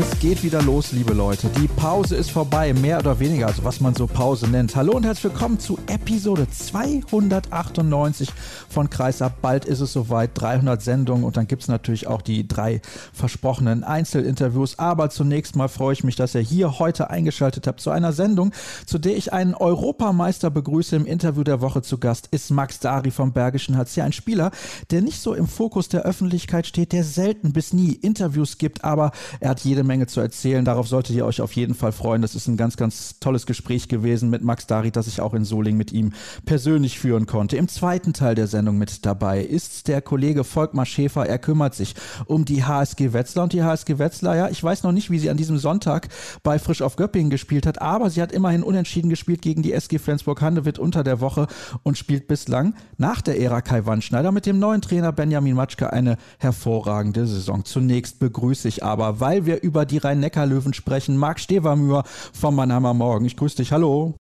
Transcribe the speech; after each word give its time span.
Es 0.00 0.16
geht 0.20 0.44
wieder 0.44 0.62
los, 0.62 0.92
liebe 0.92 1.12
Leute. 1.12 1.50
Die 1.60 1.66
Pause 1.66 2.14
ist 2.14 2.30
vorbei, 2.30 2.72
mehr 2.72 3.00
oder 3.00 3.18
weniger, 3.18 3.48
also 3.48 3.64
was 3.64 3.80
man 3.80 3.96
so 3.96 4.06
Pause 4.06 4.46
nennt. 4.46 4.76
Hallo 4.76 4.92
und 4.92 5.04
herzlich 5.04 5.32
willkommen 5.32 5.58
zu 5.58 5.76
Episode 5.88 6.46
298 6.48 8.30
von 8.68 8.88
Kreisab. 8.90 9.42
Bald 9.42 9.64
ist 9.64 9.80
es 9.80 9.92
soweit, 9.92 10.30
300 10.34 10.80
Sendungen 10.80 11.24
und 11.24 11.36
dann 11.36 11.48
gibt 11.48 11.62
es 11.62 11.68
natürlich 11.68 12.06
auch 12.06 12.22
die 12.22 12.46
drei 12.46 12.80
versprochenen 13.12 13.82
Einzelinterviews. 13.82 14.78
Aber 14.78 15.10
zunächst 15.10 15.56
mal 15.56 15.66
freue 15.66 15.94
ich 15.94 16.04
mich, 16.04 16.14
dass 16.14 16.36
ihr 16.36 16.42
hier 16.42 16.78
heute 16.78 17.10
eingeschaltet 17.10 17.66
habt 17.66 17.80
zu 17.80 17.90
einer 17.90 18.12
Sendung, 18.12 18.52
zu 18.86 18.98
der 19.00 19.16
ich 19.16 19.32
einen 19.32 19.54
Europameister 19.54 20.48
begrüße. 20.48 20.94
Im 20.94 21.06
Interview 21.06 21.42
der 21.42 21.60
Woche 21.60 21.82
zu 21.82 21.98
Gast 21.98 22.28
ist 22.30 22.52
Max 22.52 22.78
Dari 22.78 23.10
vom 23.10 23.32
Bergischen 23.32 23.76
HC, 23.76 24.02
ein 24.02 24.12
Spieler, 24.12 24.52
der 24.92 25.02
nicht 25.02 25.20
so 25.20 25.34
im 25.34 25.48
Fokus 25.48 25.88
der 25.88 26.02
Öffentlichkeit 26.02 26.68
steht, 26.68 26.92
der 26.92 27.02
selten 27.02 27.52
bis 27.52 27.72
nie 27.72 27.94
Interviews 27.94 28.58
gibt, 28.58 28.84
aber 28.84 29.10
er 29.40 29.50
hat 29.50 29.60
jede 29.62 29.87
Menge 29.88 30.06
zu 30.06 30.20
erzählen. 30.20 30.64
Darauf 30.64 30.86
solltet 30.86 31.16
ihr 31.16 31.26
euch 31.26 31.40
auf 31.40 31.52
jeden 31.54 31.74
Fall 31.74 31.90
freuen. 31.90 32.22
Das 32.22 32.36
ist 32.36 32.46
ein 32.46 32.56
ganz, 32.56 32.76
ganz 32.76 33.18
tolles 33.18 33.46
Gespräch 33.46 33.88
gewesen 33.88 34.30
mit 34.30 34.44
Max 34.44 34.68
Dari, 34.68 34.92
das 34.92 35.08
ich 35.08 35.20
auch 35.20 35.34
in 35.34 35.44
Soling 35.44 35.76
mit 35.76 35.90
ihm 35.90 36.12
persönlich 36.46 37.00
führen 37.00 37.26
konnte. 37.26 37.56
Im 37.56 37.66
zweiten 37.66 38.12
Teil 38.12 38.36
der 38.36 38.46
Sendung 38.46 38.78
mit 38.78 39.04
dabei 39.04 39.42
ist 39.42 39.88
der 39.88 40.00
Kollege 40.00 40.44
Volkmar 40.44 40.86
Schäfer. 40.86 41.26
Er 41.26 41.40
kümmert 41.40 41.74
sich 41.74 41.96
um 42.26 42.44
die 42.44 42.62
HSG 42.64 43.12
Wetzlar 43.12 43.44
und 43.44 43.52
die 43.52 43.64
HSG 43.64 43.98
Wetzlar, 43.98 44.36
ja, 44.36 44.48
ich 44.48 44.62
weiß 44.62 44.84
noch 44.84 44.92
nicht, 44.92 45.10
wie 45.10 45.18
sie 45.18 45.30
an 45.30 45.36
diesem 45.36 45.58
Sonntag 45.58 46.08
bei 46.42 46.58
Frisch 46.58 46.82
auf 46.82 46.96
Göppingen 46.96 47.30
gespielt 47.30 47.66
hat, 47.66 47.80
aber 47.80 48.10
sie 48.10 48.22
hat 48.22 48.30
immerhin 48.30 48.62
unentschieden 48.62 49.08
gespielt 49.08 49.42
gegen 49.42 49.62
die 49.62 49.72
SG 49.72 49.98
Flensburg-Handewitt 49.98 50.78
unter 50.78 51.02
der 51.02 51.20
Woche 51.20 51.46
und 51.82 51.96
spielt 51.98 52.28
bislang 52.28 52.74
nach 52.98 53.22
der 53.22 53.40
Ära 53.40 53.62
Kai 53.62 53.86
Wandschneider 53.86 54.32
mit 54.32 54.46
dem 54.46 54.58
neuen 54.58 54.82
Trainer 54.82 55.12
Benjamin 55.12 55.54
Matschke 55.54 55.92
eine 55.92 56.18
hervorragende 56.38 57.26
Saison. 57.26 57.64
Zunächst 57.64 58.18
begrüße 58.18 58.68
ich 58.68 58.84
aber, 58.84 59.20
weil 59.20 59.46
wir 59.46 59.62
über 59.62 59.67
die 59.70 59.98
Rhein-Neckar-Löwen 59.98 60.74
sprechen. 60.74 61.16
Marc 61.16 61.40
Stevermühr 61.40 62.02
vom 62.06 62.56
Mannheimer 62.56 62.94
Morgen. 62.94 63.24
Ich 63.24 63.36
grüße 63.36 63.56
dich. 63.56 63.72
Hallo. 63.72 64.14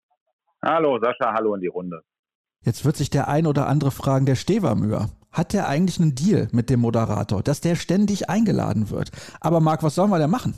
Hallo 0.64 1.00
Sascha, 1.00 1.34
hallo 1.34 1.56
in 1.56 1.62
die 1.62 1.67
Runde. 1.67 2.02
Jetzt 2.64 2.84
wird 2.84 2.98
sich 2.98 3.09
der 3.09 3.28
ein 3.28 3.45
oder 3.45 3.68
andere 3.68 3.92
fragen, 3.92 4.25
der 4.25 4.36
Stevermühr, 4.36 5.09
hat 5.31 5.53
der 5.53 5.68
eigentlich 5.68 6.00
einen 6.00 6.16
Deal 6.16 6.48
mit 6.52 6.70
dem 6.70 6.80
Moderator, 6.80 7.44
dass 7.44 7.62
der 7.62 7.75
ständig 7.75 8.30
eingeladen 8.30 8.90
wird? 8.90 9.12
Aber 9.40 9.59
Marc, 9.59 9.84
was 9.84 9.95
sollen 9.95 10.09
wir 10.09 10.20
denn 10.20 10.30
machen? 10.30 10.53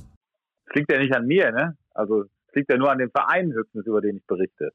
Das 0.65 0.75
liegt 0.75 0.91
ja 0.91 0.99
nicht 0.99 1.13
an 1.15 1.27
mir, 1.27 1.51
ne? 1.51 1.77
Also 1.93 2.23
es 2.23 2.55
liegt 2.55 2.71
ja 2.71 2.77
nur 2.77 2.91
an 2.91 2.97
dem 2.97 3.11
Verein 3.11 3.51
höchstens, 3.51 3.85
über 3.85 4.01
den 4.01 4.17
ich 4.17 4.25
berichte. 4.25 4.71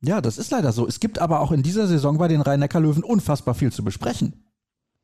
Ja, 0.00 0.20
das 0.20 0.38
ist 0.38 0.50
leider 0.52 0.70
so. 0.70 0.86
Es 0.86 1.00
gibt 1.00 1.18
aber 1.18 1.40
auch 1.40 1.50
in 1.50 1.62
dieser 1.62 1.86
Saison 1.86 2.18
bei 2.18 2.28
den 2.28 2.40
Rhein-Neckar-Löwen 2.40 3.02
unfassbar 3.02 3.54
viel 3.54 3.72
zu 3.72 3.82
besprechen. 3.82 4.44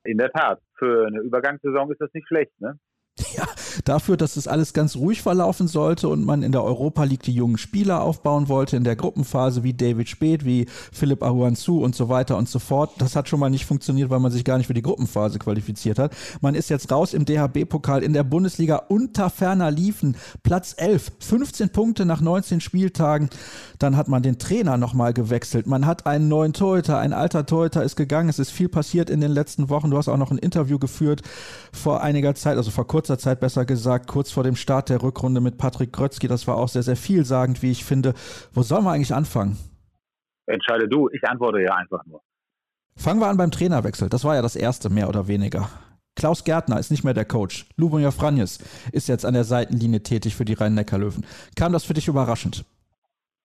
In 0.04 0.18
der 0.18 0.30
Tat. 0.30 0.60
Für 0.78 1.06
eine 1.06 1.20
Übergangssaison 1.20 1.90
ist 1.90 2.00
das 2.00 2.12
nicht 2.12 2.28
schlecht, 2.28 2.52
ne? 2.60 2.78
Ja, 3.36 3.46
dafür, 3.84 4.16
dass 4.16 4.36
es 4.36 4.48
alles 4.48 4.72
ganz 4.72 4.96
ruhig 4.96 5.22
verlaufen 5.22 5.68
sollte 5.68 6.08
und 6.08 6.24
man 6.24 6.42
in 6.42 6.52
der 6.52 6.64
Europa 6.64 7.04
League 7.04 7.22
die 7.22 7.32
jungen 7.32 7.58
Spieler 7.58 8.02
aufbauen 8.02 8.48
wollte, 8.48 8.76
in 8.76 8.84
der 8.84 8.96
Gruppenphase 8.96 9.62
wie 9.62 9.74
David 9.74 10.08
Speth, 10.08 10.44
wie 10.44 10.66
Philipp 10.92 11.22
Ahuanzu 11.22 11.80
und 11.80 11.94
so 11.94 12.08
weiter 12.08 12.36
und 12.36 12.48
so 12.48 12.58
fort. 12.58 12.92
Das 12.98 13.16
hat 13.16 13.28
schon 13.28 13.40
mal 13.40 13.50
nicht 13.50 13.66
funktioniert, 13.66 14.10
weil 14.10 14.20
man 14.20 14.32
sich 14.32 14.44
gar 14.44 14.58
nicht 14.58 14.66
für 14.66 14.74
die 14.74 14.82
Gruppenphase 14.82 15.38
qualifiziert 15.38 15.98
hat. 15.98 16.12
Man 16.40 16.54
ist 16.54 16.70
jetzt 16.70 16.90
raus 16.90 17.14
im 17.14 17.24
DHB-Pokal 17.24 18.02
in 18.02 18.12
der 18.12 18.24
Bundesliga 18.24 18.76
unter 18.88 19.30
ferner 19.30 19.70
Liefen. 19.70 20.16
Platz 20.42 20.74
11, 20.76 21.12
15 21.20 21.70
Punkte 21.70 22.04
nach 22.04 22.20
19 22.20 22.60
Spieltagen. 22.60 23.30
Dann 23.78 23.96
hat 23.96 24.08
man 24.08 24.22
den 24.22 24.38
Trainer 24.38 24.76
nochmal 24.76 25.12
gewechselt. 25.12 25.66
Man 25.66 25.86
hat 25.86 26.06
einen 26.06 26.28
neuen 26.28 26.52
Torhüter, 26.52 26.98
ein 26.98 27.12
alter 27.12 27.46
Torhüter 27.46 27.82
ist 27.82 27.96
gegangen. 27.96 28.28
Es 28.28 28.38
ist 28.38 28.50
viel 28.50 28.68
passiert 28.68 29.10
in 29.10 29.20
den 29.20 29.32
letzten 29.32 29.68
Wochen. 29.68 29.90
Du 29.90 29.96
hast 29.96 30.08
auch 30.08 30.16
noch 30.16 30.30
ein 30.30 30.38
Interview 30.38 30.78
geführt 30.78 31.22
vor 31.72 32.02
einiger 32.02 32.34
Zeit, 32.34 32.56
also 32.56 32.70
vor 32.70 32.86
kurzer 32.86 33.18
Zeit 33.18 33.40
besser 33.40 33.63
gesagt, 33.66 34.06
kurz 34.06 34.30
vor 34.30 34.44
dem 34.44 34.56
Start 34.56 34.88
der 34.88 35.02
Rückrunde 35.02 35.40
mit 35.40 35.58
Patrick 35.58 35.92
Grötzky. 35.92 36.28
Das 36.28 36.46
war 36.46 36.56
auch 36.56 36.68
sehr, 36.68 36.82
sehr 36.82 36.96
vielsagend, 36.96 37.62
wie 37.62 37.70
ich 37.70 37.84
finde. 37.84 38.14
Wo 38.52 38.62
sollen 38.62 38.84
wir 38.84 38.92
eigentlich 38.92 39.14
anfangen? 39.14 39.58
Entscheide 40.46 40.88
du, 40.88 41.08
ich 41.10 41.22
antworte 41.24 41.60
ja 41.60 41.74
einfach 41.74 42.04
nur. 42.06 42.22
Fangen 42.96 43.20
wir 43.20 43.26
an 43.26 43.36
beim 43.36 43.50
Trainerwechsel. 43.50 44.08
Das 44.08 44.24
war 44.24 44.34
ja 44.34 44.42
das 44.42 44.56
erste, 44.56 44.90
mehr 44.90 45.08
oder 45.08 45.26
weniger. 45.26 45.68
Klaus 46.16 46.44
Gärtner 46.44 46.78
ist 46.78 46.90
nicht 46.90 47.02
mehr 47.02 47.14
der 47.14 47.24
Coach. 47.24 47.66
Lubomir 47.76 48.12
Franjes 48.12 48.58
ist 48.92 49.08
jetzt 49.08 49.26
an 49.26 49.34
der 49.34 49.44
Seitenlinie 49.44 50.02
tätig 50.02 50.36
für 50.36 50.44
die 50.44 50.52
Rhein-Neckar-Löwen. 50.52 51.26
Kam 51.56 51.72
das 51.72 51.84
für 51.84 51.94
dich 51.94 52.06
überraschend? 52.06 52.64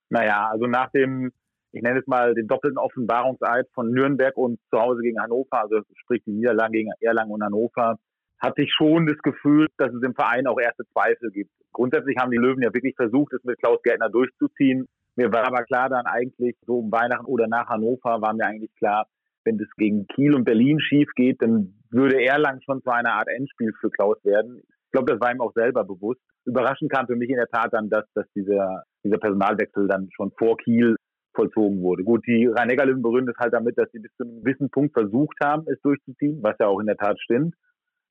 Naja, 0.10 0.50
also 0.52 0.68
nach 0.68 0.92
dem, 0.92 1.32
ich 1.72 1.82
nenne 1.82 2.00
es 2.00 2.08
mal, 2.08 2.36
den 2.36 2.48
doppelten 2.48 2.78
Offenbarungseid 2.78 3.68
von 3.74 3.92
Nürnberg 3.92 4.38
und 4.38 4.60
zu 4.70 4.80
Hause 4.80 5.02
gegen 5.02 5.20
Hannover, 5.20 5.62
also 5.62 5.82
sprich 5.96 6.24
die 6.26 6.32
Niederlage 6.32 6.74
gegen 6.74 6.92
Erlangen 7.00 7.32
und 7.32 7.44
Hannover, 7.44 7.98
hatte 8.40 8.62
ich 8.62 8.74
schon 8.74 9.06
das 9.06 9.18
Gefühl, 9.20 9.68
dass 9.78 9.94
es 9.94 10.02
im 10.02 10.16
Verein 10.16 10.48
auch 10.48 10.60
erste 10.60 10.86
Zweifel 10.94 11.32
gibt. 11.32 11.52
Grundsätzlich 11.74 12.18
haben 12.20 12.32
die 12.32 12.38
Löwen 12.38 12.64
ja 12.64 12.74
wirklich 12.74 12.96
versucht, 12.96 13.34
es 13.34 13.44
mit 13.44 13.60
Klaus 13.60 13.82
Gärtner 13.84 14.10
durchzuziehen. 14.10 14.88
Mir 15.16 15.32
war 15.32 15.46
aber 15.46 15.64
klar 15.64 15.90
dann 15.90 16.06
eigentlich, 16.06 16.56
so 16.66 16.80
um 16.80 16.92
Weihnachten 16.92 17.26
oder 17.26 17.48
nach 17.48 17.68
Hannover 17.68 18.22
war 18.22 18.34
mir 18.34 18.46
eigentlich 18.46 18.74
klar, 18.76 19.08
wenn 19.44 19.58
das 19.58 19.68
gegen 19.78 20.08
Kiel 20.08 20.34
und 20.34 20.46
Berlin 20.46 20.80
schief 20.80 21.10
geht, 21.16 21.42
dann 21.42 21.74
würde 21.92 22.24
Erlangen 22.24 22.62
schon 22.62 22.82
zu 22.82 22.90
einer 22.90 23.14
Art 23.14 23.28
Endspiel 23.28 23.74
für 23.80 23.90
Klaus 23.90 24.18
werden. 24.24 24.62
Ich 24.86 24.92
glaube, 24.92 25.12
das 25.12 25.22
war 25.22 25.32
ihm 25.32 25.42
auch 25.42 25.54
selber 25.54 25.84
bewusst. 25.84 26.22
Überraschend 26.46 26.92
kam 26.92 27.08
für 27.08 27.16
mich 27.16 27.30
in 27.30 27.36
der 27.36 27.48
Tat 27.48 27.74
dann, 27.74 27.90
dass, 27.90 28.06
dass 28.14 28.26
dieser, 28.36 28.84
dieser 29.04 29.18
Personalwechsel 29.18 29.88
dann 29.88 30.10
schon 30.16 30.32
vor 30.38 30.58
Kiel 30.58 30.96
vollzogen 31.36 31.82
wurde. 31.82 32.04
Gut, 32.04 32.26
die 32.26 32.48
Rhein-Neckar-Löwen 32.48 33.02
berühren 33.02 33.30
es 33.30 33.38
halt 33.38 33.54
damit, 33.54 33.78
dass 33.78 33.92
sie 33.92 34.00
bis 34.00 34.12
zu 34.16 34.24
einem 34.24 34.44
gewissen 34.44 34.70
Punkt 34.70 34.94
versucht 34.94 35.38
haben, 35.44 35.66
es 35.68 35.80
durchzuziehen, 35.82 36.42
was 36.42 36.56
ja 36.60 36.68
auch 36.68 36.80
in 36.80 36.88
der 36.88 36.98
Tat 36.98 37.20
stimmt 37.20 37.56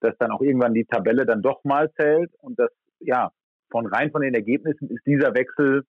dass 0.00 0.16
dann 0.18 0.30
auch 0.30 0.40
irgendwann 0.40 0.74
die 0.74 0.84
Tabelle 0.84 1.26
dann 1.26 1.42
doch 1.42 1.62
mal 1.64 1.90
zählt 1.92 2.32
und 2.40 2.58
das, 2.58 2.70
ja, 3.00 3.30
von 3.70 3.86
rein 3.86 4.10
von 4.10 4.22
den 4.22 4.34
Ergebnissen 4.34 4.88
ist 4.90 5.06
dieser 5.06 5.34
Wechsel 5.34 5.84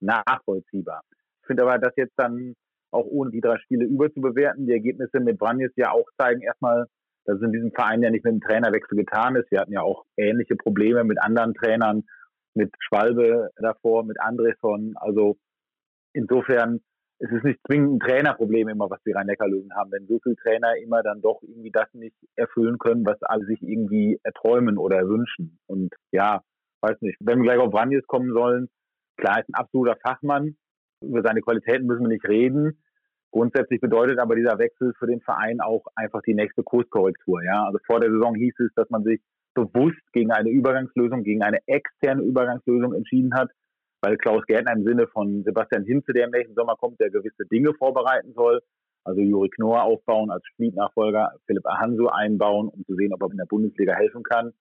nachvollziehbar. 0.00 1.02
Ich 1.40 1.46
finde 1.46 1.62
aber, 1.62 1.78
dass 1.78 1.94
jetzt 1.96 2.14
dann 2.16 2.54
auch 2.90 3.06
ohne 3.06 3.30
die 3.30 3.40
drei 3.40 3.58
Spiele 3.58 3.84
überzubewerten, 3.84 4.66
die 4.66 4.72
Ergebnisse 4.72 5.20
mit 5.20 5.38
Branjes 5.38 5.72
ja 5.76 5.92
auch 5.92 6.06
zeigen 6.18 6.42
erstmal, 6.42 6.86
dass 7.24 7.36
es 7.36 7.42
in 7.42 7.52
diesem 7.52 7.72
Verein 7.72 8.02
ja 8.02 8.10
nicht 8.10 8.24
mit 8.24 8.34
dem 8.34 8.40
Trainerwechsel 8.40 8.96
getan 8.98 9.36
ist. 9.36 9.50
Wir 9.50 9.60
hatten 9.60 9.72
ja 9.72 9.82
auch 9.82 10.04
ähnliche 10.16 10.56
Probleme 10.56 11.04
mit 11.04 11.20
anderen 11.20 11.54
Trainern, 11.54 12.04
mit 12.54 12.72
Schwalbe 12.80 13.50
davor, 13.56 14.04
mit 14.04 14.20
Andresson. 14.20 14.94
Also 14.96 15.36
insofern 16.12 16.80
es 17.22 17.30
ist 17.30 17.44
nicht 17.44 17.60
zwingend 17.66 17.94
ein 17.94 18.08
Trainerproblem 18.08 18.68
immer, 18.68 18.90
was 18.90 19.00
die 19.04 19.12
Rhein-Neckar-Löwen 19.12 19.72
haben, 19.76 19.92
wenn 19.92 20.08
so 20.08 20.18
viele 20.22 20.34
Trainer 20.36 20.76
immer 20.82 21.04
dann 21.04 21.22
doch 21.22 21.40
irgendwie 21.42 21.70
das 21.70 21.86
nicht 21.94 22.16
erfüllen 22.34 22.78
können, 22.78 23.06
was 23.06 23.22
alle 23.22 23.46
sich 23.46 23.62
irgendwie 23.62 24.18
erträumen 24.24 24.76
oder 24.76 24.96
erwünschen. 24.96 25.60
Und 25.66 25.94
ja, 26.10 26.42
weiß 26.80 27.00
nicht, 27.00 27.16
wenn 27.20 27.38
wir 27.38 27.52
gleich 27.52 27.64
auf 27.64 27.70
Branjes 27.70 28.04
kommen 28.08 28.32
sollen, 28.32 28.68
klar 29.16 29.38
ist 29.38 29.48
ein 29.48 29.54
absoluter 29.54 29.96
Fachmann, 30.02 30.56
über 31.00 31.22
seine 31.22 31.42
Qualitäten 31.42 31.86
müssen 31.86 32.02
wir 32.02 32.08
nicht 32.08 32.26
reden. 32.26 32.82
Grundsätzlich 33.30 33.80
bedeutet 33.80 34.18
aber 34.18 34.34
dieser 34.34 34.58
Wechsel 34.58 34.92
für 34.98 35.06
den 35.06 35.20
Verein 35.20 35.60
auch 35.60 35.84
einfach 35.94 36.22
die 36.22 36.34
nächste 36.34 36.64
Kurskorrektur. 36.64 37.42
Ja, 37.44 37.66
also 37.66 37.78
vor 37.86 38.00
der 38.00 38.10
Saison 38.10 38.34
hieß 38.34 38.54
es, 38.58 38.74
dass 38.74 38.90
man 38.90 39.04
sich 39.04 39.20
bewusst 39.54 40.02
gegen 40.12 40.32
eine 40.32 40.50
Übergangslösung, 40.50 41.22
gegen 41.22 41.42
eine 41.42 41.60
externe 41.66 42.22
Übergangslösung 42.22 42.94
entschieden 42.94 43.32
hat 43.34 43.50
weil 44.02 44.16
Klaus 44.18 44.44
Gärtner 44.46 44.72
im 44.72 44.84
Sinne 44.84 45.06
von 45.06 45.44
Sebastian 45.44 45.84
Hinze, 45.84 46.12
der 46.12 46.24
im 46.24 46.32
nächsten 46.32 46.54
Sommer 46.54 46.76
kommt, 46.76 47.00
der 47.00 47.10
gewisse 47.10 47.46
Dinge 47.50 47.72
vorbereiten 47.74 48.32
soll, 48.34 48.60
also 49.04 49.20
Juri 49.20 49.48
Knorr 49.48 49.84
aufbauen 49.84 50.30
als 50.30 50.44
Spielnachfolger, 50.52 51.32
Philipp 51.46 51.66
Ahanso 51.66 52.08
einbauen, 52.08 52.68
um 52.68 52.84
zu 52.84 52.94
sehen, 52.94 53.12
ob 53.14 53.22
er 53.22 53.30
in 53.30 53.38
der 53.38 53.46
Bundesliga 53.46 53.94
helfen 53.94 54.22
kann. 54.24 54.52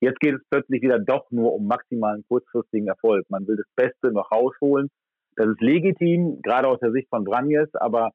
Jetzt 0.00 0.20
geht 0.20 0.34
es 0.34 0.40
plötzlich 0.50 0.82
wieder 0.82 0.98
doch 0.98 1.30
nur 1.30 1.54
um 1.54 1.66
maximalen 1.66 2.24
kurzfristigen 2.28 2.88
Erfolg. 2.88 3.26
Man 3.30 3.46
will 3.46 3.56
das 3.56 3.66
Beste 3.76 4.12
noch 4.12 4.30
rausholen. 4.30 4.88
Das 5.36 5.48
ist 5.48 5.60
legitim, 5.60 6.40
gerade 6.42 6.68
aus 6.68 6.80
der 6.80 6.92
Sicht 6.92 7.08
von 7.08 7.24
Branjes, 7.24 7.68
aber 7.74 8.10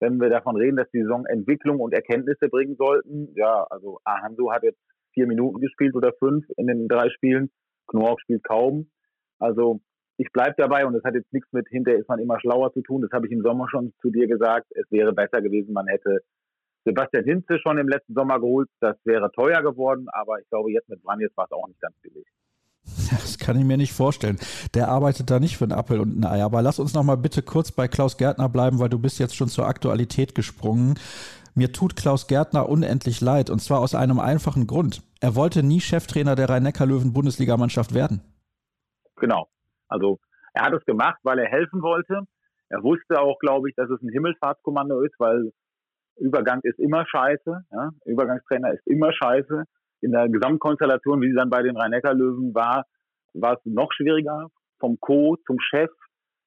wenn 0.00 0.20
wir 0.20 0.28
davon 0.28 0.56
reden, 0.56 0.76
dass 0.76 0.90
die 0.90 1.02
Saison 1.02 1.24
Entwicklung 1.26 1.80
und 1.80 1.94
Erkenntnisse 1.94 2.48
bringen 2.48 2.76
sollten, 2.76 3.32
ja, 3.34 3.64
also 3.70 3.98
Ahanso 4.04 4.52
hat 4.52 4.62
jetzt 4.62 4.80
vier 5.14 5.26
Minuten 5.26 5.60
gespielt 5.60 5.94
oder 5.94 6.12
fünf 6.18 6.44
in 6.56 6.66
den 6.66 6.88
drei 6.88 7.08
Spielen, 7.10 7.50
Knorr 7.86 8.16
spielt 8.20 8.44
kaum. 8.44 8.90
Also 9.38 9.80
ich 10.18 10.32
bleibe 10.32 10.54
dabei 10.56 10.86
und 10.86 10.94
das 10.94 11.04
hat 11.04 11.14
jetzt 11.14 11.32
nichts 11.32 11.52
mit 11.52 11.68
hinterher 11.68 12.00
ist 12.00 12.08
man 12.08 12.18
immer 12.18 12.40
schlauer 12.40 12.72
zu 12.72 12.82
tun. 12.82 13.02
Das 13.02 13.10
habe 13.12 13.26
ich 13.26 13.32
im 13.32 13.42
Sommer 13.42 13.68
schon 13.68 13.92
zu 14.00 14.10
dir 14.10 14.26
gesagt. 14.26 14.66
Es 14.70 14.90
wäre 14.90 15.12
besser 15.12 15.42
gewesen, 15.42 15.72
man 15.72 15.86
hätte 15.86 16.22
Sebastian 16.84 17.24
Hinze 17.24 17.58
schon 17.58 17.78
im 17.78 17.88
letzten 17.88 18.14
Sommer 18.14 18.40
geholt. 18.40 18.68
Das 18.80 18.96
wäre 19.04 19.30
teuer 19.32 19.62
geworden, 19.62 20.06
aber 20.12 20.40
ich 20.40 20.48
glaube, 20.48 20.72
jetzt 20.72 20.88
mit 20.88 21.02
Branjes 21.02 21.32
war 21.36 21.46
es 21.46 21.52
auch 21.52 21.66
nicht 21.66 21.80
ganz 21.80 21.94
billig. 22.02 22.26
Das 23.10 23.38
kann 23.38 23.58
ich 23.58 23.64
mir 23.64 23.76
nicht 23.76 23.92
vorstellen. 23.92 24.38
Der 24.74 24.88
arbeitet 24.88 25.30
da 25.30 25.38
nicht 25.38 25.56
für 25.56 25.64
einen 25.64 25.72
Appel 25.72 26.00
und 26.00 26.18
ein 26.18 26.24
Ei. 26.24 26.42
Aber 26.42 26.62
lass 26.62 26.78
uns 26.78 26.94
noch 26.94 27.04
mal 27.04 27.16
bitte 27.16 27.42
kurz 27.42 27.70
bei 27.70 27.86
Klaus 27.86 28.16
Gärtner 28.16 28.48
bleiben, 28.48 28.78
weil 28.78 28.88
du 28.88 28.98
bist 28.98 29.18
jetzt 29.18 29.36
schon 29.36 29.48
zur 29.48 29.66
Aktualität 29.66 30.34
gesprungen. 30.34 30.98
Mir 31.54 31.72
tut 31.72 31.96
Klaus 31.96 32.26
Gärtner 32.26 32.68
unendlich 32.68 33.20
leid 33.20 33.48
und 33.48 33.60
zwar 33.60 33.80
aus 33.80 33.94
einem 33.94 34.18
einfachen 34.18 34.66
Grund. 34.66 35.02
Er 35.20 35.34
wollte 35.36 35.62
nie 35.62 35.80
Cheftrainer 35.80 36.34
der 36.34 36.48
Rhein-Neckar-Löwen-Bundesligamannschaft 36.48 37.94
werden. 37.94 38.20
Genau. 39.16 39.48
Also 39.88 40.18
er 40.54 40.64
hat 40.64 40.72
es 40.72 40.84
gemacht, 40.84 41.18
weil 41.22 41.38
er 41.38 41.48
helfen 41.50 41.82
wollte. 41.82 42.22
Er 42.68 42.82
wusste 42.82 43.20
auch, 43.20 43.38
glaube 43.38 43.68
ich, 43.68 43.76
dass 43.76 43.90
es 43.90 44.02
ein 44.02 44.08
Himmelfahrtskommando 44.08 45.02
ist, 45.02 45.14
weil 45.18 45.52
Übergang 46.16 46.60
ist 46.62 46.78
immer 46.78 47.06
scheiße. 47.06 47.60
Ja? 47.70 47.90
Übergangstrainer 48.04 48.72
ist 48.72 48.86
immer 48.86 49.12
scheiße. 49.12 49.64
In 50.00 50.12
der 50.12 50.28
Gesamtkonstellation, 50.28 51.20
wie 51.20 51.28
sie 51.28 51.36
dann 51.36 51.50
bei 51.50 51.62
den 51.62 51.76
Rhein-Neckar-Löwen 51.76 52.54
war, 52.54 52.84
war 53.34 53.54
es 53.54 53.60
noch 53.64 53.92
schwieriger. 53.92 54.48
Vom 54.78 54.98
Co. 55.00 55.36
zum 55.46 55.58
Chef, 55.60 55.90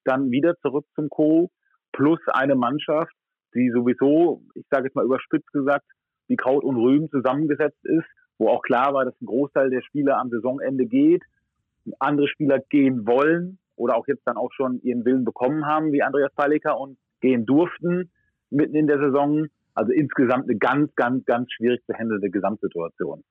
dann 0.04 0.30
wieder 0.30 0.56
zurück 0.58 0.86
zum 0.94 1.08
Co. 1.08 1.50
plus 1.92 2.20
eine 2.28 2.54
Mannschaft, 2.54 3.12
die 3.54 3.70
sowieso, 3.70 4.42
ich 4.54 4.66
sage 4.70 4.84
jetzt 4.84 4.94
mal 4.94 5.04
überspitzt 5.04 5.52
gesagt, 5.52 5.84
wie 6.28 6.36
Kraut 6.36 6.62
und 6.62 6.76
Rüben 6.76 7.10
zusammengesetzt 7.10 7.84
ist, 7.84 8.06
wo 8.38 8.48
auch 8.48 8.62
klar 8.62 8.94
war, 8.94 9.04
dass 9.04 9.20
ein 9.20 9.26
Großteil 9.26 9.70
der 9.70 9.82
Spieler 9.82 10.18
am 10.18 10.30
Saisonende 10.30 10.86
geht, 10.86 11.22
andere 11.98 12.28
Spieler 12.28 12.58
gehen 12.58 13.06
wollen 13.06 13.58
oder 13.76 13.96
auch 13.96 14.06
jetzt 14.06 14.22
dann 14.26 14.36
auch 14.36 14.52
schon 14.52 14.80
ihren 14.82 15.04
Willen 15.04 15.24
bekommen 15.24 15.66
haben, 15.66 15.92
wie 15.92 16.02
Andreas 16.02 16.32
Palika 16.34 16.72
und 16.72 16.98
gehen 17.20 17.46
durften 17.46 18.10
mitten 18.50 18.74
in 18.74 18.86
der 18.86 18.98
Saison. 18.98 19.46
Also 19.74 19.92
insgesamt 19.92 20.44
eine 20.44 20.58
ganz, 20.58 20.94
ganz, 20.96 21.24
ganz 21.24 21.50
schwierig 21.52 21.80
zu 21.86 21.94
handelnde 21.94 22.30
Gesamtsituation. 22.30 23.22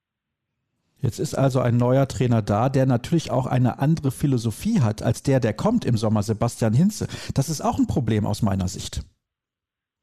Jetzt 0.98 1.18
ist 1.18 1.34
also 1.34 1.60
ein 1.60 1.76
neuer 1.76 2.08
Trainer 2.08 2.42
da, 2.42 2.68
der 2.68 2.84
natürlich 2.84 3.30
auch 3.30 3.46
eine 3.46 3.78
andere 3.78 4.10
Philosophie 4.10 4.80
hat 4.80 5.02
als 5.02 5.22
der, 5.22 5.40
der 5.40 5.54
kommt 5.54 5.86
im 5.86 5.96
Sommer, 5.96 6.22
Sebastian 6.22 6.74
Hinze. 6.74 7.06
Das 7.34 7.48
ist 7.48 7.62
auch 7.62 7.78
ein 7.78 7.86
Problem 7.86 8.26
aus 8.26 8.42
meiner 8.42 8.68
Sicht. 8.68 9.02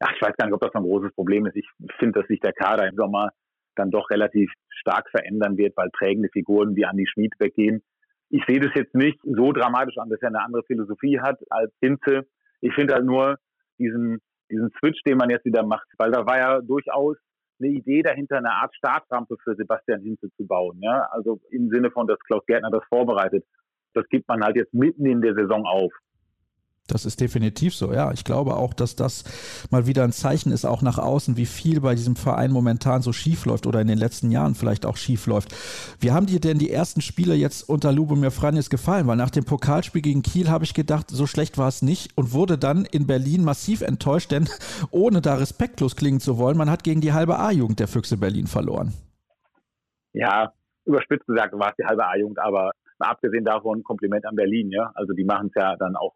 Ja, 0.00 0.08
ich 0.14 0.22
weiß 0.22 0.34
gar 0.36 0.46
nicht, 0.46 0.54
ob 0.54 0.60
das 0.60 0.74
ein 0.74 0.82
großes 0.82 1.12
Problem 1.14 1.46
ist. 1.46 1.56
Ich 1.56 1.68
finde, 1.98 2.20
dass 2.20 2.28
sich 2.28 2.40
der 2.40 2.52
Kader 2.52 2.88
im 2.88 2.96
Sommer 2.96 3.30
dann 3.76 3.90
doch 3.90 4.10
relativ 4.10 4.50
stark 4.70 5.08
verändern 5.10 5.56
wird, 5.56 5.76
weil 5.76 5.88
prägende 5.90 6.28
Figuren 6.32 6.74
wie 6.74 6.84
Andi 6.84 7.06
Schmid 7.06 7.32
weggehen. 7.38 7.82
Ich 8.30 8.44
sehe 8.46 8.60
das 8.60 8.72
jetzt 8.74 8.94
nicht 8.94 9.18
so 9.22 9.52
dramatisch 9.52 9.96
an, 9.98 10.10
dass 10.10 10.20
er 10.20 10.28
eine 10.28 10.44
andere 10.44 10.62
Philosophie 10.64 11.20
hat 11.20 11.38
als 11.50 11.72
Hinze. 11.80 12.26
Ich 12.60 12.74
finde 12.74 12.94
halt 12.94 13.04
nur 13.04 13.38
diesen, 13.78 14.20
diesen 14.50 14.70
Switch, 14.78 15.02
den 15.04 15.16
man 15.16 15.30
jetzt 15.30 15.44
wieder 15.44 15.64
macht, 15.64 15.86
weil 15.96 16.10
da 16.10 16.26
war 16.26 16.38
ja 16.38 16.60
durchaus 16.60 17.16
eine 17.60 17.70
Idee 17.70 18.02
dahinter, 18.02 18.36
eine 18.38 18.52
Art 18.52 18.74
Startrampe 18.74 19.36
für 19.42 19.54
Sebastian 19.56 20.02
Hinze 20.02 20.30
zu 20.36 20.46
bauen. 20.46 20.78
Ja? 20.80 21.08
Also 21.10 21.40
im 21.50 21.70
Sinne 21.70 21.90
von, 21.90 22.06
dass 22.06 22.18
Klaus 22.20 22.44
Gärtner 22.46 22.70
das 22.70 22.84
vorbereitet. 22.88 23.44
Das 23.94 24.06
gibt 24.08 24.28
man 24.28 24.44
halt 24.44 24.56
jetzt 24.56 24.74
mitten 24.74 25.06
in 25.06 25.22
der 25.22 25.34
Saison 25.34 25.64
auf. 25.66 25.92
Das 26.88 27.04
ist 27.04 27.20
definitiv 27.20 27.74
so, 27.74 27.92
ja. 27.92 28.12
Ich 28.12 28.24
glaube 28.24 28.56
auch, 28.56 28.72
dass 28.72 28.96
das 28.96 29.22
mal 29.70 29.86
wieder 29.86 30.04
ein 30.04 30.12
Zeichen 30.12 30.50
ist, 30.50 30.64
auch 30.64 30.80
nach 30.80 30.98
außen, 30.98 31.36
wie 31.36 31.44
viel 31.44 31.82
bei 31.82 31.94
diesem 31.94 32.16
Verein 32.16 32.50
momentan 32.50 33.02
so 33.02 33.12
schief 33.12 33.44
läuft 33.44 33.66
oder 33.66 33.82
in 33.82 33.88
den 33.88 33.98
letzten 33.98 34.30
Jahren 34.30 34.54
vielleicht 34.54 34.86
auch 34.86 34.96
schief 34.96 35.26
läuft. 35.26 35.54
Wie 36.00 36.12
haben 36.12 36.24
dir 36.24 36.40
denn 36.40 36.58
die 36.58 36.70
ersten 36.70 37.02
Spiele 37.02 37.34
jetzt 37.34 37.68
unter 37.68 37.92
Lubomir 37.92 38.30
Franjes 38.30 38.70
gefallen? 38.70 39.06
Weil 39.06 39.16
nach 39.16 39.28
dem 39.28 39.44
Pokalspiel 39.44 40.00
gegen 40.00 40.22
Kiel 40.22 40.48
habe 40.48 40.64
ich 40.64 40.72
gedacht, 40.72 41.10
so 41.10 41.26
schlecht 41.26 41.58
war 41.58 41.68
es 41.68 41.82
nicht 41.82 42.16
und 42.16 42.32
wurde 42.32 42.56
dann 42.56 42.86
in 42.86 43.06
Berlin 43.06 43.44
massiv 43.44 43.82
enttäuscht, 43.82 44.32
denn 44.32 44.48
ohne 44.90 45.20
da 45.20 45.34
respektlos 45.34 45.94
klingen 45.94 46.20
zu 46.20 46.38
wollen, 46.38 46.56
man 46.56 46.70
hat 46.70 46.84
gegen 46.84 47.02
die 47.02 47.12
halbe 47.12 47.38
A-Jugend 47.38 47.80
der 47.80 47.88
Füchse 47.88 48.16
Berlin 48.16 48.46
verloren. 48.46 48.94
Ja, 50.14 50.54
überspitzt 50.86 51.26
gesagt 51.26 51.52
war 51.52 51.68
es 51.68 51.76
die 51.76 51.84
halbe 51.84 52.06
A-Jugend, 52.06 52.38
aber 52.38 52.70
abgesehen 52.98 53.44
davon 53.44 53.82
Kompliment 53.82 54.24
an 54.24 54.36
Berlin, 54.36 54.70
ja. 54.70 54.90
Also 54.94 55.12
die 55.12 55.24
machen 55.24 55.48
es 55.48 55.54
ja 55.54 55.76
dann 55.76 55.94
auch 55.94 56.14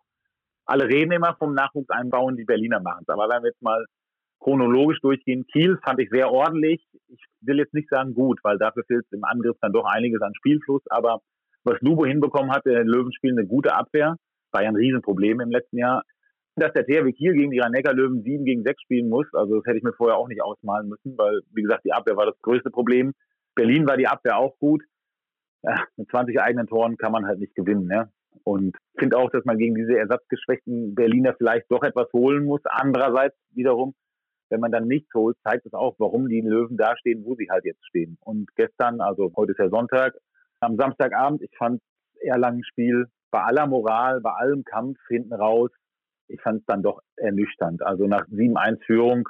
alle 0.65 0.85
reden 0.89 1.13
immer 1.13 1.35
vom 1.39 1.55
Nachwuchs 1.55 1.91
einbauen, 1.91 2.37
die 2.37 2.45
Berliner 2.45 2.81
machen 2.81 3.05
es. 3.07 3.09
Aber 3.09 3.29
wenn 3.29 3.43
wir 3.43 3.51
jetzt 3.51 3.63
mal 3.63 3.85
chronologisch 4.41 5.01
durchgehen, 5.01 5.47
Kiel 5.47 5.79
fand 5.85 6.01
ich 6.01 6.11
sehr 6.11 6.31
ordentlich. 6.31 6.85
Ich 7.09 7.21
will 7.41 7.59
jetzt 7.59 7.75
nicht 7.75 7.89
sagen 7.89 8.15
gut, 8.15 8.41
weil 8.43 8.59
dafür 8.59 8.85
fehlt 8.85 9.07
im 9.13 9.25
Angriff 9.25 9.57
dann 9.61 9.73
doch 9.73 9.85
einiges 9.85 10.21
an 10.21 10.35
Spielfluss. 10.35 10.83
Aber 10.91 11.21
was 11.65 11.81
Lubo 11.81 12.05
hinbekommen 12.07 12.51
hat, 12.51 12.65
der 12.67 12.85
Löwenspiel 12.85 13.33
eine 13.33 13.47
gute 13.47 13.75
Abwehr, 13.75 14.17
war 14.51 14.63
ja 14.63 14.69
ein 14.69 14.77
Riesenproblem 14.77 15.41
im 15.41 15.51
letzten 15.51 15.79
Jahr. 15.79 16.03
Dass 16.57 16.73
der 16.75 16.85
THW 16.85 17.13
Kiel 17.13 17.33
gegen 17.33 17.51
die 17.51 17.61
Rhein-Neckar-Löwen 17.61 18.23
7 18.23 18.45
gegen 18.45 18.63
6 18.63 18.83
spielen 18.83 19.09
muss, 19.09 19.27
also 19.33 19.57
das 19.57 19.65
hätte 19.65 19.79
ich 19.79 19.85
mir 19.85 19.95
vorher 19.95 20.19
auch 20.19 20.29
nicht 20.29 20.43
ausmalen 20.43 20.89
müssen, 20.89 21.17
weil, 21.17 21.41
wie 21.55 21.63
gesagt, 21.63 21.85
die 21.87 21.93
Abwehr 21.93 22.17
war 22.17 22.27
das 22.27 22.39
größte 22.43 22.71
Problem. 22.71 23.15
Berlin 23.55 23.87
war 23.87 23.97
die 23.97 24.07
Abwehr 24.07 24.37
auch 24.37 24.59
gut. 24.59 24.83
Ja, 25.63 25.85
mit 25.97 26.11
20 26.11 26.41
eigenen 26.41 26.67
Toren 26.67 26.99
kann 26.99 27.13
man 27.13 27.27
halt 27.27 27.39
nicht 27.39 27.55
gewinnen. 27.55 27.87
Ne? 27.87 28.11
Und 28.45 28.77
finde 28.99 29.19
auch, 29.19 29.31
dass 29.31 29.45
man 29.45 29.59
gegen 29.59 29.75
diese 29.75 29.97
ersatzgeschwächten 29.97 30.95
Berliner 30.95 31.35
vielleicht 31.35 31.71
doch 31.71 31.83
etwas 31.83 32.13
holen 32.13 32.45
muss. 32.45 32.61
Andererseits 32.65 33.37
wiederum, 33.53 33.95
wenn 34.51 34.61
man 34.61 34.73
dann 34.73 34.87
nichts 34.87 35.13
holt, 35.15 35.37
zeigt 35.45 35.67
es 35.67 35.73
auch, 35.73 35.95
warum 35.99 36.29
die 36.29 36.41
Löwen 36.41 36.77
da 36.77 36.97
stehen, 36.97 37.25
wo 37.25 37.35
sie 37.35 37.49
halt 37.51 37.65
jetzt 37.65 37.87
stehen. 37.87 38.19
Und 38.21 38.55
gestern, 38.57 39.01
also 39.01 39.33
heute 39.37 39.53
ist 39.53 39.59
ja 39.59 39.69
Sonntag, 39.69 40.15
am 40.61 40.77
Samstagabend, 40.77 41.43
ich 41.43 41.57
fand 41.57 41.81
Erlangen-Spiel 42.21 43.07
bei 43.31 43.41
aller 43.43 43.67
Moral, 43.67 44.21
bei 44.21 44.31
allem 44.31 44.65
Kampf 44.65 44.99
hinten 45.09 45.33
raus, 45.33 45.71
ich 46.29 46.41
fand 46.41 46.61
es 46.61 46.67
dann 46.67 46.83
doch 46.83 47.01
ernüchternd. 47.17 47.83
Also 47.83 48.07
nach 48.07 48.27
7-1-Führung 48.29 49.29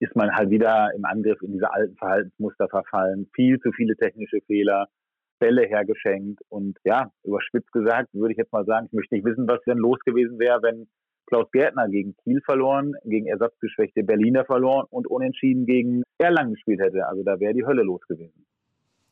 ist 0.00 0.16
man 0.16 0.34
halt 0.34 0.50
wieder 0.50 0.90
im 0.94 1.04
Angriff 1.04 1.40
in 1.42 1.52
diese 1.52 1.72
alten 1.72 1.96
Verhaltensmuster 1.96 2.68
verfallen. 2.68 3.28
Viel 3.34 3.58
zu 3.60 3.70
viele 3.72 3.96
technische 3.96 4.40
Fehler. 4.46 4.88
Bälle 5.40 5.66
hergeschenkt. 5.66 6.40
Und 6.48 6.78
ja, 6.84 7.10
überspitzt 7.24 7.72
gesagt, 7.72 8.08
würde 8.12 8.32
ich 8.32 8.38
jetzt 8.38 8.52
mal 8.52 8.64
sagen, 8.64 8.86
ich 8.86 8.92
möchte 8.92 9.14
nicht 9.16 9.24
wissen, 9.24 9.48
was 9.48 9.60
denn 9.66 9.78
los 9.78 9.98
gewesen 10.04 10.38
wäre, 10.38 10.62
wenn 10.62 10.86
Klaus 11.26 11.50
Gärtner 11.52 11.88
gegen 11.88 12.14
Kiel 12.22 12.40
verloren, 12.44 12.94
gegen 13.04 13.26
ersatzgeschwächte 13.26 14.02
Berliner 14.02 14.44
verloren 14.44 14.86
und 14.90 15.08
unentschieden 15.08 15.66
gegen 15.66 16.02
Erlangen 16.18 16.54
gespielt 16.54 16.80
hätte. 16.80 17.06
Also 17.06 17.24
da 17.24 17.40
wäre 17.40 17.54
die 17.54 17.64
Hölle 17.64 17.82
los 17.82 18.00
gewesen. 18.08 18.46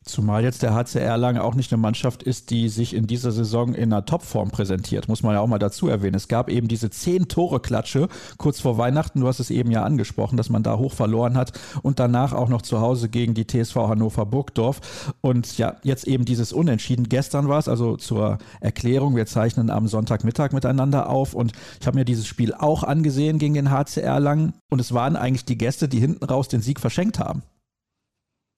Zumal 0.04 0.42
jetzt 0.42 0.62
der 0.62 0.74
HCR 0.74 1.18
lange 1.18 1.42
auch 1.42 1.54
nicht 1.54 1.72
eine 1.72 1.82
Mannschaft 1.82 2.22
ist, 2.22 2.50
die 2.50 2.68
sich 2.68 2.94
in 2.94 3.06
dieser 3.06 3.30
Saison 3.30 3.74
in 3.74 3.92
einer 3.92 4.04
Topform 4.04 4.50
präsentiert, 4.50 5.08
muss 5.08 5.22
man 5.22 5.34
ja 5.34 5.40
auch 5.40 5.46
mal 5.46 5.58
dazu 5.58 5.88
erwähnen. 5.88 6.14
Es 6.14 6.28
gab 6.28 6.48
eben 6.48 6.66
diese 6.66 6.88
zehn 6.88 7.28
Tore-Klatsche 7.28 8.08
kurz 8.38 8.60
vor 8.60 8.78
Weihnachten, 8.78 9.20
du 9.20 9.26
hast 9.26 9.40
es 9.40 9.50
eben 9.50 9.70
ja 9.70 9.82
angesprochen, 9.82 10.36
dass 10.36 10.48
man 10.48 10.62
da 10.62 10.78
hoch 10.78 10.94
verloren 10.94 11.36
hat 11.36 11.52
und 11.82 11.98
danach 11.98 12.32
auch 12.32 12.48
noch 12.48 12.62
zu 12.62 12.80
Hause 12.80 13.08
gegen 13.08 13.34
die 13.34 13.46
TSV 13.46 13.76
Hannover 13.76 14.24
Burgdorf. 14.24 15.12
Und 15.20 15.58
ja, 15.58 15.76
jetzt 15.82 16.06
eben 16.06 16.24
dieses 16.24 16.52
Unentschieden. 16.52 17.08
Gestern 17.08 17.48
war 17.48 17.58
es, 17.58 17.68
also 17.68 17.96
zur 17.96 18.38
Erklärung, 18.60 19.14
wir 19.14 19.26
zeichnen 19.26 19.68
am 19.68 19.88
Sonntagmittag 19.88 20.52
miteinander 20.52 21.10
auf 21.10 21.34
und 21.34 21.52
ich 21.80 21.86
habe 21.86 21.98
mir 21.98 22.04
dieses 22.04 22.26
Spiel 22.26 22.54
auch 22.54 22.82
angesehen 22.82 23.38
gegen 23.38 23.54
den 23.54 23.70
HCR 23.70 24.20
Lang 24.20 24.54
und 24.70 24.80
es 24.80 24.94
waren 24.94 25.16
eigentlich 25.16 25.44
die 25.44 25.58
Gäste, 25.58 25.88
die 25.88 26.00
hinten 26.00 26.24
raus 26.24 26.48
den 26.48 26.62
Sieg 26.62 26.80
verschenkt 26.80 27.18
haben 27.18 27.42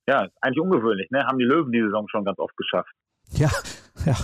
ja, 0.09 0.25
ist 0.25 0.37
eigentlich 0.41 0.61
ungewöhnlich, 0.61 1.11
ne? 1.11 1.25
Haben 1.27 1.39
die 1.39 1.45
Löwen 1.45 1.73
die 1.73 1.83
Saison 1.83 2.09
schon 2.09 2.25
ganz 2.25 2.39
oft 2.39 2.57
geschafft. 2.57 2.93
Ja, 3.33 3.51
ja. 4.05 4.17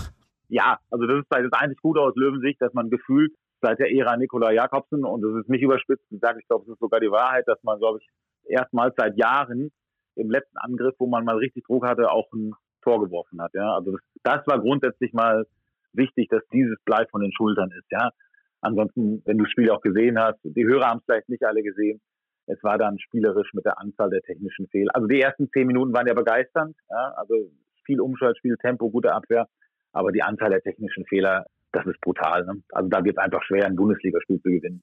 Ja, 0.49 0.79
also 0.91 1.07
das 1.07 1.19
ist, 1.19 1.27
das 1.29 1.43
ist 1.43 1.55
eigentlich 1.55 1.81
gut 1.81 1.99
aus 1.99 2.15
Löwensicht, 2.15 2.61
dass 2.61 2.73
man 2.73 2.89
gefühlt 2.89 3.33
seit 3.61 3.79
der 3.79 3.93
Ära 3.93 4.17
Nikola 4.17 4.53
Jakobsen, 4.53 5.05
und 5.05 5.23
das 5.23 5.43
ist 5.43 5.49
nicht 5.49 5.63
überspitzt 5.63 6.09
gesagt, 6.09 6.39
ich 6.41 6.47
glaube, 6.47 6.65
es 6.65 6.73
ist 6.73 6.79
sogar 6.79 7.01
die 7.01 7.11
Wahrheit, 7.11 7.49
dass 7.49 7.63
man, 7.63 7.79
glaube 7.79 7.99
ich, 8.01 8.09
erstmals 8.49 8.95
seit 8.97 9.17
Jahren 9.17 9.73
im 10.15 10.31
letzten 10.31 10.57
Angriff, 10.59 10.95
wo 10.99 11.07
man 11.07 11.25
mal 11.25 11.37
richtig 11.37 11.65
Druck 11.65 11.87
hatte, 11.87 12.11
auch 12.11 12.31
ein 12.33 12.55
Tor 12.83 13.01
geworfen 13.01 13.41
hat. 13.43 13.53
Ja, 13.55 13.75
also 13.75 13.93
das, 13.93 14.01
das 14.23 14.47
war 14.47 14.61
grundsätzlich 14.61 15.13
mal 15.13 15.47
wichtig, 15.93 16.29
dass 16.29 16.43
dieses 16.53 16.79
Blei 16.85 17.07
von 17.11 17.23
den 17.23 17.33
Schultern 17.33 17.71
ist. 17.73 17.91
Ja, 17.91 18.11
ansonsten, 18.61 19.23
wenn 19.25 19.39
du 19.39 19.45
das 19.45 19.53
Spiel 19.53 19.71
auch 19.71 19.81
gesehen 19.81 20.19
hast, 20.19 20.39
die 20.45 20.65
Hörer 20.65 20.87
haben 20.87 20.99
es 20.99 21.05
vielleicht 21.05 21.29
nicht 21.29 21.45
alle 21.45 21.63
gesehen, 21.63 22.01
es 22.47 22.63
war 22.63 22.79
dann 22.79 22.99
spielerisch 22.99 23.53
mit 23.53 23.65
der 23.65 23.79
Anzahl 23.81 24.11
der 24.11 24.23
technischen 24.23 24.69
Fehler. 24.69 24.95
Also 24.95 25.07
die 25.09 25.21
ersten 25.21 25.51
zehn 25.51 25.67
Minuten 25.67 25.93
waren 25.93 26.07
ja 26.07 26.15
begeisternd. 26.15 26.77
Ja? 26.89 27.15
Also 27.17 27.35
viel 27.85 28.01
Umschaltspiel, 28.01 28.57
Tempo, 28.57 28.91
gute 28.91 29.13
Abwehr. 29.13 29.49
Aber 29.93 30.13
die 30.13 30.23
Anzahl 30.23 30.51
der 30.51 30.63
technischen 30.63 31.05
Fehler, 31.07 31.47
das 31.73 31.87
ist 31.87 32.01
brutal. 32.01 32.45
Ne? 32.45 32.63
Also 32.73 32.89
da 32.89 33.05
wird 33.05 33.17
es 33.17 33.23
einfach 33.23 33.43
schwer, 33.43 33.67
ein 33.67 33.77
Bundesligaspiel 33.77 34.41
zu 34.41 34.51
gewinnen. 34.51 34.83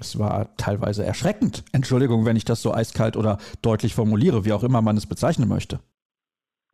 Es 0.00 0.18
war 0.18 0.56
teilweise 0.56 1.04
erschreckend. 1.04 1.64
Entschuldigung, 1.72 2.24
wenn 2.24 2.36
ich 2.36 2.44
das 2.44 2.62
so 2.62 2.72
eiskalt 2.72 3.16
oder 3.16 3.38
deutlich 3.60 3.94
formuliere, 3.94 4.44
wie 4.44 4.52
auch 4.52 4.62
immer 4.62 4.80
man 4.80 4.96
es 4.96 5.06
bezeichnen 5.06 5.48
möchte. 5.48 5.80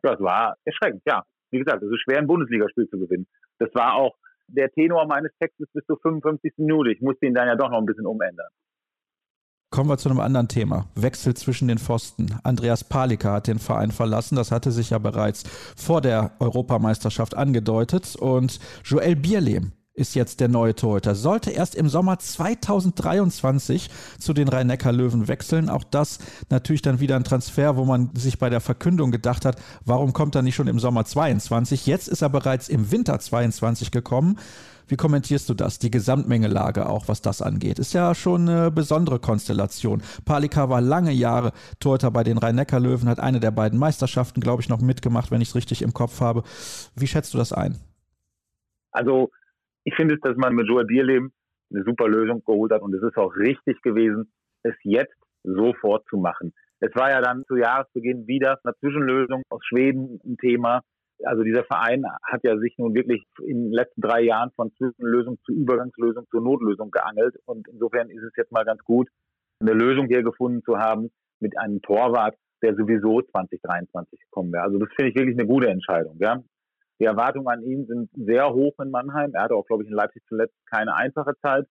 Das 0.03 0.21
war 0.21 0.57
erschreckend, 0.65 1.03
ja. 1.07 1.25
Wie 1.51 1.59
gesagt, 1.59 1.83
es 1.83 1.91
ist 1.91 2.03
schwer, 2.03 2.19
ein 2.19 2.27
Bundesligaspiel 2.27 2.89
zu 2.89 2.99
gewinnen. 2.99 3.27
Das 3.59 3.75
war 3.75 3.95
auch 3.95 4.15
der 4.47 4.71
Tenor 4.71 5.07
meines 5.07 5.33
Textes 5.41 5.69
bis 5.73 5.85
zur 5.87 5.99
55. 6.01 6.53
Minute. 6.59 6.93
Ich 6.93 7.01
musste 7.01 7.27
ihn 7.27 7.35
dann 7.35 7.49
ja 7.49 7.57
doch 7.57 7.71
noch 7.71 7.79
ein 7.79 7.87
bisschen 7.87 8.07
umändern. 8.07 8.49
Kommen 9.79 9.91
wir 9.91 9.97
zu 9.97 10.09
einem 10.09 10.19
anderen 10.19 10.49
Thema. 10.49 10.87
Wechsel 10.97 11.35
zwischen 11.35 11.69
den 11.69 11.79
Pfosten. 11.79 12.35
Andreas 12.43 12.83
Palika 12.83 13.35
hat 13.35 13.47
den 13.47 13.61
Verein 13.61 13.93
verlassen. 13.93 14.35
Das 14.35 14.51
hatte 14.51 14.73
sich 14.73 14.91
ja 14.91 14.99
bereits 14.99 15.45
vor 15.77 16.01
der 16.01 16.33
Europameisterschaft 16.41 17.37
angedeutet. 17.37 18.17
Und 18.17 18.59
Joel 18.83 19.15
Bierlehm 19.15 19.71
ist 19.99 20.15
jetzt 20.15 20.41
der 20.41 20.49
neue 20.49 20.75
Torhüter. 20.75 21.15
Sollte 21.15 21.51
erst 21.51 21.75
im 21.75 21.89
Sommer 21.89 22.19
2023 22.19 23.91
zu 24.19 24.33
den 24.33 24.49
Rhein-Neckar-Löwen 24.49 25.29
wechseln. 25.29 25.69
Auch 25.69 25.85
das 25.85 26.19
natürlich 26.49 26.83
dann 26.83 27.01
wieder 27.01 27.17
ein 27.17 27.25
Transfer, 27.25 27.77
wo 27.77 27.85
man 27.85 28.11
sich 28.15 28.39
bei 28.39 28.49
der 28.49 28.61
Verkündung 28.61 29.11
gedacht 29.11 29.45
hat, 29.45 29.57
warum 29.85 30.13
kommt 30.13 30.35
er 30.35 30.43
nicht 30.43 30.55
schon 30.55 30.69
im 30.69 30.79
Sommer 30.79 31.05
22? 31.05 31.87
Jetzt 31.87 32.09
ist 32.09 32.23
er 32.23 32.31
bereits 32.31 32.69
im 32.69 32.91
Winter 32.91 33.19
22 33.19 33.91
gekommen. 33.91 34.39
Wie 34.89 34.97
kommentierst 34.97 35.49
du 35.51 35.55
das? 35.55 35.79
Die 35.79 35.91
Gesamtmengelage 35.91 36.89
auch, 36.89 37.09
was 37.09 37.21
das 37.21 37.43
angeht. 37.43 37.79
Ist 37.79 37.93
ja 37.93 38.15
schon 38.15 38.49
eine 38.49 38.71
besondere 38.71 39.19
Konstellation. 39.19 40.03
Palika 40.25 40.71
war 40.71 40.81
lange 40.81 41.13
Jahre 41.13 41.53
Torhüter 41.79 42.11
bei 42.11 42.25
den 42.25 42.39
Rhein-Neckar-Löwen, 42.39 43.09
hat 43.09 43.21
eine 43.21 43.39
der 43.39 43.51
beiden 43.51 43.79
Meisterschaften, 43.79 44.41
glaube 44.41 44.63
ich, 44.63 44.71
noch 44.71 44.81
mitgemacht, 44.81 45.31
wenn 45.31 45.43
ich 45.43 45.51
es 45.51 45.55
richtig 45.55 45.83
im 45.83 45.93
Kopf 45.93 46.21
habe. 46.21 46.43
Wie 46.97 47.07
schätzt 47.07 47.35
du 47.35 47.39
das 47.39 47.53
ein? 47.53 47.79
Also, 48.91 49.31
ich 49.89 49.95
finde 49.95 50.15
es, 50.17 50.21
dass 50.21 50.37
man 50.37 50.55
mit 50.55 50.69
Joel 50.69 50.85
Bierleben 50.85 51.33
eine 51.73 51.83
super 51.83 52.09
Lösung 52.09 52.43
geholt 52.45 52.73
hat 52.73 52.83
und 52.83 52.95
es 52.95 53.03
ist 53.03 53.17
auch 53.17 53.35
richtig 53.37 53.81
gewesen, 53.81 54.31
es 54.63 54.75
jetzt 54.83 55.17
sofort 55.45 56.07
zu 56.09 56.19
machen. 56.19 56.53
Es 56.81 56.95
war 56.95 57.11
ja 57.11 57.23
dann 57.23 57.45
zu 57.47 57.57
Jahresbeginn 57.57 58.27
wieder 58.27 58.59
eine 58.63 58.75
Zwischenlösung 58.81 59.43
aus 59.49 59.65
Schweden 59.65 60.21
ein 60.25 60.37
Thema. 60.37 60.83
Also 61.25 61.43
dieser 61.43 61.65
Verein 61.65 62.05
hat 62.23 62.45
ja 62.45 62.57
sich 62.59 62.75
nun 62.77 62.95
wirklich 62.95 63.25
in 63.43 63.65
den 63.65 63.73
letzten 63.73 64.03
drei 64.03 64.21
Jahren 64.21 64.51
von 64.55 64.71
Zwischenlösung 64.77 65.39
zu 65.45 65.53
Übergangslösung 65.53 66.27
zu 66.31 66.41
Notlösung 66.41 66.91
geangelt. 66.91 67.37
Und 67.47 67.67
insofern 67.69 68.11
ist 68.11 68.23
es 68.23 68.33
jetzt 68.37 68.53
mal 68.53 68.65
ganz 68.65 68.83
gut, 68.85 69.09
eine 69.61 69.73
Lösung 69.73 70.07
hier 70.07 70.23
gefunden 70.23 70.63
zu 70.63 70.79
haben 70.79 71.11
mit 71.41 71.59
einem 71.59 71.81
Torwart, 71.81 72.37
der 72.63 72.77
sowieso 72.77 73.23
2023 73.23 74.21
gekommen 74.21 74.53
wäre. 74.53 74.65
Also 74.65 74.79
das 74.79 74.89
finde 74.95 75.11
ich 75.11 75.17
wirklich 75.17 75.39
eine 75.39 75.49
gute 75.49 75.69
Entscheidung. 75.69 76.19
Ja. 76.21 76.43
Die 77.01 77.05
Erwartungen 77.05 77.49
an 77.49 77.63
ihn 77.63 77.87
sind 77.87 78.11
sehr 78.15 78.53
hoch 78.53 78.75
in 78.83 78.91
Mannheim. 78.91 79.33
Er 79.35 79.45
hatte 79.45 79.55
auch, 79.55 79.67
glaube 79.67 79.85
ich, 79.85 79.89
in 79.89 79.95
Leipzig 79.95 80.23
zuletzt 80.29 80.55
keine 80.67 80.95
einfache 80.95 81.35
Zeit. 81.41 81.67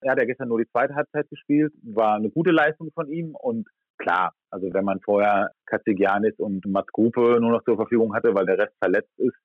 Er 0.00 0.12
hat 0.12 0.18
ja 0.18 0.24
gestern 0.24 0.48
nur 0.48 0.58
die 0.58 0.70
zweite 0.70 0.94
Halbzeit 0.94 1.28
gespielt. 1.28 1.72
War 1.82 2.14
eine 2.14 2.30
gute 2.30 2.50
Leistung 2.50 2.90
von 2.94 3.08
ihm 3.08 3.34
und 3.34 3.68
klar, 3.98 4.32
also 4.50 4.72
wenn 4.72 4.84
man 4.84 5.00
vorher 5.00 5.50
Katzigianis 5.66 6.38
und 6.38 6.64
Mats 6.66 6.90
Gruppe 6.92 7.38
nur 7.40 7.52
noch 7.52 7.64
zur 7.64 7.76
Verfügung 7.76 8.14
hatte, 8.14 8.34
weil 8.34 8.46
der 8.46 8.58
Rest 8.58 8.74
verletzt 8.82 9.12
ist, 9.18 9.36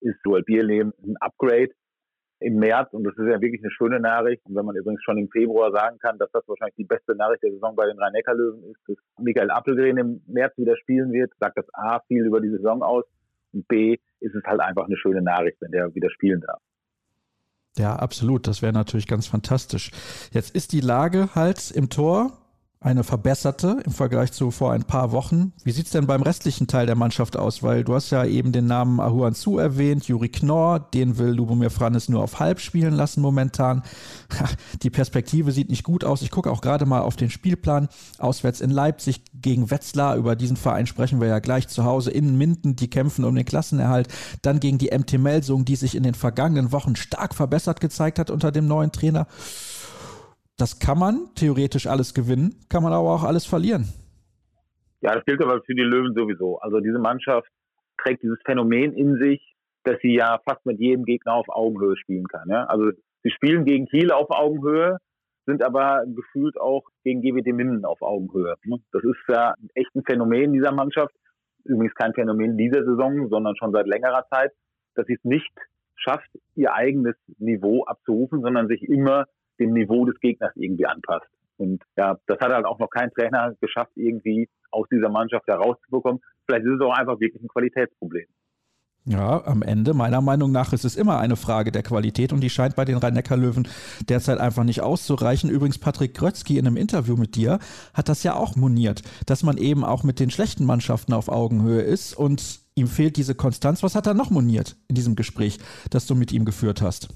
ist 0.00 0.16
Joel 0.24 0.42
Bierlehm 0.42 0.94
ein 1.04 1.16
Upgrade 1.20 1.72
im 2.40 2.54
März 2.54 2.92
und 2.92 3.04
das 3.04 3.14
ist 3.16 3.26
ja 3.26 3.40
wirklich 3.40 3.62
eine 3.62 3.70
schöne 3.72 4.00
Nachricht. 4.00 4.42
Und 4.46 4.54
wenn 4.54 4.64
man 4.64 4.76
übrigens 4.76 5.02
schon 5.02 5.18
im 5.18 5.28
Februar 5.28 5.72
sagen 5.72 5.98
kann, 5.98 6.18
dass 6.18 6.30
das 6.32 6.46
wahrscheinlich 6.46 6.76
die 6.76 6.84
beste 6.84 7.14
Nachricht 7.16 7.42
der 7.42 7.50
Saison 7.52 7.74
bei 7.74 7.86
den 7.86 7.98
Rhein-Neckar-Löwen 7.98 8.62
ist, 8.64 8.80
dass 8.86 8.96
Michael 9.18 9.50
Appelgren 9.50 9.98
im 9.98 10.22
März 10.26 10.56
wieder 10.56 10.76
spielen 10.76 11.12
wird, 11.12 11.32
sagt 11.40 11.58
das 11.58 11.66
A 11.74 12.00
viel 12.06 12.24
über 12.24 12.40
die 12.40 12.50
Saison 12.50 12.82
aus 12.82 13.04
und 13.52 13.66
B 13.68 13.96
ist 14.20 14.34
es 14.34 14.44
halt 14.44 14.60
einfach 14.60 14.86
eine 14.86 14.96
schöne 14.96 15.22
Nachricht, 15.22 15.60
wenn 15.60 15.70
der 15.70 15.94
wieder 15.94 16.10
spielen 16.10 16.40
darf. 16.40 16.60
Ja, 17.76 17.96
absolut. 17.96 18.46
Das 18.46 18.60
wäre 18.60 18.72
natürlich 18.72 19.06
ganz 19.06 19.26
fantastisch. 19.26 19.90
Jetzt 20.32 20.54
ist 20.54 20.72
die 20.72 20.80
Lage 20.80 21.34
halt 21.34 21.70
im 21.70 21.88
Tor 21.88 22.47
eine 22.80 23.02
verbesserte 23.02 23.78
im 23.84 23.90
Vergleich 23.90 24.30
zu 24.30 24.52
vor 24.52 24.72
ein 24.72 24.84
paar 24.84 25.10
Wochen. 25.10 25.52
Wie 25.64 25.72
sieht 25.72 25.86
es 25.86 25.92
denn 25.92 26.06
beim 26.06 26.22
restlichen 26.22 26.68
Teil 26.68 26.86
der 26.86 26.94
Mannschaft 26.94 27.36
aus? 27.36 27.64
Weil 27.64 27.82
du 27.82 27.94
hast 27.94 28.10
ja 28.10 28.24
eben 28.24 28.52
den 28.52 28.66
Namen 28.66 29.00
Ahuan 29.00 29.34
Zu 29.34 29.58
erwähnt, 29.58 30.06
Juri 30.06 30.28
Knorr, 30.28 30.78
den 30.78 31.18
will 31.18 31.30
Lubomir 31.30 31.70
Franes 31.70 32.08
nur 32.08 32.22
auf 32.22 32.38
halb 32.38 32.60
spielen 32.60 32.94
lassen 32.94 33.20
momentan. 33.20 33.82
Die 34.82 34.90
Perspektive 34.90 35.50
sieht 35.50 35.70
nicht 35.70 35.82
gut 35.82 36.04
aus. 36.04 36.22
Ich 36.22 36.30
gucke 36.30 36.52
auch 36.52 36.60
gerade 36.60 36.86
mal 36.86 37.00
auf 37.00 37.16
den 37.16 37.30
Spielplan. 37.30 37.88
Auswärts 38.18 38.60
in 38.60 38.70
Leipzig 38.70 39.22
gegen 39.34 39.72
Wetzlar. 39.72 40.16
Über 40.16 40.36
diesen 40.36 40.56
Verein 40.56 40.86
sprechen 40.86 41.20
wir 41.20 41.26
ja 41.26 41.40
gleich 41.40 41.66
zu 41.66 41.82
Hause. 41.84 42.12
In 42.12 42.38
Minden, 42.38 42.76
die 42.76 42.88
kämpfen 42.88 43.24
um 43.24 43.34
den 43.34 43.44
Klassenerhalt. 43.44 44.06
Dann 44.42 44.60
gegen 44.60 44.78
die 44.78 44.96
MT 44.96 45.18
Melsung, 45.18 45.64
die 45.64 45.76
sich 45.76 45.96
in 45.96 46.04
den 46.04 46.14
vergangenen 46.14 46.70
Wochen 46.70 46.94
stark 46.94 47.34
verbessert 47.34 47.80
gezeigt 47.80 48.20
hat 48.20 48.30
unter 48.30 48.52
dem 48.52 48.68
neuen 48.68 48.92
Trainer. 48.92 49.26
Das 50.58 50.80
kann 50.80 50.98
man 50.98 51.30
theoretisch 51.36 51.86
alles 51.86 52.14
gewinnen, 52.14 52.56
kann 52.68 52.82
man 52.82 52.92
aber 52.92 53.08
auch 53.08 53.22
alles 53.22 53.46
verlieren. 53.46 53.84
Ja, 55.00 55.14
das 55.14 55.24
gilt 55.24 55.40
aber 55.40 55.62
für 55.62 55.74
die 55.74 55.82
Löwen 55.82 56.14
sowieso. 56.14 56.58
Also 56.58 56.80
diese 56.80 56.98
Mannschaft 56.98 57.48
trägt 58.02 58.24
dieses 58.24 58.38
Phänomen 58.44 58.92
in 58.92 59.18
sich, 59.18 59.54
dass 59.84 59.96
sie 60.02 60.16
ja 60.16 60.40
fast 60.44 60.66
mit 60.66 60.80
jedem 60.80 61.04
Gegner 61.04 61.34
auf 61.34 61.48
Augenhöhe 61.48 61.96
spielen 61.96 62.26
kann. 62.26 62.48
Ja? 62.48 62.64
Also 62.64 62.90
sie 63.22 63.30
spielen 63.30 63.64
gegen 63.64 63.86
Kiel 63.86 64.10
auf 64.10 64.30
Augenhöhe, 64.30 64.98
sind 65.46 65.62
aber 65.62 66.02
gefühlt 66.06 66.60
auch 66.60 66.82
gegen 67.04 67.22
GWD 67.22 67.54
Minden 67.54 67.84
auf 67.84 68.02
Augenhöhe. 68.02 68.56
Ne? 68.64 68.78
Das 68.90 69.04
ist 69.04 69.16
ja 69.28 69.54
echt 69.74 69.94
ein 69.94 70.02
Phänomen 70.04 70.52
dieser 70.52 70.72
Mannschaft. 70.72 71.14
Übrigens 71.62 71.94
kein 71.94 72.14
Phänomen 72.14 72.58
dieser 72.58 72.84
Saison, 72.84 73.28
sondern 73.28 73.54
schon 73.56 73.72
seit 73.72 73.86
längerer 73.86 74.26
Zeit, 74.28 74.50
dass 74.96 75.06
sie 75.06 75.14
es 75.14 75.24
nicht 75.24 75.52
schafft, 75.94 76.28
ihr 76.56 76.74
eigenes 76.74 77.14
Niveau 77.38 77.84
abzurufen, 77.84 78.42
sondern 78.42 78.66
sich 78.66 78.82
immer 78.82 79.26
dem 79.58 79.72
Niveau 79.72 80.04
des 80.04 80.18
Gegners 80.20 80.52
irgendwie 80.56 80.86
anpasst. 80.86 81.26
Und 81.56 81.82
ja, 81.96 82.16
das 82.26 82.38
hat 82.40 82.52
halt 82.52 82.66
auch 82.66 82.78
noch 82.78 82.90
kein 82.90 83.10
Trainer 83.10 83.54
geschafft, 83.60 83.92
irgendwie 83.96 84.48
aus 84.70 84.86
dieser 84.90 85.08
Mannschaft 85.08 85.46
herauszubekommen. 85.46 86.20
Vielleicht 86.46 86.66
ist 86.66 86.74
es 86.74 86.80
auch 86.80 86.96
einfach 86.96 87.18
wirklich 87.20 87.42
ein 87.42 87.48
Qualitätsproblem. 87.48 88.26
Ja, 89.04 89.42
am 89.46 89.62
Ende, 89.62 89.94
meiner 89.94 90.20
Meinung 90.20 90.52
nach, 90.52 90.74
ist 90.74 90.84
es 90.84 90.94
immer 90.94 91.18
eine 91.18 91.36
Frage 91.36 91.72
der 91.72 91.82
Qualität 91.82 92.30
und 92.30 92.42
die 92.42 92.50
scheint 92.50 92.76
bei 92.76 92.84
den 92.84 92.98
Rhein-Neckar-Löwen 92.98 93.66
derzeit 94.06 94.38
einfach 94.38 94.64
nicht 94.64 94.82
auszureichen. 94.82 95.48
Übrigens, 95.48 95.78
Patrick 95.78 96.14
Grötzky 96.14 96.58
in 96.58 96.66
einem 96.66 96.76
Interview 96.76 97.16
mit 97.16 97.34
dir 97.34 97.58
hat 97.94 98.10
das 98.10 98.22
ja 98.22 98.34
auch 98.34 98.54
moniert, 98.54 99.00
dass 99.24 99.42
man 99.42 99.56
eben 99.56 99.82
auch 99.82 100.04
mit 100.04 100.20
den 100.20 100.30
schlechten 100.30 100.66
Mannschaften 100.66 101.14
auf 101.14 101.30
Augenhöhe 101.30 101.80
ist 101.80 102.12
und 102.18 102.60
ihm 102.74 102.86
fehlt 102.86 103.16
diese 103.16 103.34
Konstanz. 103.34 103.82
Was 103.82 103.94
hat 103.94 104.06
er 104.06 104.12
noch 104.12 104.28
moniert 104.28 104.76
in 104.88 104.94
diesem 104.94 105.16
Gespräch, 105.16 105.58
das 105.88 106.06
du 106.06 106.14
mit 106.14 106.30
ihm 106.30 106.44
geführt 106.44 106.82
hast? 106.82 107.08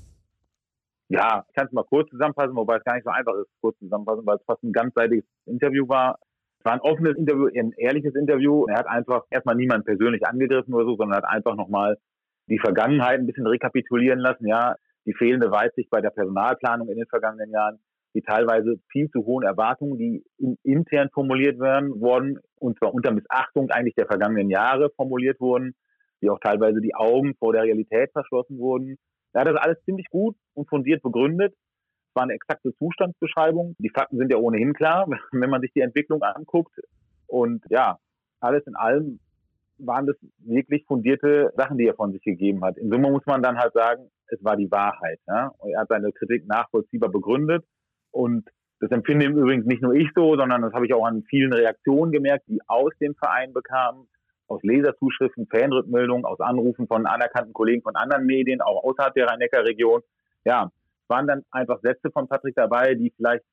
Ja, 1.12 1.44
ich 1.46 1.54
kann 1.54 1.66
es 1.66 1.72
mal 1.72 1.84
kurz 1.84 2.08
zusammenfassen, 2.08 2.56
wobei 2.56 2.76
es 2.76 2.84
gar 2.84 2.94
nicht 2.94 3.04
so 3.04 3.10
einfach 3.10 3.34
ist, 3.34 3.50
kurz 3.60 3.78
zusammenfassen, 3.78 4.24
weil 4.24 4.36
es 4.36 4.44
fast 4.46 4.62
ein 4.62 4.72
ganzseitiges 4.72 5.26
Interview 5.44 5.86
war. 5.86 6.18
Es 6.58 6.64
war 6.64 6.72
ein 6.72 6.80
offenes 6.80 7.18
Interview, 7.18 7.48
ein 7.54 7.72
ehrliches 7.76 8.14
Interview. 8.14 8.64
Er 8.66 8.78
hat 8.78 8.86
einfach 8.86 9.24
erstmal 9.28 9.56
niemanden 9.56 9.84
persönlich 9.84 10.26
angegriffen 10.26 10.72
oder 10.72 10.86
so, 10.86 10.96
sondern 10.96 11.18
hat 11.18 11.28
einfach 11.28 11.54
nochmal 11.54 11.98
die 12.48 12.58
Vergangenheit 12.58 13.20
ein 13.20 13.26
bisschen 13.26 13.46
rekapitulieren 13.46 14.20
lassen. 14.20 14.46
Ja, 14.46 14.76
die 15.04 15.12
fehlende 15.12 15.50
Weitsicht 15.50 15.90
bei 15.90 16.00
der 16.00 16.08
Personalplanung 16.10 16.88
in 16.88 16.96
den 16.96 17.06
vergangenen 17.08 17.50
Jahren, 17.50 17.78
die 18.14 18.22
teilweise 18.22 18.76
viel 18.90 19.10
zu 19.10 19.26
hohen 19.26 19.44
Erwartungen, 19.44 19.98
die 19.98 20.24
intern 20.62 21.10
formuliert 21.12 21.60
werden, 21.60 22.00
worden, 22.00 22.38
und 22.58 22.78
zwar 22.78 22.94
unter 22.94 23.12
Missachtung 23.12 23.70
eigentlich 23.70 23.96
der 23.96 24.06
vergangenen 24.06 24.48
Jahre 24.48 24.88
formuliert 24.96 25.40
wurden, 25.40 25.74
die 26.22 26.30
auch 26.30 26.40
teilweise 26.40 26.80
die 26.80 26.94
Augen 26.94 27.34
vor 27.34 27.52
der 27.52 27.64
Realität 27.64 28.12
verschlossen 28.12 28.56
wurden. 28.58 28.96
Er 29.34 29.42
hat 29.42 29.48
das 29.48 29.56
alles 29.56 29.84
ziemlich 29.84 30.08
gut 30.08 30.36
und 30.54 30.68
fundiert 30.68 31.02
begründet. 31.02 31.54
Es 32.08 32.14
war 32.14 32.24
eine 32.24 32.34
exakte 32.34 32.74
Zustandsbeschreibung. 32.76 33.74
Die 33.78 33.90
Fakten 33.90 34.18
sind 34.18 34.30
ja 34.30 34.38
ohnehin 34.38 34.74
klar, 34.74 35.08
wenn 35.32 35.50
man 35.50 35.60
sich 35.60 35.72
die 35.72 35.80
Entwicklung 35.80 36.22
anguckt. 36.22 36.74
Und 37.26 37.64
ja, 37.70 37.98
alles 38.40 38.66
in 38.66 38.76
allem 38.76 39.20
waren 39.78 40.06
das 40.06 40.16
wirklich 40.38 40.84
fundierte 40.84 41.52
Sachen, 41.56 41.78
die 41.78 41.86
er 41.86 41.94
von 41.94 42.12
sich 42.12 42.22
gegeben 42.22 42.62
hat. 42.62 42.76
In 42.76 42.90
Summe 42.90 43.10
muss 43.10 43.26
man 43.26 43.42
dann 43.42 43.58
halt 43.58 43.72
sagen, 43.72 44.10
es 44.28 44.42
war 44.44 44.56
die 44.56 44.70
Wahrheit. 44.70 45.18
Ja? 45.26 45.52
er 45.72 45.80
hat 45.80 45.88
seine 45.88 46.12
Kritik 46.12 46.46
nachvollziehbar 46.46 47.10
begründet. 47.10 47.64
Und 48.10 48.48
das 48.80 48.90
empfinde 48.90 49.26
übrigens 49.26 49.64
nicht 49.64 49.82
nur 49.82 49.94
ich 49.94 50.08
so, 50.14 50.36
sondern 50.36 50.62
das 50.62 50.72
habe 50.72 50.86
ich 50.86 50.94
auch 50.94 51.04
an 51.04 51.22
vielen 51.28 51.52
Reaktionen 51.52 52.12
gemerkt, 52.12 52.46
die 52.48 52.60
aus 52.66 52.92
dem 53.00 53.14
Verein 53.14 53.52
bekamen 53.52 54.08
aus 54.52 54.62
Leserzuschriften, 54.62 55.46
Fanrückmeldungen, 55.46 56.24
aus 56.24 56.40
Anrufen 56.40 56.86
von 56.86 57.06
anerkannten 57.06 57.54
Kollegen 57.54 57.82
von 57.82 57.96
anderen 57.96 58.26
Medien, 58.26 58.60
auch 58.60 58.84
außerhalb 58.84 59.14
der 59.14 59.26
Rhein-Neckar-Region. 59.26 60.02
Ja, 60.44 60.70
es 61.02 61.08
waren 61.08 61.26
dann 61.26 61.42
einfach 61.50 61.80
Sätze 61.80 62.10
von 62.10 62.28
Patrick 62.28 62.54
dabei, 62.54 62.94
die 62.94 63.12
vielleicht 63.16 63.44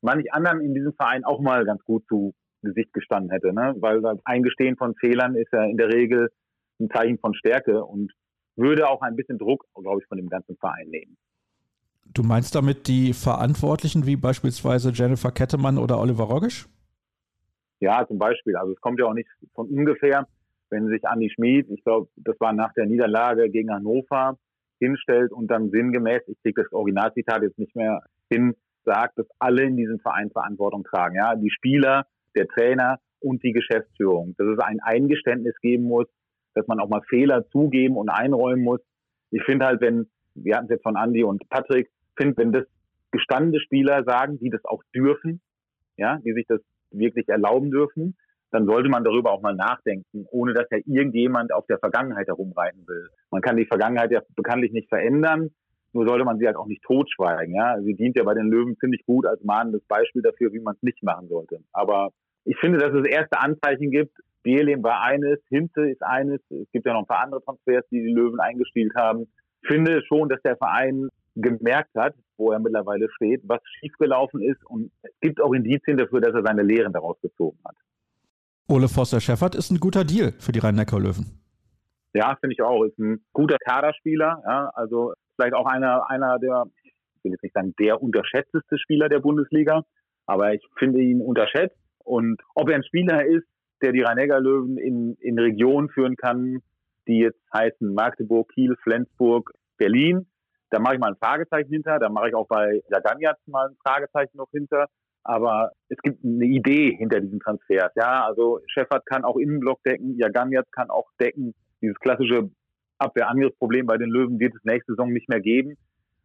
manch 0.00 0.32
anderen 0.32 0.60
in 0.60 0.74
diesem 0.74 0.92
Verein 0.94 1.24
auch 1.24 1.40
mal 1.40 1.64
ganz 1.64 1.82
gut 1.84 2.06
zu 2.08 2.34
Gesicht 2.62 2.92
gestanden 2.92 3.30
hätte, 3.30 3.52
ne? 3.52 3.74
weil 3.78 4.00
das 4.00 4.18
Eingestehen 4.24 4.76
von 4.76 4.94
Fehlern 4.96 5.34
ist 5.34 5.52
ja 5.52 5.64
in 5.64 5.76
der 5.76 5.88
Regel 5.88 6.30
ein 6.80 6.90
Zeichen 6.90 7.18
von 7.18 7.34
Stärke 7.34 7.84
und 7.84 8.12
würde 8.56 8.88
auch 8.88 9.02
ein 9.02 9.16
bisschen 9.16 9.38
Druck, 9.38 9.66
glaube 9.74 10.00
ich, 10.02 10.08
von 10.08 10.18
dem 10.18 10.28
ganzen 10.28 10.56
Verein 10.56 10.88
nehmen. 10.88 11.16
Du 12.04 12.22
meinst 12.22 12.54
damit 12.54 12.88
die 12.88 13.12
Verantwortlichen 13.12 14.06
wie 14.06 14.16
beispielsweise 14.16 14.90
Jennifer 14.90 15.30
Kettemann 15.30 15.78
oder 15.78 16.00
Oliver 16.00 16.24
Rogisch? 16.24 16.66
Ja, 17.80 18.06
zum 18.06 18.18
Beispiel. 18.18 18.56
Also 18.56 18.72
es 18.72 18.80
kommt 18.80 18.98
ja 18.98 19.06
auch 19.06 19.12
nicht 19.12 19.28
von 19.54 19.68
ungefähr, 19.68 20.26
wenn 20.70 20.88
sich 20.88 21.06
Andi 21.06 21.30
Schmid, 21.30 21.68
ich 21.70 21.84
glaube, 21.84 22.08
das 22.16 22.38
war 22.40 22.52
nach 22.52 22.72
der 22.74 22.86
Niederlage 22.86 23.50
gegen 23.50 23.70
Hannover, 23.70 24.38
hinstellt 24.78 25.32
und 25.32 25.48
dann 25.48 25.70
sinngemäß, 25.70 26.22
ich 26.26 26.40
kriege 26.42 26.62
das 26.62 26.72
Originalzitat 26.72 27.42
jetzt 27.42 27.58
nicht 27.58 27.74
mehr 27.74 28.02
hin, 28.30 28.54
sagt, 28.84 29.18
dass 29.18 29.26
alle 29.38 29.64
in 29.64 29.76
diesem 29.76 29.98
Verein 29.98 30.30
Verantwortung 30.30 30.84
tragen. 30.84 31.16
Ja, 31.16 31.34
die 31.34 31.50
Spieler, 31.50 32.06
der 32.34 32.46
Trainer 32.46 33.00
und 33.20 33.42
die 33.42 33.52
Geschäftsführung. 33.52 34.34
Dass 34.38 34.46
es 34.46 34.58
ein 34.58 34.80
Eingeständnis 34.80 35.56
geben 35.60 35.84
muss, 35.84 36.06
dass 36.54 36.66
man 36.66 36.80
auch 36.80 36.88
mal 36.88 37.02
Fehler 37.08 37.46
zugeben 37.48 37.96
und 37.96 38.08
einräumen 38.08 38.62
muss. 38.62 38.80
Ich 39.30 39.42
finde 39.44 39.66
halt, 39.66 39.80
wenn, 39.80 40.08
wir 40.34 40.56
hatten 40.56 40.66
es 40.66 40.70
jetzt 40.70 40.82
von 40.82 40.96
Andi 40.96 41.24
und 41.24 41.48
Patrick, 41.48 41.90
finde, 42.16 42.36
wenn 42.38 42.52
das 42.52 42.64
gestandene 43.10 43.60
Spieler 43.60 44.04
sagen, 44.04 44.38
die 44.38 44.50
das 44.50 44.64
auch 44.64 44.82
dürfen, 44.94 45.40
ja, 45.96 46.18
die 46.24 46.32
sich 46.32 46.46
das 46.46 46.60
wirklich 46.90 47.28
erlauben 47.28 47.70
dürfen, 47.70 48.16
dann 48.50 48.66
sollte 48.66 48.88
man 48.88 49.04
darüber 49.04 49.32
auch 49.32 49.42
mal 49.42 49.54
nachdenken, 49.54 50.26
ohne 50.30 50.54
dass 50.54 50.66
ja 50.70 50.78
irgendjemand 50.86 51.52
auf 51.52 51.66
der 51.66 51.78
Vergangenheit 51.78 52.28
herumreiten 52.28 52.86
will. 52.86 53.08
Man 53.30 53.42
kann 53.42 53.56
die 53.56 53.66
Vergangenheit 53.66 54.12
ja 54.12 54.20
bekanntlich 54.34 54.72
nicht 54.72 54.88
verändern. 54.88 55.50
Nur 55.92 56.06
sollte 56.06 56.24
man 56.24 56.38
sie 56.38 56.46
halt 56.46 56.56
auch 56.56 56.66
nicht 56.66 56.82
totschweigen. 56.82 57.54
Ja? 57.54 57.80
Sie 57.80 57.94
dient 57.94 58.16
ja 58.16 58.24
bei 58.24 58.34
den 58.34 58.50
Löwen 58.50 58.76
ziemlich 58.78 59.04
gut 59.06 59.26
als 59.26 59.42
mahnendes 59.42 59.82
Beispiel 59.86 60.22
dafür, 60.22 60.52
wie 60.52 60.60
man 60.60 60.74
es 60.74 60.82
nicht 60.82 61.02
machen 61.02 61.28
sollte. 61.28 61.60
Aber 61.72 62.10
ich 62.44 62.56
finde, 62.58 62.78
dass 62.78 62.92
es 62.92 63.06
erste 63.06 63.40
Anzeichen 63.40 63.90
gibt. 63.90 64.12
Bielim 64.42 64.82
war 64.82 65.02
eines, 65.02 65.40
Hinze 65.48 65.90
ist 65.90 66.02
eines. 66.02 66.40
Es 66.50 66.70
gibt 66.70 66.86
ja 66.86 66.92
noch 66.92 67.00
ein 67.00 67.06
paar 67.06 67.24
andere 67.24 67.42
Transfers, 67.42 67.84
die 67.90 68.00
die 68.00 68.12
Löwen 68.12 68.38
eingespielt 68.38 68.94
haben. 68.94 69.26
Ich 69.62 69.68
finde 69.68 70.02
schon, 70.06 70.28
dass 70.28 70.40
der 70.42 70.56
Verein 70.56 71.08
gemerkt 71.34 71.94
hat, 71.96 72.14
wo 72.36 72.52
er 72.52 72.60
mittlerweile 72.60 73.08
steht, 73.10 73.42
was 73.44 73.60
schiefgelaufen 73.80 74.40
ist. 74.42 74.64
Und 74.66 74.92
es 75.02 75.10
gibt 75.20 75.40
auch 75.40 75.52
Indizien 75.52 75.96
dafür, 75.96 76.20
dass 76.20 76.34
er 76.34 76.42
seine 76.44 76.62
Lehren 76.62 76.92
daraus 76.92 77.20
gezogen 77.20 77.58
hat. 77.64 77.74
Ole 78.68 78.88
Foster-Scheffert 78.88 79.54
ist 79.54 79.70
ein 79.70 79.78
guter 79.78 80.04
Deal 80.04 80.32
für 80.38 80.52
die 80.52 80.58
Rhein-Neckar-Löwen. 80.58 81.26
Ja, 82.14 82.36
finde 82.40 82.54
ich 82.54 82.62
auch. 82.62 82.84
Ist 82.84 82.98
ein 82.98 83.24
guter 83.32 83.58
Kaderspieler. 83.58 84.42
Ja, 84.44 84.70
also 84.74 85.12
vielleicht 85.36 85.54
auch 85.54 85.66
einer, 85.66 86.10
einer 86.10 86.38
der, 86.38 86.64
ich 86.82 87.24
will 87.24 87.32
jetzt 87.32 87.42
nicht 87.42 87.54
sagen, 87.54 87.74
der 87.78 88.02
unterschätzteste 88.02 88.78
Spieler 88.78 89.08
der 89.08 89.20
Bundesliga, 89.20 89.82
aber 90.26 90.54
ich 90.54 90.66
finde 90.78 91.00
ihn 91.00 91.20
unterschätzt. 91.20 91.76
Und 92.04 92.40
ob 92.54 92.68
er 92.70 92.76
ein 92.76 92.84
Spieler 92.84 93.24
ist, 93.24 93.46
der 93.82 93.92
die 93.92 94.02
Rhein-Neckar-Löwen 94.02 94.78
in, 94.78 95.14
in 95.20 95.38
Regionen 95.38 95.88
führen 95.90 96.16
kann, 96.16 96.60
die 97.06 97.18
jetzt 97.18 97.40
heißen 97.52 97.94
Magdeburg, 97.94 98.50
Kiel, 98.52 98.76
Flensburg, 98.82 99.52
Berlin, 99.76 100.26
da 100.70 100.80
mache 100.80 100.94
ich 100.94 101.00
mal 101.00 101.10
ein 101.10 101.16
Fragezeichen 101.16 101.70
hinter. 101.70 101.98
Da 101.98 102.08
mache 102.08 102.28
ich 102.28 102.34
auch 102.34 102.48
bei 102.48 102.82
Jaganjatz 102.90 103.38
mal 103.46 103.68
ein 103.68 103.76
Fragezeichen 103.84 104.36
noch 104.36 104.50
hinter. 104.50 104.86
Aber 105.26 105.72
es 105.88 105.98
gibt 106.02 106.24
eine 106.24 106.44
Idee 106.44 106.94
hinter 106.96 107.20
diesen 107.20 107.40
Transfers. 107.40 107.90
Ja, 107.96 108.24
also 108.24 108.60
Scheffert 108.66 109.04
kann 109.06 109.24
auch 109.24 109.36
Innenblock 109.36 109.82
decken, 109.82 110.16
Jaganjatz 110.16 110.70
kann 110.70 110.88
auch 110.88 111.10
decken. 111.20 111.52
Dieses 111.82 111.98
klassische 111.98 112.48
Abwehrangriffsproblem 112.98 113.86
bei 113.86 113.98
den 113.98 114.08
Löwen 114.08 114.38
wird 114.38 114.54
es 114.54 114.64
nächste 114.64 114.92
Saison 114.92 115.12
nicht 115.12 115.28
mehr 115.28 115.40
geben. 115.40 115.76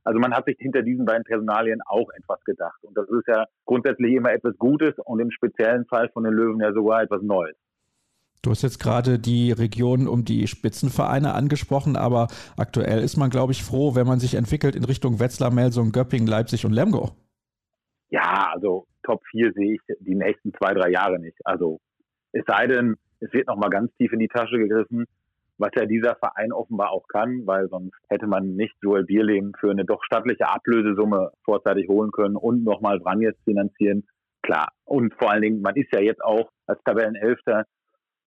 Also 0.03 0.19
man 0.19 0.33
hat 0.33 0.45
sich 0.45 0.57
hinter 0.59 0.83
diesen 0.83 1.05
beiden 1.05 1.23
Personalien 1.23 1.79
auch 1.85 2.09
etwas 2.15 2.43
gedacht. 2.43 2.77
Und 2.83 2.95
das 2.95 3.09
ist 3.09 3.27
ja 3.27 3.45
grundsätzlich 3.65 4.13
immer 4.13 4.31
etwas 4.31 4.55
Gutes 4.57 4.93
und 5.03 5.19
im 5.19 5.31
speziellen 5.31 5.85
Fall 5.85 6.09
von 6.09 6.23
den 6.23 6.33
Löwen 6.33 6.59
ja 6.59 6.71
sogar 6.71 7.01
etwas 7.01 7.23
Neues. 7.23 7.55
Du 8.43 8.51
hast 8.51 8.61
jetzt 8.61 8.79
gerade 8.79 9.19
die 9.19 9.51
Region 9.51 10.07
um 10.07 10.25
die 10.25 10.47
Spitzenvereine 10.47 11.33
angesprochen, 11.33 11.95
aber 11.95 12.27
aktuell 12.57 13.03
ist 13.03 13.17
man, 13.17 13.29
glaube 13.29 13.51
ich, 13.51 13.63
froh, 13.63 13.95
wenn 13.95 14.07
man 14.07 14.19
sich 14.19 14.33
entwickelt 14.35 14.75
in 14.75 14.83
Richtung 14.83 15.19
Wetzlar, 15.19 15.51
Melsung, 15.51 15.91
Göppingen, 15.91 16.27
Leipzig 16.27 16.65
und 16.65 16.71
Lemgo. 16.71 17.11
Ja, 18.09 18.51
also 18.53 18.87
Top 19.03 19.21
4 19.31 19.53
sehe 19.53 19.75
ich 19.75 19.81
die 19.99 20.15
nächsten 20.15 20.53
zwei, 20.53 20.73
drei 20.73 20.89
Jahre 20.89 21.19
nicht. 21.19 21.37
Also 21.43 21.79
es 22.31 22.43
sei 22.47 22.67
denn, 22.67 22.95
es 23.19 23.31
wird 23.33 23.47
nochmal 23.47 23.69
ganz 23.69 23.93
tief 23.97 24.11
in 24.13 24.19
die 24.19 24.27
Tasche 24.27 24.57
gegriffen, 24.57 25.05
was 25.57 25.71
ja 25.75 25.85
dieser 25.85 26.15
Verein 26.15 26.51
offenbar 26.51 26.91
auch 26.91 27.07
kann, 27.07 27.45
weil 27.45 27.69
sonst 27.69 27.95
hätte 28.09 28.27
man 28.27 28.55
nicht 28.55 28.75
Joel 28.81 29.05
Bierlehm 29.05 29.53
für 29.59 29.71
eine 29.71 29.85
doch 29.85 30.03
stattliche 30.03 30.47
Ablösesumme 30.47 31.31
vorzeitig 31.43 31.87
holen 31.87 32.11
können 32.11 32.35
und 32.35 32.63
nochmal 32.63 32.99
Vranjes 32.99 33.35
finanzieren. 33.45 34.07
Klar. 34.41 34.69
Und 34.85 35.13
vor 35.13 35.31
allen 35.31 35.43
Dingen, 35.43 35.61
man 35.61 35.75
ist 35.75 35.93
ja 35.93 36.01
jetzt 36.01 36.23
auch 36.23 36.49
als 36.65 36.81
Tabellenelfter 36.83 37.65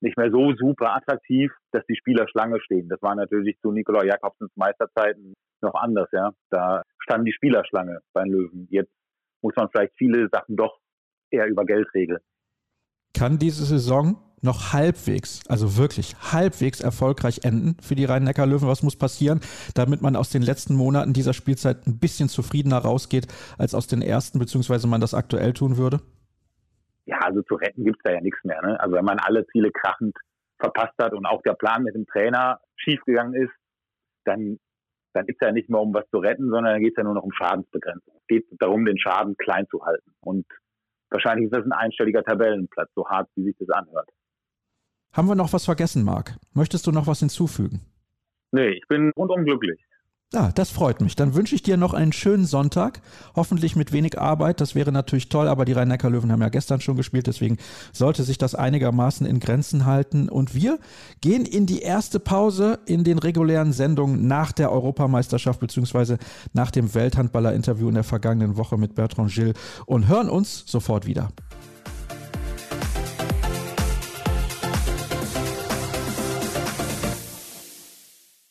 nicht 0.00 0.16
mehr 0.16 0.31
so 0.31 0.54
super 0.54 0.95
attraktiv, 0.95 1.50
dass 1.73 1.85
die 1.87 1.97
Spieler 1.97 2.28
Schlange 2.28 2.61
stehen. 2.61 2.88
Das 2.88 3.02
war 3.02 3.14
natürlich 3.14 3.59
zu 3.61 3.73
Nikola 3.73 4.04
Jakobsens 4.04 4.52
Meisterzeiten 4.54 5.35
noch 5.61 5.75
anders, 5.75 6.09
ja. 6.12 6.33
Da 6.50 6.83
standen 7.00 7.25
die 7.25 7.33
Spieler 7.33 7.64
Schlange 7.64 8.00
bei 8.12 8.23
den 8.23 8.33
Löwen. 8.33 8.69
Jetzt 8.71 8.93
muss 9.44 9.54
man 9.56 9.68
vielleicht 9.70 9.94
viele 9.96 10.28
Sachen 10.32 10.56
doch 10.56 10.78
eher 11.30 11.46
über 11.46 11.64
Geld 11.64 11.86
regeln. 11.94 12.20
Kann 13.16 13.38
diese 13.38 13.64
Saison 13.64 14.16
noch 14.42 14.72
halbwegs, 14.72 15.40
also 15.48 15.78
wirklich 15.78 16.16
halbwegs 16.32 16.80
erfolgreich 16.80 17.44
enden 17.44 17.76
für 17.80 17.94
die 17.94 18.04
Rhein-Neckar-Löwen? 18.04 18.68
Was 18.68 18.82
muss 18.82 18.96
passieren, 18.96 19.40
damit 19.74 20.02
man 20.02 20.16
aus 20.16 20.30
den 20.30 20.42
letzten 20.42 20.74
Monaten 20.74 21.12
dieser 21.12 21.32
Spielzeit 21.32 21.86
ein 21.86 21.98
bisschen 21.98 22.28
zufriedener 22.28 22.78
rausgeht, 22.78 23.28
als 23.56 23.74
aus 23.74 23.86
den 23.86 24.02
ersten, 24.02 24.38
beziehungsweise 24.40 24.88
man 24.88 25.00
das 25.00 25.14
aktuell 25.14 25.52
tun 25.52 25.76
würde? 25.76 26.00
ja, 27.06 27.18
also 27.18 27.42
zu 27.42 27.54
retten 27.54 27.84
gibt's 27.84 28.02
da 28.02 28.12
ja 28.12 28.20
nichts 28.20 28.42
mehr. 28.44 28.60
Ne? 28.62 28.78
Also 28.80 28.96
wenn 28.96 29.04
man 29.04 29.18
alle 29.18 29.46
Ziele 29.48 29.70
krachend 29.70 30.16
verpasst 30.58 30.94
hat 30.98 31.12
und 31.12 31.26
auch 31.26 31.42
der 31.42 31.54
Plan 31.54 31.82
mit 31.82 31.94
dem 31.94 32.06
Trainer 32.06 32.60
schiefgegangen 32.76 33.34
ist, 33.34 33.52
dann, 34.24 34.58
dann 35.14 35.26
geht's 35.26 35.40
ja 35.40 35.52
nicht 35.52 35.71
mehr 35.71 35.80
um 35.80 35.94
was 35.94 36.09
zu 36.11 36.18
retten, 36.18 36.50
sondern 36.50 36.75
dann 36.75 36.83
geht's 36.83 36.97
ja 36.97 37.04
nur 37.04 37.14
noch 37.14 37.23
um 37.23 37.33
Schadensbegrenzung. 37.33 38.14
Es 38.16 38.27
geht 38.27 38.44
darum, 38.59 38.85
den 38.85 38.98
Schaden 38.98 39.37
klein 39.37 39.66
zu 39.70 39.85
halten. 39.85 40.12
Und 40.20 40.44
wahrscheinlich 41.11 41.46
ist 41.46 41.55
das 41.55 41.64
ein 41.64 41.72
einstelliger 41.72 42.22
Tabellenplatz, 42.22 42.90
so 42.94 43.09
hart 43.09 43.29
wie 43.37 43.44
sich 43.44 43.57
das 43.59 43.70
anhört. 43.70 44.09
Haben 45.12 45.29
wir 45.29 45.37
noch 45.37 45.53
was 45.53 45.64
vergessen, 45.64 46.05
Marc? 46.05 46.35
Möchtest 46.53 46.87
du 46.87 46.90
noch 46.90 47.07
was 47.07 47.20
hinzufügen? 47.20 47.81
Nee, 48.50 48.70
ich 48.70 48.87
bin 48.88 49.12
rundum 49.16 49.44
glücklich. 49.44 49.81
Ah, 50.35 50.51
das 50.53 50.70
freut 50.70 51.01
mich. 51.01 51.14
Dann 51.14 51.35
wünsche 51.35 51.55
ich 51.55 51.62
dir 51.62 51.77
noch 51.77 51.94
einen 51.94 52.12
schönen 52.12 52.44
Sonntag. 52.44 53.01
Hoffentlich 53.37 53.77
mit 53.77 53.92
wenig 53.92 54.20
Arbeit. 54.20 54.61
Das 54.61 54.75
wäre 54.75 54.90
natürlich 54.90 55.29
toll, 55.29 55.47
aber 55.47 55.64
die 55.64 55.73
Rhein-Neckar-Löwen 55.73 56.33
haben 56.33 56.42
ja 56.42 56.49
gestern 56.49 56.81
schon 56.81 56.97
gespielt. 56.97 57.29
Deswegen 57.29 57.59
sollte 57.92 58.25
sich 58.25 58.37
das 58.37 58.57
einigermaßen 58.57 59.27
in 59.27 59.38
Grenzen 59.38 59.87
halten. 59.87 60.29
Und 60.29 60.55
wir 60.55 60.81
gehen 61.20 61.47
in 61.47 61.66
die 61.66 61.83
erste 61.83 62.18
Pause 62.18 62.81
in 62.87 63.05
den 63.05 63.18
regulären 63.18 63.73
Sendungen 63.73 64.27
nach 64.27 64.51
der 64.51 64.73
Europameisterschaft 64.73 65.61
beziehungsweise 65.61 66.18
nach 66.53 66.73
dem 66.73 66.94
Welthandballer-Interview 66.94 67.88
in 67.88 67.94
der 67.94 68.05
vergangenen 68.05 68.57
Woche 68.57 68.77
mit 68.77 68.97
Bertrand 68.97 69.33
Gilles 69.33 69.55
und 69.87 70.09
hören 70.09 70.29
uns 70.29 70.64
sofort 70.66 71.07
wieder. 71.07 71.29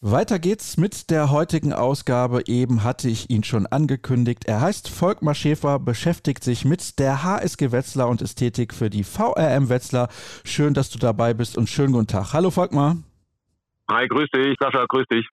Weiter 0.06 0.38
geht's 0.38 0.76
mit 0.76 1.12
der 1.12 1.32
heutigen 1.32 1.72
Ausgabe. 1.72 2.42
Eben 2.48 2.84
hatte 2.84 3.08
ich 3.08 3.30
ihn 3.30 3.46
schon 3.46 3.66
angekündigt. 3.66 4.44
Er 4.44 4.60
heißt 4.60 4.90
Volkmar 4.90 5.34
Schäfer, 5.34 5.80
beschäftigt 5.80 6.44
sich 6.44 6.66
mit 6.66 7.00
der 7.00 7.24
HSG 7.24 7.72
Wetzlar 7.72 8.10
und 8.10 8.22
Ästhetik 8.22 8.74
für 8.74 8.90
die 8.90 9.06
VRM 9.06 9.70
Wetzlar. 9.70 10.10
Schön, 10.44 10.74
dass 10.74 10.90
du 10.90 11.00
dabei 11.00 11.34
bist 11.34 11.58
und 11.58 11.70
schönen 11.70 11.94
guten 11.94 12.08
Tag. 12.08 12.34
Hallo 12.34 12.52
Volkmar. 12.52 12.98
Hi, 13.90 14.06
grüß 14.10 14.30
dich, 14.36 14.58
Sascha, 14.60 14.84
grüß 14.90 15.06
dich. 15.10 15.26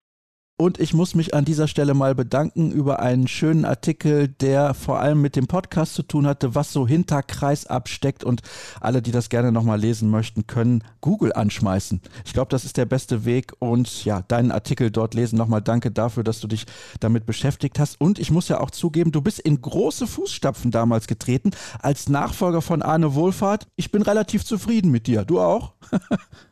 Und 0.60 0.78
ich 0.78 0.92
muss 0.92 1.14
mich 1.14 1.32
an 1.32 1.46
dieser 1.46 1.68
Stelle 1.68 1.94
mal 1.94 2.14
bedanken 2.14 2.70
über 2.70 3.00
einen 3.00 3.28
schönen 3.28 3.64
Artikel, 3.64 4.28
der 4.28 4.74
vor 4.74 5.00
allem 5.00 5.22
mit 5.22 5.34
dem 5.34 5.46
Podcast 5.46 5.94
zu 5.94 6.02
tun 6.02 6.26
hatte, 6.26 6.54
was 6.54 6.70
so 6.70 6.86
hinter 6.86 7.22
Kreis 7.22 7.64
absteckt. 7.64 8.24
Und 8.24 8.42
alle, 8.78 9.00
die 9.00 9.10
das 9.10 9.30
gerne 9.30 9.52
nochmal 9.52 9.80
lesen 9.80 10.10
möchten, 10.10 10.46
können 10.46 10.84
Google 11.00 11.32
anschmeißen. 11.32 12.02
Ich 12.26 12.34
glaube, 12.34 12.50
das 12.50 12.66
ist 12.66 12.76
der 12.76 12.84
beste 12.84 13.24
Weg. 13.24 13.54
Und 13.58 14.04
ja, 14.04 14.20
deinen 14.20 14.52
Artikel 14.52 14.90
dort 14.90 15.14
lesen. 15.14 15.38
Nochmal 15.38 15.62
danke 15.62 15.90
dafür, 15.90 16.24
dass 16.24 16.40
du 16.40 16.46
dich 16.46 16.66
damit 17.00 17.24
beschäftigt 17.24 17.78
hast. 17.78 17.98
Und 17.98 18.18
ich 18.18 18.30
muss 18.30 18.48
ja 18.48 18.60
auch 18.60 18.70
zugeben, 18.70 19.12
du 19.12 19.22
bist 19.22 19.40
in 19.40 19.62
große 19.62 20.06
Fußstapfen 20.06 20.70
damals 20.70 21.06
getreten 21.06 21.52
als 21.78 22.10
Nachfolger 22.10 22.60
von 22.60 22.82
Arne 22.82 23.14
Wohlfahrt. 23.14 23.66
Ich 23.76 23.90
bin 23.90 24.02
relativ 24.02 24.44
zufrieden 24.44 24.90
mit 24.90 25.06
dir. 25.06 25.24
Du 25.24 25.40
auch? 25.40 25.72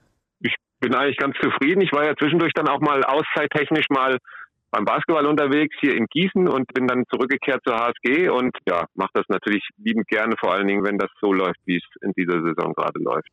bin 0.81 0.95
eigentlich 0.95 1.17
ganz 1.17 1.37
zufrieden. 1.41 1.81
Ich 1.81 1.93
war 1.93 2.05
ja 2.05 2.14
zwischendurch 2.17 2.53
dann 2.55 2.69
auch 2.69 2.81
mal 2.81 3.03
auszeittechnisch 3.05 3.87
mal 3.91 4.19
beim 4.71 4.85
Basketball 4.85 5.27
unterwegs 5.27 5.75
hier 5.81 5.95
in 5.95 6.07
Gießen 6.07 6.47
und 6.49 6.73
bin 6.75 6.87
dann 6.87 7.05
zurückgekehrt 7.11 7.62
zur 7.67 7.77
HSG 7.77 8.29
und 8.29 8.57
ja, 8.67 8.85
mache 8.95 9.11
das 9.14 9.25
natürlich 9.29 9.67
liebend 9.79 10.07
gerne, 10.09 10.35
vor 10.38 10.53
allen 10.53 10.67
Dingen, 10.67 10.85
wenn 10.85 10.99
das 10.99 11.11
so 11.21 11.33
läuft, 11.33 11.59
wie 11.64 11.77
es 11.77 12.03
in 12.03 12.12
dieser 12.12 12.43
Saison 12.43 12.75
gerade 12.75 12.99
läuft. 13.01 13.31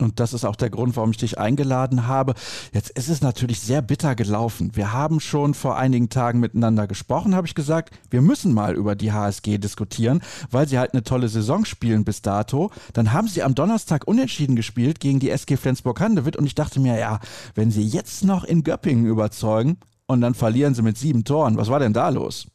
Und 0.00 0.20
das 0.20 0.32
ist 0.32 0.44
auch 0.44 0.56
der 0.56 0.70
Grund, 0.70 0.96
warum 0.96 1.10
ich 1.10 1.16
dich 1.16 1.38
eingeladen 1.38 2.06
habe. 2.06 2.34
Jetzt 2.72 2.90
ist 2.90 3.08
es 3.08 3.20
natürlich 3.20 3.60
sehr 3.60 3.82
bitter 3.82 4.14
gelaufen. 4.14 4.70
Wir 4.74 4.92
haben 4.92 5.20
schon 5.20 5.54
vor 5.54 5.76
einigen 5.76 6.08
Tagen 6.08 6.40
miteinander 6.40 6.86
gesprochen, 6.86 7.34
habe 7.34 7.46
ich 7.46 7.54
gesagt, 7.54 7.92
wir 8.10 8.22
müssen 8.22 8.54
mal 8.54 8.74
über 8.74 8.94
die 8.94 9.12
HSG 9.12 9.58
diskutieren, 9.58 10.22
weil 10.50 10.68
sie 10.68 10.78
halt 10.78 10.92
eine 10.92 11.02
tolle 11.02 11.28
Saison 11.28 11.64
spielen 11.64 12.04
bis 12.04 12.22
dato. 12.22 12.70
Dann 12.92 13.12
haben 13.12 13.28
sie 13.28 13.42
am 13.42 13.54
Donnerstag 13.54 14.06
unentschieden 14.06 14.56
gespielt 14.56 15.00
gegen 15.00 15.18
die 15.18 15.30
SG 15.30 15.56
Flensburg-Handewitt 15.56 16.36
und 16.36 16.46
ich 16.46 16.54
dachte 16.54 16.80
mir, 16.80 16.98
ja, 16.98 17.20
wenn 17.54 17.70
sie 17.70 17.82
jetzt 17.84 18.24
noch 18.24 18.44
in 18.44 18.62
Göppingen 18.62 19.06
überzeugen 19.06 19.78
und 20.06 20.20
dann 20.20 20.34
verlieren 20.34 20.74
sie 20.74 20.82
mit 20.82 20.96
sieben 20.96 21.24
Toren, 21.24 21.56
was 21.56 21.68
war 21.68 21.80
denn 21.80 21.92
da 21.92 22.08
los? 22.08 22.46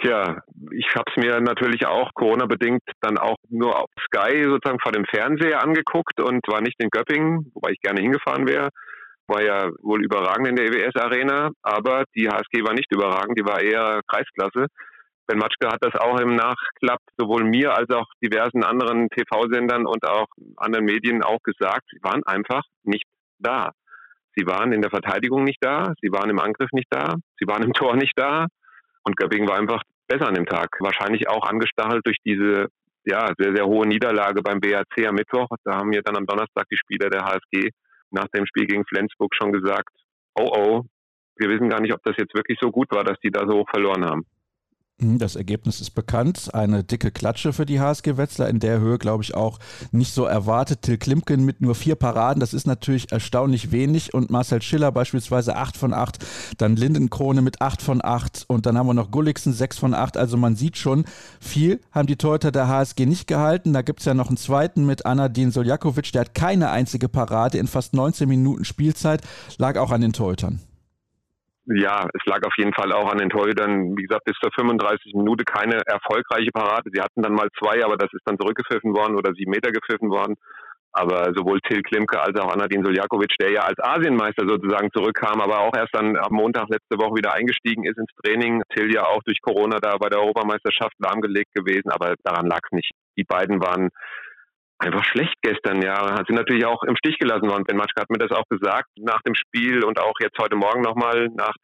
Tja, 0.00 0.42
ich 0.70 0.94
habe 0.94 1.10
es 1.10 1.16
mir 1.16 1.40
natürlich 1.40 1.84
auch 1.86 2.14
Corona-bedingt 2.14 2.82
dann 3.00 3.18
auch 3.18 3.36
nur 3.48 3.76
auf 3.76 3.90
Sky 4.06 4.44
sozusagen 4.44 4.78
vor 4.80 4.92
dem 4.92 5.04
Fernseher 5.04 5.60
angeguckt 5.62 6.20
und 6.20 6.46
war 6.46 6.60
nicht 6.60 6.80
in 6.80 6.90
Göppingen, 6.90 7.50
wobei 7.52 7.70
ich 7.72 7.80
gerne 7.80 8.00
hingefahren 8.00 8.46
wäre. 8.46 8.68
War 9.26 9.42
ja 9.42 9.68
wohl 9.82 10.04
überragend 10.04 10.46
in 10.46 10.56
der 10.56 10.66
EWS-Arena, 10.66 11.50
aber 11.62 12.04
die 12.14 12.28
HSG 12.28 12.64
war 12.64 12.74
nicht 12.74 12.92
überragend, 12.92 13.38
die 13.38 13.44
war 13.44 13.60
eher 13.60 14.00
Kreisklasse. 14.06 14.66
Ben 15.26 15.38
Matschke 15.38 15.68
hat 15.68 15.82
das 15.82 15.94
auch 15.96 16.18
im 16.20 16.36
Nachklapp 16.36 17.00
sowohl 17.18 17.44
mir 17.44 17.74
als 17.74 17.90
auch 17.90 18.06
diversen 18.22 18.62
anderen 18.62 19.08
TV-Sendern 19.10 19.84
und 19.84 20.06
auch 20.06 20.28
anderen 20.56 20.86
Medien 20.86 21.22
auch 21.24 21.42
gesagt. 21.42 21.84
Sie 21.90 21.98
waren 22.02 22.22
einfach 22.24 22.62
nicht 22.84 23.04
da. 23.38 23.72
Sie 24.36 24.46
waren 24.46 24.72
in 24.72 24.80
der 24.80 24.90
Verteidigung 24.90 25.42
nicht 25.42 25.58
da, 25.60 25.92
sie 26.00 26.12
waren 26.12 26.30
im 26.30 26.38
Angriff 26.38 26.70
nicht 26.72 26.86
da, 26.88 27.16
sie 27.38 27.48
waren 27.48 27.64
im 27.64 27.72
Tor 27.72 27.96
nicht 27.96 28.14
da. 28.16 28.46
Und 29.08 29.16
Göppingen 29.16 29.48
war 29.48 29.56
einfach 29.56 29.82
besser 30.06 30.28
an 30.28 30.34
dem 30.34 30.44
Tag. 30.44 30.76
Wahrscheinlich 30.80 31.30
auch 31.30 31.48
angestachelt 31.48 32.06
durch 32.06 32.18
diese 32.26 32.66
ja, 33.06 33.32
sehr, 33.38 33.56
sehr 33.56 33.64
hohe 33.64 33.86
Niederlage 33.86 34.42
beim 34.42 34.60
BAC 34.60 35.06
am 35.06 35.14
Mittwoch. 35.14 35.48
Da 35.64 35.78
haben 35.78 35.88
mir 35.88 36.02
dann 36.02 36.18
am 36.18 36.26
Donnerstag 36.26 36.66
die 36.70 36.76
Spieler 36.76 37.08
der 37.08 37.24
HSG 37.24 37.70
nach 38.10 38.28
dem 38.34 38.44
Spiel 38.44 38.66
gegen 38.66 38.84
Flensburg 38.84 39.34
schon 39.34 39.50
gesagt, 39.50 39.88
oh 40.38 40.50
oh, 40.54 40.82
wir 41.36 41.48
wissen 41.48 41.70
gar 41.70 41.80
nicht, 41.80 41.94
ob 41.94 42.02
das 42.02 42.16
jetzt 42.18 42.34
wirklich 42.34 42.58
so 42.60 42.70
gut 42.70 42.90
war, 42.90 43.02
dass 43.02 43.18
die 43.20 43.30
da 43.30 43.46
so 43.48 43.60
hoch 43.60 43.70
verloren 43.70 44.04
haben. 44.04 44.26
Hm, 45.00 45.18
das 45.18 45.36
Ergebnis 45.36 45.80
ist 45.80 45.90
bekannt. 45.90 46.52
Eine 46.54 46.82
dicke 46.82 47.12
Klatsche 47.12 47.52
für 47.52 47.64
die 47.64 47.78
HSG 47.78 48.16
Wetzlar. 48.16 48.48
In 48.48 48.58
der 48.58 48.80
Höhe, 48.80 48.98
glaube 48.98 49.22
ich, 49.22 49.32
auch 49.32 49.60
nicht 49.92 50.12
so 50.12 50.24
erwartet. 50.24 50.82
Till 50.82 50.98
Klimken 50.98 51.44
mit 51.44 51.60
nur 51.60 51.76
vier 51.76 51.94
Paraden. 51.94 52.40
Das 52.40 52.52
ist 52.52 52.66
natürlich 52.66 53.12
erstaunlich 53.12 53.70
wenig. 53.70 54.12
Und 54.12 54.30
Marcel 54.30 54.60
Schiller 54.60 54.90
beispielsweise 54.90 55.54
acht 55.54 55.76
von 55.76 55.94
acht. 55.94 56.18
Dann 56.56 56.74
Lindenkrone 56.74 57.42
mit 57.42 57.62
acht 57.62 57.80
von 57.80 58.04
acht. 58.04 58.44
Und 58.48 58.66
dann 58.66 58.76
haben 58.76 58.88
wir 58.88 58.94
noch 58.94 59.12
Gulliksen 59.12 59.52
sechs 59.52 59.78
von 59.78 59.94
acht. 59.94 60.16
Also 60.16 60.36
man 60.36 60.56
sieht 60.56 60.76
schon, 60.76 61.04
viel 61.40 61.80
haben 61.92 62.08
die 62.08 62.16
Torhüter 62.16 62.50
der 62.50 62.66
HSG 62.66 63.06
nicht 63.06 63.28
gehalten. 63.28 63.72
Da 63.72 63.82
gibt 63.82 64.00
es 64.00 64.06
ja 64.06 64.14
noch 64.14 64.28
einen 64.28 64.36
zweiten 64.36 64.84
mit 64.84 65.06
Anadin 65.06 65.52
Soljakovic. 65.52 66.10
Der 66.10 66.22
hat 66.22 66.34
keine 66.34 66.70
einzige 66.70 67.08
Parade 67.08 67.58
in 67.58 67.68
fast 67.68 67.94
19 67.94 68.28
Minuten 68.28 68.64
Spielzeit. 68.64 69.22
Lag 69.58 69.76
auch 69.76 69.92
an 69.92 70.00
den 70.00 70.12
Torhütern 70.12 70.60
ja, 71.68 72.08
es 72.14 72.24
lag 72.24 72.42
auf 72.44 72.54
jeden 72.56 72.72
Fall 72.72 72.92
auch 72.92 73.10
an 73.10 73.18
den 73.18 73.28
Torhütern. 73.28 73.96
Wie 73.96 74.02
gesagt, 74.02 74.24
bis 74.24 74.36
zur 74.40 74.50
35 74.52 75.14
Minute 75.14 75.44
keine 75.44 75.80
erfolgreiche 75.86 76.50
Parade. 76.50 76.90
Sie 76.92 77.00
hatten 77.00 77.22
dann 77.22 77.34
mal 77.34 77.48
zwei, 77.58 77.84
aber 77.84 77.96
das 77.96 78.12
ist 78.12 78.22
dann 78.24 78.38
zurückgepfiffen 78.38 78.96
worden 78.96 79.16
oder 79.16 79.34
sieben 79.34 79.50
Meter 79.50 79.70
gepfiffen 79.70 80.10
worden. 80.10 80.36
Aber 80.92 81.32
sowohl 81.36 81.60
Till 81.60 81.82
Klimke 81.82 82.18
als 82.18 82.40
auch 82.40 82.50
Anadin 82.50 82.82
Soljakovic, 82.82 83.34
der 83.38 83.52
ja 83.52 83.60
als 83.60 83.78
Asienmeister 83.78 84.48
sozusagen 84.48 84.88
zurückkam, 84.96 85.40
aber 85.42 85.60
auch 85.60 85.76
erst 85.76 85.94
dann 85.94 86.16
am 86.16 86.32
Montag 86.32 86.70
letzte 86.70 86.96
Woche 86.96 87.16
wieder 87.16 87.34
eingestiegen 87.34 87.84
ist 87.84 87.98
ins 87.98 88.10
Training. 88.24 88.62
Till 88.74 88.92
ja 88.92 89.04
auch 89.04 89.22
durch 89.24 89.40
Corona 89.42 89.78
da 89.78 89.98
bei 89.98 90.08
der 90.08 90.20
Europameisterschaft 90.20 90.94
lahmgelegt 90.98 91.54
gewesen, 91.54 91.90
aber 91.90 92.14
daran 92.24 92.46
lag 92.46 92.60
es 92.64 92.72
nicht. 92.72 92.90
Die 93.18 93.24
beiden 93.24 93.60
waren 93.60 93.90
einfach 94.78 95.04
schlecht 95.04 95.34
gestern, 95.42 95.82
ja. 95.82 96.14
Hat 96.14 96.26
sie 96.28 96.34
natürlich 96.34 96.64
auch 96.64 96.82
im 96.84 96.96
Stich 96.96 97.18
gelassen 97.18 97.48
worden. 97.48 97.64
Ben 97.64 97.76
Matschke 97.76 98.00
hat 98.00 98.10
mir 98.10 98.18
das 98.18 98.30
auch 98.30 98.48
gesagt 98.48 98.88
nach 98.96 99.22
dem 99.22 99.34
Spiel 99.34 99.84
und 99.84 100.00
auch 100.00 100.14
jetzt 100.20 100.38
heute 100.38 100.56
Morgen 100.56 100.82
nochmal 100.82 101.28
nach 101.34 101.54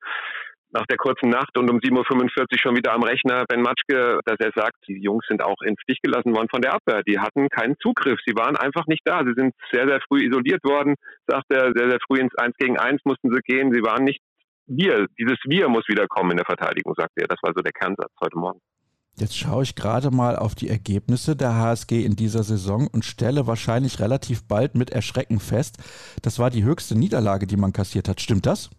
nach 0.75 0.87
der 0.87 0.97
kurzen 0.97 1.31
Nacht 1.31 1.57
und 1.57 1.71
um 1.71 1.79
7.45 1.79 2.41
Uhr 2.41 2.59
schon 2.59 2.77
wieder 2.77 2.93
am 2.93 3.05
Rechner, 3.05 3.45
Ben 3.49 3.63
Matschke, 3.63 4.19
dass 4.25 4.37
er 4.41 4.51
sagt, 4.57 4.75
die 4.89 5.01
Jungs 5.01 5.25
sind 5.29 5.41
auch 5.41 5.63
im 5.65 5.77
Stich 5.81 6.01
gelassen 6.03 6.35
worden 6.35 6.49
von 6.51 6.63
der 6.63 6.75
Abwehr. 6.75 7.03
Die 7.07 7.21
hatten 7.21 7.49
keinen 7.49 7.77
Zugriff. 7.79 8.19
Sie 8.27 8.35
waren 8.35 8.57
einfach 8.57 8.87
nicht 8.89 9.03
da. 9.05 9.23
Sie 9.25 9.35
sind 9.37 9.55
sehr, 9.73 9.87
sehr 9.87 10.01
früh 10.09 10.27
isoliert 10.27 10.65
worden, 10.65 10.97
sagt 11.29 11.47
er. 11.51 11.73
Sehr, 11.75 11.91
sehr 11.91 12.01
früh 12.07 12.19
ins 12.19 12.35
1 12.37 12.57
gegen 12.59 12.77
1 12.77 13.03
mussten 13.05 13.33
sie 13.33 13.41
gehen. 13.45 13.73
Sie 13.73 13.83
waren 13.83 14.03
nicht 14.03 14.21
wir. 14.67 15.07
Dieses 15.17 15.39
Wir 15.45 15.69
muss 15.69 15.87
wieder 15.87 16.09
kommen 16.09 16.33
in 16.33 16.39
der 16.39 16.47
Verteidigung, 16.47 16.95
sagt 16.97 17.13
er. 17.17 17.29
Das 17.29 17.39
war 17.43 17.53
so 17.55 17.63
der 17.63 17.73
Kernsatz 17.73 18.13
heute 18.21 18.37
Morgen. 18.37 18.59
Jetzt 19.17 19.39
schaue 19.39 19.63
ich 19.63 19.77
gerade 19.77 20.11
mal 20.11 20.35
auf 20.35 20.57
die 20.57 20.69
Ergebnisse 20.69 21.37
der 21.37 21.55
HSG 21.55 22.05
in 22.05 22.17
dieser 22.17 22.43
Saison 22.43 22.89
und 22.93 23.05
stelle 23.05 23.47
wahrscheinlich 23.47 24.01
relativ 24.01 24.47
bald 24.49 24.75
mit 24.75 24.91
Erschrecken 24.91 25.39
fest, 25.39 25.79
das 26.23 26.41
war 26.41 26.51
die 26.51 26.65
höchste 26.65 26.99
Niederlage, 26.99 27.47
die 27.47 27.57
man 27.57 27.73
kassiert 27.73 28.09
hat. 28.09 28.21
Stimmt 28.21 28.47
das? 28.47 28.71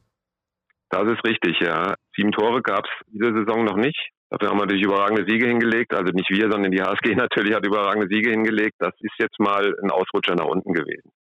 Das 0.89 1.07
ist 1.07 1.23
richtig, 1.25 1.59
ja. 1.61 1.95
Sieben 2.15 2.31
Tore 2.31 2.61
gab 2.61 2.85
es 2.85 2.91
diese 3.07 3.33
Saison 3.33 3.63
noch 3.63 3.77
nicht. 3.77 3.99
Dafür 4.29 4.49
haben 4.49 4.57
wir 4.57 4.65
natürlich 4.65 4.85
überragende 4.85 5.25
Siege 5.25 5.47
hingelegt. 5.47 5.93
Also 5.93 6.11
nicht 6.11 6.29
wir, 6.29 6.51
sondern 6.51 6.71
die 6.71 6.81
HSG 6.81 7.15
natürlich 7.15 7.55
hat 7.55 7.65
überragende 7.65 8.07
Siege 8.07 8.31
hingelegt. 8.31 8.75
Das 8.79 8.93
ist 8.99 9.13
jetzt 9.17 9.39
mal 9.39 9.73
ein 9.81 9.91
Ausrutscher 9.91 10.35
nach 10.35 10.45
unten 10.45 10.73
gewesen. 10.73 11.11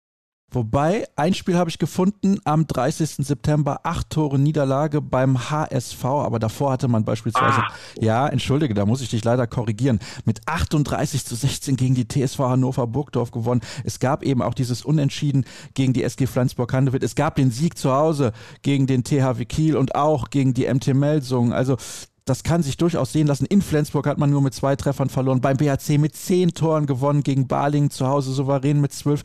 Wobei, 0.50 1.08
ein 1.16 1.34
Spiel 1.34 1.56
habe 1.56 1.68
ich 1.68 1.78
gefunden 1.78 2.38
am 2.44 2.66
30. 2.68 3.26
September, 3.26 3.80
acht 3.82 4.10
Tore 4.10 4.38
Niederlage 4.38 5.00
beim 5.00 5.50
HSV, 5.50 6.04
aber 6.04 6.38
davor 6.38 6.70
hatte 6.70 6.86
man 6.86 7.04
beispielsweise, 7.04 7.58
ah. 7.58 7.72
ja, 8.00 8.28
entschuldige, 8.28 8.72
da 8.72 8.86
muss 8.86 9.00
ich 9.00 9.08
dich 9.08 9.24
leider 9.24 9.48
korrigieren, 9.48 9.98
mit 10.24 10.46
38 10.46 11.24
zu 11.24 11.34
16 11.34 11.76
gegen 11.76 11.96
die 11.96 12.06
TSV 12.06 12.38
Hannover 12.38 12.86
Burgdorf 12.86 13.32
gewonnen. 13.32 13.62
Es 13.82 13.98
gab 13.98 14.22
eben 14.22 14.42
auch 14.42 14.54
dieses 14.54 14.84
Unentschieden 14.84 15.44
gegen 15.74 15.92
die 15.92 16.04
SG 16.04 16.26
Flensburg-Handewitt. 16.26 17.02
Es 17.02 17.16
gab 17.16 17.34
den 17.34 17.50
Sieg 17.50 17.76
zu 17.76 17.92
Hause 17.92 18.32
gegen 18.62 18.86
den 18.86 19.02
THW 19.02 19.44
Kiel 19.46 19.76
und 19.76 19.96
auch 19.96 20.30
gegen 20.30 20.54
die 20.54 20.72
MT 20.72 20.94
Melsungen. 20.94 21.52
Also 21.52 21.76
das 22.24 22.42
kann 22.42 22.62
sich 22.62 22.76
durchaus 22.76 23.12
sehen 23.12 23.26
lassen. 23.26 23.46
In 23.46 23.60
Flensburg 23.60 24.06
hat 24.06 24.18
man 24.18 24.30
nur 24.30 24.40
mit 24.40 24.54
zwei 24.54 24.76
Treffern 24.76 25.10
verloren, 25.10 25.40
beim 25.40 25.56
BHC 25.56 25.98
mit 25.98 26.16
zehn 26.16 26.54
Toren 26.54 26.86
gewonnen, 26.86 27.22
gegen 27.22 27.48
Baling 27.48 27.90
zu 27.90 28.06
Hause 28.06 28.32
souverän 28.32 28.80
mit 28.80 28.92
zwölf 28.92 29.22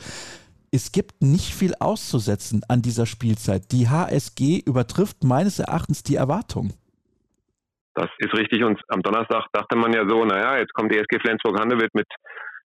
es 0.72 0.92
gibt 0.92 1.22
nicht 1.22 1.54
viel 1.54 1.74
auszusetzen 1.80 2.62
an 2.68 2.82
dieser 2.82 3.06
Spielzeit. 3.06 3.72
Die 3.72 3.90
HSG 3.90 4.62
übertrifft 4.66 5.24
meines 5.24 5.60
Erachtens 5.60 6.04
die 6.04 6.16
Erwartung. 6.16 6.74
Das 7.96 8.10
ist 8.20 8.34
richtig. 8.34 8.64
Und 8.64 8.80
am 8.88 9.02
Donnerstag 9.02 9.46
dachte 9.52 9.76
man 9.76 9.94
ja 9.94 10.08
so, 10.08 10.24
naja, 10.24 10.58
jetzt 10.58 10.74
kommt 10.74 10.94
die 10.94 10.98
SG 10.98 11.20
Flensburg-Handewitt 11.20 11.94
mit 11.94 12.08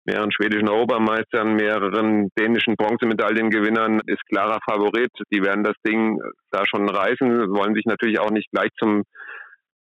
mehreren 0.06 0.32
schwedischen 0.32 0.68
Europameistern, 0.68 1.56
mehreren 1.56 2.30
dänischen 2.38 2.76
Bronzemedaillengewinnern, 2.76 4.02
ist 4.08 4.26
klarer 4.28 4.60
Favorit. 4.68 5.12
Die 5.32 5.44
werden 5.44 5.64
das 5.64 5.76
Ding 5.88 6.20
da 6.50 6.64
schon 6.66 6.90
reißen, 6.90 7.54
wollen 7.54 7.76
sich 7.76 7.86
natürlich 7.86 8.20
auch 8.20 8.32
nicht 8.32 8.50
gleich 8.52 8.70
zum 8.80 9.04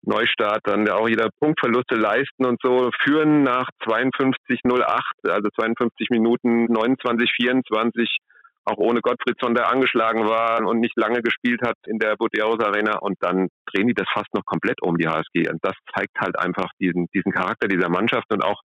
Neustart 0.03 0.61
dann 0.63 0.89
auch 0.89 1.07
wieder 1.07 1.29
Punktverluste 1.39 1.95
leisten 1.95 2.45
und 2.45 2.59
so 2.61 2.89
führen 3.03 3.43
nach 3.43 3.69
52:08, 3.85 5.29
also 5.29 5.49
52 5.59 6.09
Minuten 6.09 6.65
29 6.65 7.31
24 7.35 8.17
auch 8.63 8.77
ohne 8.77 9.01
Gottfriedsson, 9.01 9.55
der 9.55 9.71
angeschlagen 9.71 10.27
war 10.27 10.63
und 10.67 10.79
nicht 10.79 10.95
lange 10.95 11.21
gespielt 11.21 11.61
hat 11.63 11.75
in 11.87 11.97
der 11.97 12.15
Buderos 12.15 12.59
Arena 12.59 12.99
und 12.99 13.17
dann 13.19 13.47
drehen 13.65 13.87
die 13.87 13.95
das 13.95 14.07
fast 14.13 14.31
noch 14.33 14.45
komplett 14.45 14.81
um 14.83 14.97
die 14.97 15.07
HSG 15.07 15.49
und 15.49 15.59
das 15.63 15.73
zeigt 15.95 16.19
halt 16.19 16.37
einfach 16.37 16.69
diesen 16.79 17.07
diesen 17.13 17.31
Charakter 17.31 17.67
dieser 17.67 17.89
Mannschaft 17.89 18.31
und 18.31 18.43
auch 18.43 18.61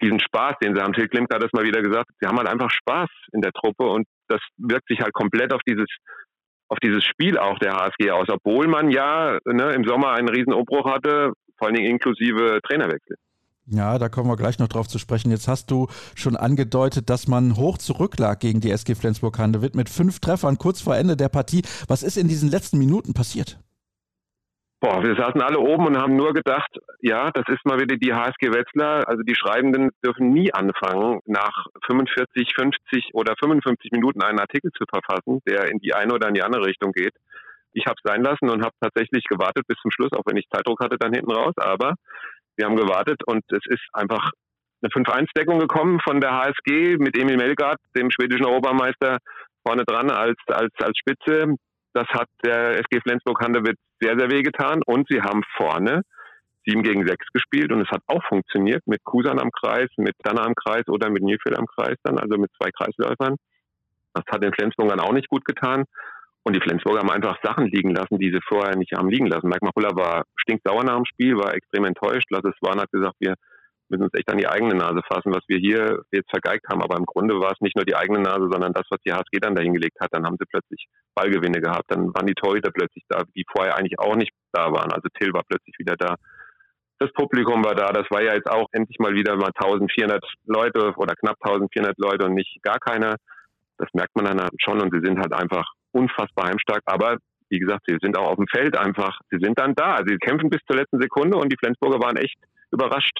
diesen 0.00 0.20
Spaß, 0.20 0.54
den 0.62 0.74
sie 0.74 0.80
haben. 0.80 0.92
Till 0.92 1.08
Klimt 1.08 1.32
hat 1.32 1.42
das 1.42 1.52
mal 1.52 1.64
wieder 1.64 1.82
gesagt. 1.82 2.10
Sie 2.20 2.26
haben 2.26 2.38
halt 2.38 2.48
einfach 2.48 2.70
Spaß 2.70 3.08
in 3.32 3.40
der 3.40 3.52
Truppe 3.52 3.84
und 3.84 4.06
das 4.28 4.40
wirkt 4.56 4.86
sich 4.88 5.00
halt 5.00 5.12
komplett 5.12 5.52
auf 5.52 5.60
dieses 5.66 5.88
auf 6.68 6.78
dieses 6.82 7.04
Spiel 7.04 7.38
auch 7.38 7.58
der 7.58 7.74
HSG 7.74 8.10
aus, 8.10 8.28
obwohl 8.28 8.68
man 8.68 8.90
ja 8.90 9.38
ne, 9.44 9.72
im 9.72 9.84
Sommer 9.84 10.12
einen 10.12 10.28
riesen 10.28 10.52
Umbruch 10.52 10.84
hatte, 10.84 11.32
vor 11.56 11.68
allen 11.68 11.76
Dingen 11.76 11.90
inklusive 11.90 12.60
Trainerwechsel. 12.66 13.16
Ja, 13.70 13.98
da 13.98 14.08
kommen 14.08 14.30
wir 14.30 14.36
gleich 14.36 14.58
noch 14.58 14.68
drauf 14.68 14.88
zu 14.88 14.98
sprechen. 14.98 15.30
Jetzt 15.30 15.46
hast 15.46 15.70
du 15.70 15.88
schon 16.14 16.36
angedeutet, 16.36 17.10
dass 17.10 17.28
man 17.28 17.56
hoch 17.56 17.76
zurücklag 17.76 18.40
gegen 18.40 18.60
die 18.60 18.70
SG 18.70 18.94
Flensburg-Handewitt 18.94 19.74
mit 19.74 19.90
fünf 19.90 20.20
Treffern 20.20 20.56
kurz 20.56 20.80
vor 20.80 20.96
Ende 20.96 21.16
der 21.16 21.28
Partie. 21.28 21.62
Was 21.86 22.02
ist 22.02 22.16
in 22.16 22.28
diesen 22.28 22.50
letzten 22.50 22.78
Minuten 22.78 23.12
passiert? 23.12 23.58
Boah, 24.80 25.02
wir 25.02 25.16
saßen 25.16 25.42
alle 25.42 25.58
oben 25.58 25.88
und 25.88 25.98
haben 25.98 26.14
nur 26.14 26.32
gedacht, 26.32 26.70
ja, 27.00 27.30
das 27.32 27.44
ist 27.48 27.64
mal 27.64 27.80
wieder 27.80 27.96
die 27.96 28.14
HSG 28.14 28.52
Wetzlar. 28.52 29.08
Also 29.08 29.22
die 29.24 29.34
Schreibenden 29.34 29.90
dürfen 30.04 30.30
nie 30.30 30.52
anfangen, 30.54 31.18
nach 31.26 31.66
45, 31.86 32.54
50 32.54 33.10
oder 33.12 33.34
55 33.40 33.90
Minuten 33.90 34.22
einen 34.22 34.38
Artikel 34.38 34.70
zu 34.70 34.84
verfassen, 34.88 35.40
der 35.48 35.68
in 35.68 35.78
die 35.78 35.94
eine 35.94 36.14
oder 36.14 36.28
in 36.28 36.34
die 36.34 36.42
andere 36.42 36.64
Richtung 36.64 36.92
geht. 36.92 37.12
Ich 37.72 37.86
habe 37.86 37.96
es 37.96 38.08
sein 38.08 38.22
lassen 38.22 38.48
und 38.48 38.62
habe 38.62 38.74
tatsächlich 38.80 39.24
gewartet 39.24 39.66
bis 39.66 39.78
zum 39.82 39.90
Schluss, 39.90 40.12
auch 40.12 40.26
wenn 40.26 40.36
ich 40.36 40.48
Zeitdruck 40.48 40.80
hatte 40.80 40.96
dann 40.96 41.12
hinten 41.12 41.32
raus. 41.32 41.54
Aber 41.56 41.94
wir 42.56 42.66
haben 42.66 42.76
gewartet 42.76 43.20
und 43.26 43.42
es 43.50 43.66
ist 43.66 43.84
einfach 43.92 44.30
eine 44.80 44.90
5-1-Deckung 44.90 45.58
gekommen 45.58 45.98
von 46.06 46.20
der 46.20 46.32
HSG 46.32 46.98
mit 46.98 47.18
Emil 47.18 47.36
Melgard, 47.36 47.78
dem 47.96 48.12
schwedischen 48.12 48.46
Europameister, 48.46 49.18
vorne 49.66 49.84
dran 49.84 50.10
als, 50.10 50.36
als, 50.46 50.72
als 50.80 50.96
Spitze. 50.98 51.56
Das 51.94 52.06
hat 52.08 52.28
der 52.44 52.78
SG 52.78 53.00
Flensburg-Handewitt 53.00 53.76
sehr, 54.00 54.18
sehr 54.18 54.30
weh 54.30 54.42
getan. 54.42 54.82
Und 54.84 55.06
sie 55.08 55.20
haben 55.20 55.42
vorne 55.56 56.02
7 56.66 56.82
gegen 56.82 57.06
6 57.06 57.26
gespielt 57.32 57.72
und 57.72 57.80
es 57.80 57.90
hat 57.90 58.02
auch 58.06 58.22
funktioniert 58.28 58.82
mit 58.86 59.02
Kusan 59.04 59.40
am 59.40 59.50
Kreis, 59.50 59.88
mit 59.96 60.14
Danner 60.22 60.44
am 60.44 60.54
Kreis 60.54 60.86
oder 60.88 61.08
mit 61.10 61.22
Nilfeld 61.22 61.58
am 61.58 61.66
Kreis 61.66 61.96
dann, 62.02 62.18
also 62.18 62.36
mit 62.36 62.50
zwei 62.60 62.70
Kreisläufern. 62.70 63.36
Das 64.12 64.24
hat 64.30 64.42
den 64.42 64.52
Flensburgern 64.52 65.00
auch 65.00 65.12
nicht 65.12 65.28
gut 65.28 65.44
getan. 65.44 65.84
Und 66.42 66.56
die 66.56 66.60
Flensburger 66.60 67.00
haben 67.00 67.10
einfach 67.10 67.38
Sachen 67.42 67.66
liegen 67.66 67.94
lassen, 67.94 68.18
die 68.18 68.30
sie 68.30 68.40
vorher 68.46 68.76
nicht 68.76 68.92
haben 68.96 69.10
liegen 69.10 69.26
lassen. 69.26 69.48
Mike 69.48 69.64
Machulla 69.64 69.94
war 69.94 70.24
stinksauer 70.36 70.84
nach 70.84 70.96
dem 70.96 71.04
Spiel, 71.04 71.36
war 71.36 71.54
extrem 71.54 71.84
enttäuscht. 71.84 72.30
Lasse 72.30 72.52
Swan 72.58 72.80
hat 72.80 72.90
gesagt, 72.90 73.16
wir 73.20 73.34
müssen 73.90 74.04
uns 74.04 74.14
echt 74.14 74.30
an 74.30 74.38
die 74.38 74.48
eigene 74.48 74.74
Nase 74.74 75.00
fassen, 75.06 75.32
was 75.32 75.42
wir 75.48 75.58
hier 75.58 76.02
jetzt 76.10 76.30
vergeigt 76.30 76.66
haben. 76.70 76.82
Aber 76.82 76.96
im 76.96 77.06
Grunde 77.06 77.40
war 77.40 77.52
es 77.52 77.60
nicht 77.60 77.76
nur 77.76 77.84
die 77.84 77.96
eigene 77.96 78.20
Nase, 78.20 78.48
sondern 78.50 78.72
das, 78.72 78.86
was 78.90 79.00
die 79.04 79.12
HSG 79.12 79.40
dann 79.40 79.54
dahingelegt 79.54 79.98
hat. 80.00 80.08
Dann 80.12 80.24
haben 80.24 80.36
sie 80.38 80.46
plötzlich 80.46 80.86
Ballgewinne 81.14 81.60
gehabt. 81.60 81.84
Dann 81.88 82.14
waren 82.14 82.26
die 82.26 82.34
Torhüter 82.34 82.70
plötzlich 82.70 83.04
da, 83.08 83.22
die 83.34 83.44
vorher 83.50 83.76
eigentlich 83.76 83.98
auch 83.98 84.16
nicht 84.16 84.32
da 84.52 84.72
waren. 84.72 84.92
Also 84.92 85.08
Till 85.18 85.32
war 85.32 85.42
plötzlich 85.48 85.74
wieder 85.78 85.96
da. 85.96 86.16
Das 86.98 87.12
Publikum 87.12 87.64
war 87.64 87.74
da. 87.74 87.92
Das 87.92 88.06
war 88.10 88.22
ja 88.22 88.34
jetzt 88.34 88.50
auch 88.50 88.66
endlich 88.72 88.98
mal 88.98 89.14
wieder 89.14 89.36
mal 89.36 89.52
1400 89.54 90.24
Leute 90.46 90.92
oder 90.96 91.14
knapp 91.14 91.36
1400 91.40 91.96
Leute 91.98 92.26
und 92.26 92.34
nicht 92.34 92.58
gar 92.62 92.78
keiner. 92.78 93.16
Das 93.78 93.88
merkt 93.92 94.16
man 94.16 94.24
dann 94.24 94.48
schon 94.58 94.80
und 94.82 94.92
sie 94.92 95.00
sind 95.04 95.18
halt 95.18 95.32
einfach 95.32 95.64
unfassbar 95.92 96.48
heimstark. 96.48 96.82
Aber 96.86 97.18
wie 97.50 97.60
gesagt, 97.60 97.84
sie 97.86 97.96
sind 98.02 98.18
auch 98.18 98.28
auf 98.28 98.36
dem 98.36 98.48
Feld 98.48 98.76
einfach, 98.76 99.20
sie 99.30 99.38
sind 99.40 99.58
dann 99.58 99.74
da. 99.74 100.00
Sie 100.06 100.16
kämpfen 100.18 100.50
bis 100.50 100.60
zur 100.66 100.76
letzten 100.76 101.00
Sekunde 101.00 101.38
und 101.38 101.52
die 101.52 101.56
Flensburger 101.56 102.00
waren 102.00 102.16
echt 102.16 102.36
überrascht 102.70 103.18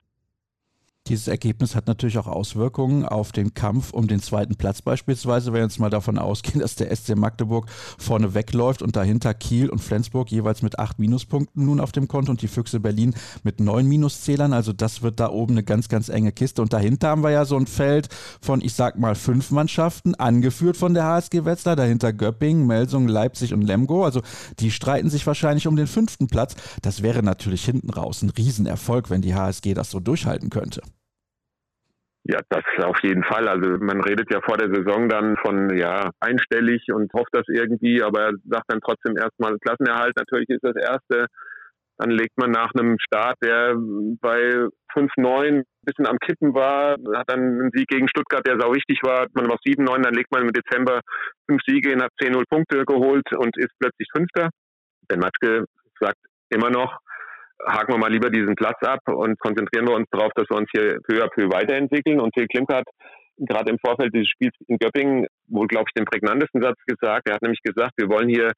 Dieses 1.09 1.27
Ergebnis 1.27 1.75
hat 1.75 1.87
natürlich 1.87 2.19
auch 2.19 2.27
Auswirkungen 2.27 3.07
auf 3.07 3.33
den 3.33 3.55
Kampf 3.55 3.95
um 3.95 4.09
den 4.09 4.21
zweiten 4.21 4.57
Platz 4.57 4.83
beispielsweise, 4.83 5.55
wenn 5.55 5.61
wir 5.61 5.63
jetzt 5.63 5.81
mal 5.81 5.89
davon 5.89 6.19
ausgehen, 6.19 6.61
dass 6.61 6.75
der 6.75 6.95
SC 6.95 7.17
Magdeburg 7.17 7.67
vorne 7.97 8.35
wegläuft 8.35 8.83
und 8.83 8.95
dahinter 8.95 9.33
Kiel 9.33 9.71
und 9.71 9.79
Flensburg 9.79 10.31
jeweils 10.31 10.61
mit 10.61 10.79
acht 10.79 10.99
Minuspunkten 10.99 11.65
nun 11.65 11.81
auf 11.81 11.93
dem 11.93 12.09
Konto 12.09 12.31
und 12.31 12.43
die 12.43 12.49
Füchse 12.49 12.79
Berlin 12.79 13.15
mit 13.43 13.59
neun 13.59 13.87
Minuszählern. 13.87 14.53
Also 14.53 14.75
das 14.75 15.01
wird 15.01 15.19
da 15.19 15.31
oben 15.31 15.55
eine 15.55 15.63
ganz, 15.63 15.89
ganz 15.89 16.11
enge 16.11 16.31
Kiste. 16.31 16.61
Und 16.61 16.75
dahinter 16.75 17.09
haben 17.09 17.23
wir 17.23 17.31
ja 17.31 17.47
so 17.47 17.57
ein 17.57 17.67
Feld 17.67 18.09
von, 18.43 18.61
ich 18.61 18.75
sag 18.75 18.99
mal, 18.99 19.15
fünf 19.15 19.51
Mannschaften, 19.51 20.15
angeführt 20.15 20.77
von 20.77 20.93
der 20.93 21.05
HSG 21.05 21.47
Wetzlar, 21.47 21.75
dahinter 21.75 22.13
Göppingen, 22.13 22.67
Melsung, 22.67 23.09
Leipzig 23.09 23.55
und 23.55 23.63
Lemgo. 23.63 24.05
Also 24.05 24.21
die 24.59 24.71
streiten 24.71 25.09
sich 25.09 25.27
wahrscheinlich 25.27 25.67
um 25.67 25.77
den 25.77 25.87
fünften 25.87 26.27
Platz. 26.27 26.55
Das 26.83 27.03
wäre 27.03 27.23
natürlich 27.23 27.65
hinten 27.65 27.89
raus 27.89 28.21
ein 28.21 28.29
Riesenerfolg, 28.29 29.09
wenn 29.09 29.23
die 29.23 29.35
HSG 29.35 29.73
das 29.73 29.91
so 29.91 30.01
durchhalten 30.01 30.51
könnte. 30.51 30.83
Ja, 32.31 32.41
das 32.51 32.63
auf 32.85 32.99
jeden 33.03 33.25
Fall. 33.25 33.49
Also 33.49 33.79
man 33.81 34.03
redet 34.03 34.31
ja 34.31 34.41
vor 34.43 34.59
der 34.59 34.69
Saison 34.69 35.09
dann 35.09 35.39
von 35.39 35.75
ja 35.75 36.11
einstellig 36.21 36.85
und 36.93 37.11
hofft 37.15 37.33
das 37.33 37.47
irgendwie, 37.49 38.03
aber 38.03 38.33
sagt 38.45 38.67
dann 38.69 38.83
trotzdem 38.85 39.17
erstmal 39.17 39.59
Klassenerhalt. 39.59 40.15
Natürlich 40.15 40.51
ist 40.51 40.63
das 40.63 40.77
erste. 40.77 41.27
Dann 41.97 42.11
legt 42.11 42.37
man 42.37 42.51
nach 42.51 42.71
einem 42.75 42.97
Start, 43.01 43.37
der 43.43 43.75
bei 44.21 44.69
5-9 44.95 45.49
ein 45.49 45.65
bisschen 45.83 46.07
am 46.07 46.19
Kippen 46.19 46.53
war, 46.55 46.97
hat 47.17 47.31
dann 47.31 47.41
einen 47.41 47.71
Sieg 47.73 47.89
gegen 47.89 48.09
Stuttgart, 48.09 48.47
der 48.47 48.61
sau 48.61 48.75
wichtig 48.75 49.01
war, 49.03 49.23
hat 49.23 49.35
man 49.35 49.51
auf 49.51 49.59
7-9, 49.67 50.03
dann 50.03 50.15
legt 50.15 50.31
man 50.31 50.43
im 50.43 50.53
Dezember 50.53 51.01
fünf 51.49 51.63
Siege 51.67 51.95
und 51.95 52.03
hat 52.03 52.13
10-0 52.23 52.45
Punkte 52.49 52.85
geholt 52.85 53.33
und 53.33 53.57
ist 53.57 53.73
plötzlich 53.81 54.07
Fünfter. 54.15 54.51
Ben 55.09 55.19
Matschke 55.19 55.65
sagt 55.99 56.19
immer 56.51 56.71
noch, 56.71 56.99
haken 57.67 57.95
wir 57.95 57.99
mal 57.99 58.13
lieber 58.13 58.31
diesen 58.31 58.55
Platz 58.55 58.81
ab 58.83 59.01
und 59.07 59.39
konzentrieren 59.39 59.87
wir 59.87 59.95
uns 59.95 60.07
darauf, 60.11 60.31
dass 60.35 60.49
wir 60.49 60.57
uns 60.57 60.69
hier 60.73 60.99
peu 61.07 61.23
à 61.23 61.29
peu 61.29 61.51
weiterentwickeln. 61.51 62.21
Und 62.21 62.33
Till 62.33 62.47
Klimke 62.47 62.75
hat 62.77 62.87
gerade 63.39 63.71
im 63.71 63.79
Vorfeld 63.79 64.15
dieses 64.15 64.29
Spiels 64.29 64.55
in 64.67 64.79
Göppingen 64.79 65.27
wohl, 65.47 65.67
glaube 65.67 65.87
ich, 65.89 65.95
den 65.95 66.05
prägnantesten 66.05 66.63
Satz 66.63 66.79
gesagt. 66.87 67.29
Er 67.29 67.35
hat 67.35 67.43
nämlich 67.43 67.63
gesagt, 67.63 67.93
wir 67.97 68.09
wollen 68.09 68.29
hier 68.29 68.53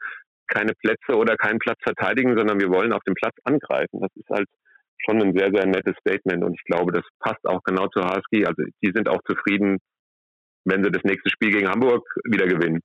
keine 0.48 0.72
Plätze 0.74 1.16
oder 1.16 1.36
keinen 1.36 1.58
Platz 1.58 1.78
verteidigen, 1.82 2.36
sondern 2.36 2.60
wir 2.60 2.70
wollen 2.70 2.92
auf 2.92 3.02
dem 3.04 3.14
Platz 3.14 3.36
angreifen. 3.44 4.00
Das 4.00 4.10
ist 4.16 4.28
halt 4.28 4.48
schon 5.04 5.22
ein 5.22 5.36
sehr, 5.36 5.50
sehr 5.52 5.66
nettes 5.66 5.94
Statement 6.00 6.44
und 6.44 6.54
ich 6.54 6.64
glaube, 6.64 6.92
das 6.92 7.04
passt 7.20 7.44
auch 7.46 7.62
genau 7.64 7.86
zur 7.88 8.04
HSG. 8.04 8.44
Also 8.44 8.62
die 8.82 8.92
sind 8.94 9.08
auch 9.08 9.20
zufrieden, 9.26 9.78
wenn 10.64 10.84
sie 10.84 10.90
das 10.90 11.04
nächste 11.04 11.30
Spiel 11.30 11.50
gegen 11.52 11.68
Hamburg 11.68 12.04
wieder 12.24 12.46
gewinnen. 12.46 12.80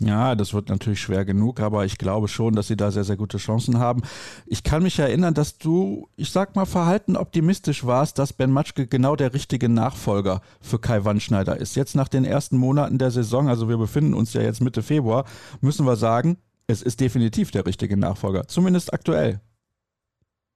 Ja, 0.00 0.34
das 0.34 0.54
wird 0.54 0.70
natürlich 0.70 1.00
schwer 1.00 1.26
genug, 1.26 1.60
aber 1.60 1.84
ich 1.84 1.98
glaube 1.98 2.26
schon, 2.26 2.54
dass 2.54 2.68
sie 2.68 2.76
da 2.76 2.90
sehr, 2.90 3.04
sehr 3.04 3.18
gute 3.18 3.36
Chancen 3.36 3.78
haben. 3.78 4.02
Ich 4.46 4.62
kann 4.62 4.82
mich 4.82 4.98
erinnern, 4.98 5.34
dass 5.34 5.58
du, 5.58 6.08
ich 6.16 6.30
sag 6.30 6.56
mal, 6.56 6.64
verhalten 6.64 7.16
optimistisch 7.16 7.84
warst, 7.84 8.18
dass 8.18 8.32
Ben 8.32 8.50
Matschke 8.50 8.86
genau 8.86 9.14
der 9.14 9.34
richtige 9.34 9.68
Nachfolger 9.68 10.40
für 10.62 10.78
Kai 10.78 11.04
Wandschneider 11.04 11.58
ist. 11.58 11.76
Jetzt 11.76 11.96
nach 11.96 12.08
den 12.08 12.24
ersten 12.24 12.56
Monaten 12.56 12.96
der 12.96 13.10
Saison, 13.10 13.48
also 13.48 13.68
wir 13.68 13.76
befinden 13.76 14.14
uns 14.14 14.32
ja 14.32 14.40
jetzt 14.40 14.62
Mitte 14.62 14.82
Februar, 14.82 15.26
müssen 15.60 15.84
wir 15.84 15.96
sagen, 15.96 16.38
es 16.66 16.80
ist 16.80 17.00
definitiv 17.00 17.50
der 17.50 17.66
richtige 17.66 17.98
Nachfolger, 17.98 18.48
zumindest 18.48 18.94
aktuell. 18.94 19.40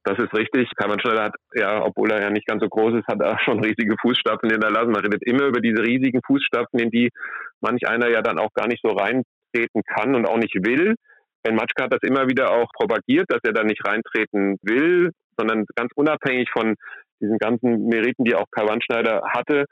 Das 0.04 0.18
ist 0.18 0.34
richtig. 0.34 0.68
Kai 0.76 0.88
Wandschneider 0.88 1.24
hat, 1.24 1.34
ja, 1.54 1.82
obwohl 1.82 2.10
er 2.10 2.20
ja 2.20 2.30
nicht 2.30 2.46
ganz 2.46 2.62
so 2.62 2.68
groß 2.68 2.94
ist, 2.94 3.06
hat 3.06 3.20
er 3.20 3.38
schon 3.44 3.60
riesige 3.64 3.96
Fußstapfen 4.00 4.50
hinterlassen. 4.50 4.92
Man 4.92 5.02
redet 5.02 5.22
immer 5.26 5.46
über 5.46 5.60
diese 5.60 5.82
riesigen 5.82 6.20
Fußstapfen, 6.26 6.78
in 6.78 6.90
die 6.90 7.10
manch 7.60 7.88
einer 7.88 8.10
ja 8.10 8.20
dann 8.20 8.38
auch 8.38 8.52
gar 8.52 8.68
nicht 8.68 8.82
so 8.82 8.90
reintreten 8.90 9.82
kann 9.86 10.14
und 10.14 10.26
auch 10.26 10.36
nicht 10.36 10.54
will. 10.54 10.94
Ben 11.42 11.56
Matschka 11.56 11.84
hat 11.84 11.94
das 11.94 12.02
immer 12.02 12.28
wieder 12.28 12.50
auch 12.50 12.68
propagiert, 12.74 13.26
dass 13.28 13.40
er 13.44 13.52
da 13.52 13.64
nicht 13.64 13.86
reintreten 13.86 14.56
will, 14.62 15.10
sondern 15.38 15.64
ganz 15.74 15.90
unabhängig 15.94 16.50
von 16.50 16.74
diesen 17.20 17.38
ganzen 17.38 17.86
Meriten, 17.86 18.24
die 18.24 18.34
auch 18.34 18.46
Kai 18.50 18.66
Wandschneider 18.66 19.22
hatte, 19.28 19.64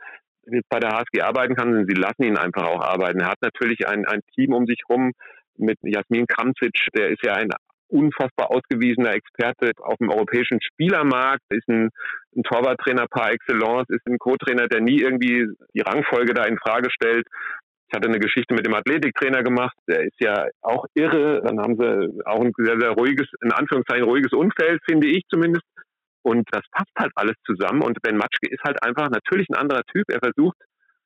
jetzt 0.50 0.68
bei 0.68 0.80
der 0.80 0.90
HSG 0.90 1.22
arbeiten 1.22 1.54
kann, 1.54 1.86
sie 1.86 1.94
lassen 1.94 2.24
ihn 2.24 2.36
einfach 2.36 2.64
auch 2.64 2.80
arbeiten. 2.80 3.20
Er 3.20 3.28
hat 3.28 3.42
natürlich 3.42 3.86
ein, 3.86 4.06
ein 4.06 4.20
Team 4.34 4.52
um 4.54 4.66
sich 4.66 4.80
rum 4.88 5.12
mit 5.56 5.78
Jasmin 5.82 6.26
Kramcic, 6.26 6.88
der 6.96 7.08
ist 7.08 7.24
ja 7.24 7.34
ein 7.34 7.50
unfassbar 7.92 8.50
ausgewiesener 8.50 9.14
Experte 9.14 9.72
auf 9.82 9.96
dem 9.98 10.10
europäischen 10.10 10.58
Spielermarkt, 10.62 11.42
ist 11.50 11.68
ein, 11.68 11.90
ein 12.36 12.42
Torwarttrainer 12.42 13.06
par 13.10 13.32
excellence, 13.32 13.88
ist 13.90 14.06
ein 14.06 14.18
Co-Trainer, 14.18 14.66
der 14.68 14.80
nie 14.80 15.00
irgendwie 15.00 15.46
die 15.74 15.80
Rangfolge 15.80 16.34
da 16.34 16.44
in 16.44 16.58
Frage 16.58 16.90
stellt. 16.90 17.26
Ich 17.88 17.96
hatte 17.96 18.08
eine 18.08 18.20
Geschichte 18.20 18.54
mit 18.54 18.66
dem 18.66 18.74
Athletiktrainer 18.74 19.42
gemacht, 19.42 19.76
der 19.86 20.00
ist 20.04 20.18
ja 20.18 20.46
auch 20.62 20.86
irre. 20.94 21.42
Dann 21.44 21.60
haben 21.60 21.76
sie 21.76 22.22
auch 22.24 22.40
ein 22.40 22.52
sehr, 22.56 22.80
sehr 22.80 22.92
ruhiges, 22.92 23.28
in 23.42 23.52
Anführungszeichen 23.52 24.04
ruhiges 24.04 24.32
Umfeld, 24.32 24.80
finde 24.88 25.08
ich 25.08 25.22
zumindest. 25.28 25.66
Und 26.22 26.48
das 26.52 26.62
passt 26.70 26.92
halt 26.98 27.12
alles 27.16 27.36
zusammen. 27.44 27.82
Und 27.82 28.00
Ben 28.00 28.16
Matschke 28.16 28.48
ist 28.48 28.62
halt 28.64 28.82
einfach 28.82 29.10
natürlich 29.10 29.48
ein 29.50 29.56
anderer 29.56 29.82
Typ. 29.92 30.04
Er 30.08 30.20
versucht 30.20 30.56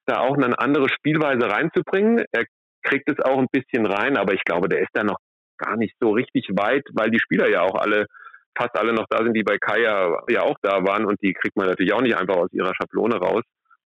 da 0.06 0.20
auch 0.20 0.36
eine 0.36 0.56
andere 0.60 0.88
Spielweise 0.88 1.50
reinzubringen. 1.50 2.24
Er 2.30 2.44
kriegt 2.82 3.10
es 3.10 3.18
auch 3.24 3.38
ein 3.38 3.48
bisschen 3.50 3.86
rein, 3.86 4.16
aber 4.16 4.34
ich 4.34 4.44
glaube, 4.44 4.68
der 4.68 4.80
ist 4.80 4.90
da 4.92 5.02
noch 5.02 5.18
gar 5.58 5.76
nicht 5.76 5.94
so 6.00 6.10
richtig 6.10 6.48
weit, 6.50 6.84
weil 6.92 7.10
die 7.10 7.18
Spieler 7.18 7.48
ja 7.48 7.62
auch 7.62 7.74
alle, 7.74 8.06
fast 8.56 8.76
alle 8.78 8.92
noch 8.92 9.06
da 9.08 9.18
sind, 9.18 9.34
die 9.34 9.42
bei 9.42 9.58
Kaya 9.58 10.22
ja 10.28 10.42
auch 10.42 10.56
da 10.62 10.84
waren 10.84 11.04
und 11.04 11.20
die 11.22 11.32
kriegt 11.32 11.56
man 11.56 11.66
natürlich 11.66 11.92
auch 11.92 12.02
nicht 12.02 12.16
einfach 12.16 12.36
aus 12.36 12.52
ihrer 12.52 12.74
Schablone 12.74 13.16
raus. 13.16 13.42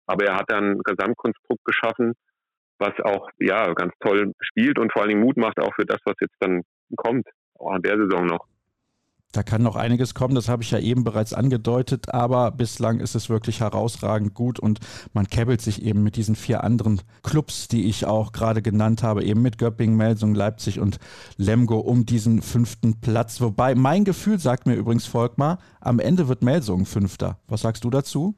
Aber 0.06 0.24
er 0.24 0.36
hat 0.36 0.46
dann 0.48 0.72
ein 0.72 0.82
Gesamtkonstrukt 0.84 1.64
geschaffen, 1.64 2.14
was 2.78 2.92
auch 3.02 3.28
ja 3.38 3.72
ganz 3.74 3.92
toll 4.00 4.32
spielt 4.40 4.78
und 4.78 4.92
vor 4.92 5.02
allen 5.02 5.10
Dingen 5.10 5.22
Mut 5.22 5.36
macht 5.36 5.60
auch 5.60 5.74
für 5.74 5.86
das, 5.86 5.98
was 6.04 6.14
jetzt 6.20 6.36
dann 6.40 6.62
kommt, 6.96 7.26
auch 7.58 7.72
an 7.72 7.82
der 7.82 7.96
Saison 7.98 8.26
noch. 8.26 8.46
Da 9.36 9.42
kann 9.42 9.62
noch 9.62 9.76
einiges 9.76 10.14
kommen, 10.14 10.34
das 10.34 10.48
habe 10.48 10.62
ich 10.62 10.70
ja 10.70 10.78
eben 10.78 11.04
bereits 11.04 11.34
angedeutet, 11.34 12.14
aber 12.14 12.50
bislang 12.50 13.00
ist 13.00 13.14
es 13.14 13.28
wirklich 13.28 13.60
herausragend 13.60 14.32
gut 14.32 14.58
und 14.58 14.78
man 15.12 15.26
käbbelt 15.26 15.60
sich 15.60 15.84
eben 15.84 16.02
mit 16.02 16.16
diesen 16.16 16.36
vier 16.36 16.64
anderen 16.64 17.02
Clubs, 17.22 17.68
die 17.68 17.86
ich 17.86 18.06
auch 18.06 18.32
gerade 18.32 18.62
genannt 18.62 19.02
habe, 19.02 19.24
eben 19.24 19.42
mit 19.42 19.58
Göppingen, 19.58 19.98
Melsung, 19.98 20.34
Leipzig 20.34 20.80
und 20.80 20.96
Lemgo 21.36 21.76
um 21.80 22.06
diesen 22.06 22.40
fünften 22.40 22.98
Platz. 23.02 23.42
Wobei 23.42 23.74
mein 23.74 24.04
Gefühl 24.04 24.38
sagt 24.38 24.66
mir 24.66 24.74
übrigens 24.74 25.06
Volkmar, 25.06 25.58
am 25.82 25.98
Ende 25.98 26.28
wird 26.28 26.42
Melsung 26.42 26.86
Fünfter. 26.86 27.38
Was 27.46 27.60
sagst 27.60 27.84
du 27.84 27.90
dazu? 27.90 28.36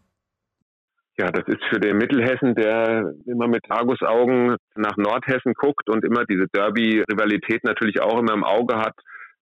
Ja, 1.16 1.30
das 1.30 1.46
ist 1.46 1.62
für 1.70 1.78
den 1.78 1.96
Mittelhessen, 1.96 2.56
der 2.56 3.12
immer 3.26 3.46
mit 3.46 3.70
Argusaugen 3.70 4.56
nach 4.74 4.96
Nordhessen 4.96 5.54
guckt 5.54 5.88
und 5.88 6.04
immer 6.04 6.24
diese 6.24 6.46
Derby-Rivalität 6.52 7.62
natürlich 7.62 8.00
auch 8.00 8.18
immer 8.18 8.34
im 8.34 8.42
Auge 8.42 8.78
hat 8.78 8.94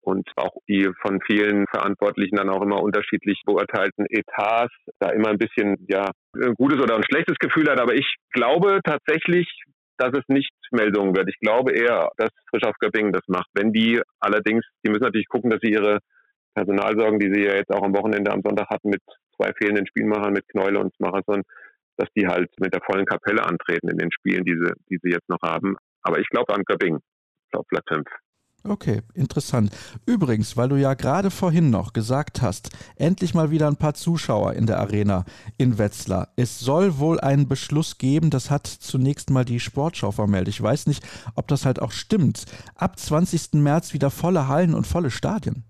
und 0.01 0.27
auch 0.35 0.55
die 0.67 0.89
von 1.01 1.19
vielen 1.25 1.65
Verantwortlichen 1.67 2.35
dann 2.35 2.49
auch 2.49 2.61
immer 2.61 2.81
unterschiedlich 2.81 3.41
beurteilten 3.45 4.05
Etats 4.09 4.73
da 4.99 5.09
immer 5.09 5.29
ein 5.29 5.37
bisschen 5.37 5.85
ja 5.87 6.11
ein 6.35 6.55
gutes 6.55 6.81
oder 6.81 6.95
ein 6.95 7.03
schlechtes 7.03 7.37
Gefühl 7.37 7.69
hat. 7.69 7.79
Aber 7.79 7.93
ich 7.93 8.15
glaube 8.31 8.79
tatsächlich, 8.83 9.47
dass 9.97 10.11
es 10.13 10.23
nicht 10.27 10.51
Meldungen 10.71 11.15
wird. 11.15 11.29
Ich 11.29 11.39
glaube 11.39 11.73
eher, 11.73 12.09
dass 12.17 12.31
Frisch 12.49 12.63
auf 12.63 12.75
Göppingen 12.79 13.11
das 13.11 13.27
macht. 13.27 13.47
Wenn 13.53 13.71
die 13.71 14.01
allerdings, 14.19 14.65
die 14.83 14.89
müssen 14.89 15.03
natürlich 15.03 15.27
gucken, 15.27 15.51
dass 15.51 15.59
sie 15.61 15.71
ihre 15.71 15.99
Personalsorgen, 16.55 17.19
die 17.19 17.31
sie 17.33 17.45
ja 17.45 17.55
jetzt 17.55 17.71
auch 17.71 17.83
am 17.83 17.95
Wochenende 17.95 18.31
am 18.31 18.41
Sonntag 18.41 18.69
hatten 18.69 18.89
mit 18.89 19.01
zwei 19.35 19.51
fehlenden 19.53 19.87
Spielmachern, 19.87 20.33
mit 20.33 20.47
Knäule 20.49 20.79
und 20.79 20.93
Marathon, 20.99 21.43
dass 21.97 22.09
die 22.15 22.27
halt 22.27 22.49
mit 22.59 22.73
der 22.73 22.81
vollen 22.81 23.05
Kapelle 23.05 23.43
antreten 23.43 23.89
in 23.89 23.97
den 23.97 24.11
Spielen, 24.11 24.43
die 24.43 24.55
sie, 24.55 24.73
die 24.89 24.99
sie 25.01 25.11
jetzt 25.11 25.29
noch 25.29 25.41
haben. 25.43 25.75
Aber 26.01 26.19
ich 26.19 26.27
glaube 26.29 26.53
an 26.53 26.63
Göppingen. 26.65 26.99
Ich 27.45 27.51
glaube 27.51 27.67
Platz 27.69 27.85
5. 27.87 28.07
Okay, 28.63 29.01
interessant. 29.15 29.71
Übrigens, 30.05 30.55
weil 30.55 30.69
du 30.69 30.75
ja 30.75 30.93
gerade 30.93 31.31
vorhin 31.31 31.71
noch 31.71 31.93
gesagt 31.93 32.43
hast, 32.43 32.69
endlich 32.95 33.33
mal 33.33 33.49
wieder 33.49 33.67
ein 33.67 33.75
paar 33.75 33.95
Zuschauer 33.95 34.53
in 34.53 34.67
der 34.67 34.79
Arena 34.79 35.25
in 35.57 35.79
Wetzlar. 35.79 36.27
Es 36.35 36.59
soll 36.59 36.99
wohl 36.99 37.19
einen 37.19 37.47
Beschluss 37.47 37.97
geben, 37.97 38.29
das 38.29 38.51
hat 38.51 38.67
zunächst 38.67 39.31
mal 39.31 39.45
die 39.45 39.59
Sportschau 39.59 40.11
vermeldet. 40.11 40.53
Ich 40.53 40.61
weiß 40.61 40.85
nicht, 40.85 41.03
ob 41.35 41.47
das 41.47 41.65
halt 41.65 41.81
auch 41.81 41.91
stimmt. 41.91 42.45
Ab 42.75 42.99
20. 42.99 43.53
März 43.53 43.93
wieder 43.93 44.11
volle 44.11 44.47
Hallen 44.47 44.75
und 44.75 44.85
volle 44.85 45.09
Stadien. 45.09 45.63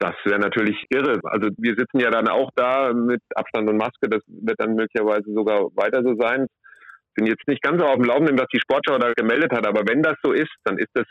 Das 0.00 0.14
wäre 0.24 0.40
natürlich 0.40 0.84
irre. 0.90 1.20
Also 1.22 1.48
wir 1.56 1.74
sitzen 1.76 2.00
ja 2.00 2.10
dann 2.10 2.28
auch 2.28 2.50
da 2.56 2.92
mit 2.92 3.22
Abstand 3.34 3.70
und 3.70 3.76
Maske. 3.76 4.08
Das 4.10 4.22
wird 4.26 4.60
dann 4.60 4.74
möglicherweise 4.74 5.32
sogar 5.32 5.70
weiter 5.76 6.02
so 6.02 6.16
sein. 6.16 6.46
Bin 7.14 7.26
jetzt 7.26 7.46
nicht 7.46 7.62
ganz 7.62 7.80
so 7.80 7.86
auf 7.86 7.94
dem 7.94 8.04
Laufenden, 8.04 8.38
was 8.38 8.48
die 8.52 8.60
Sportschau 8.60 8.98
da 8.98 9.12
gemeldet 9.12 9.52
hat, 9.52 9.66
aber 9.66 9.82
wenn 9.88 10.02
das 10.02 10.16
so 10.22 10.32
ist, 10.32 10.52
dann 10.64 10.76
ist 10.76 10.90
das 10.92 11.06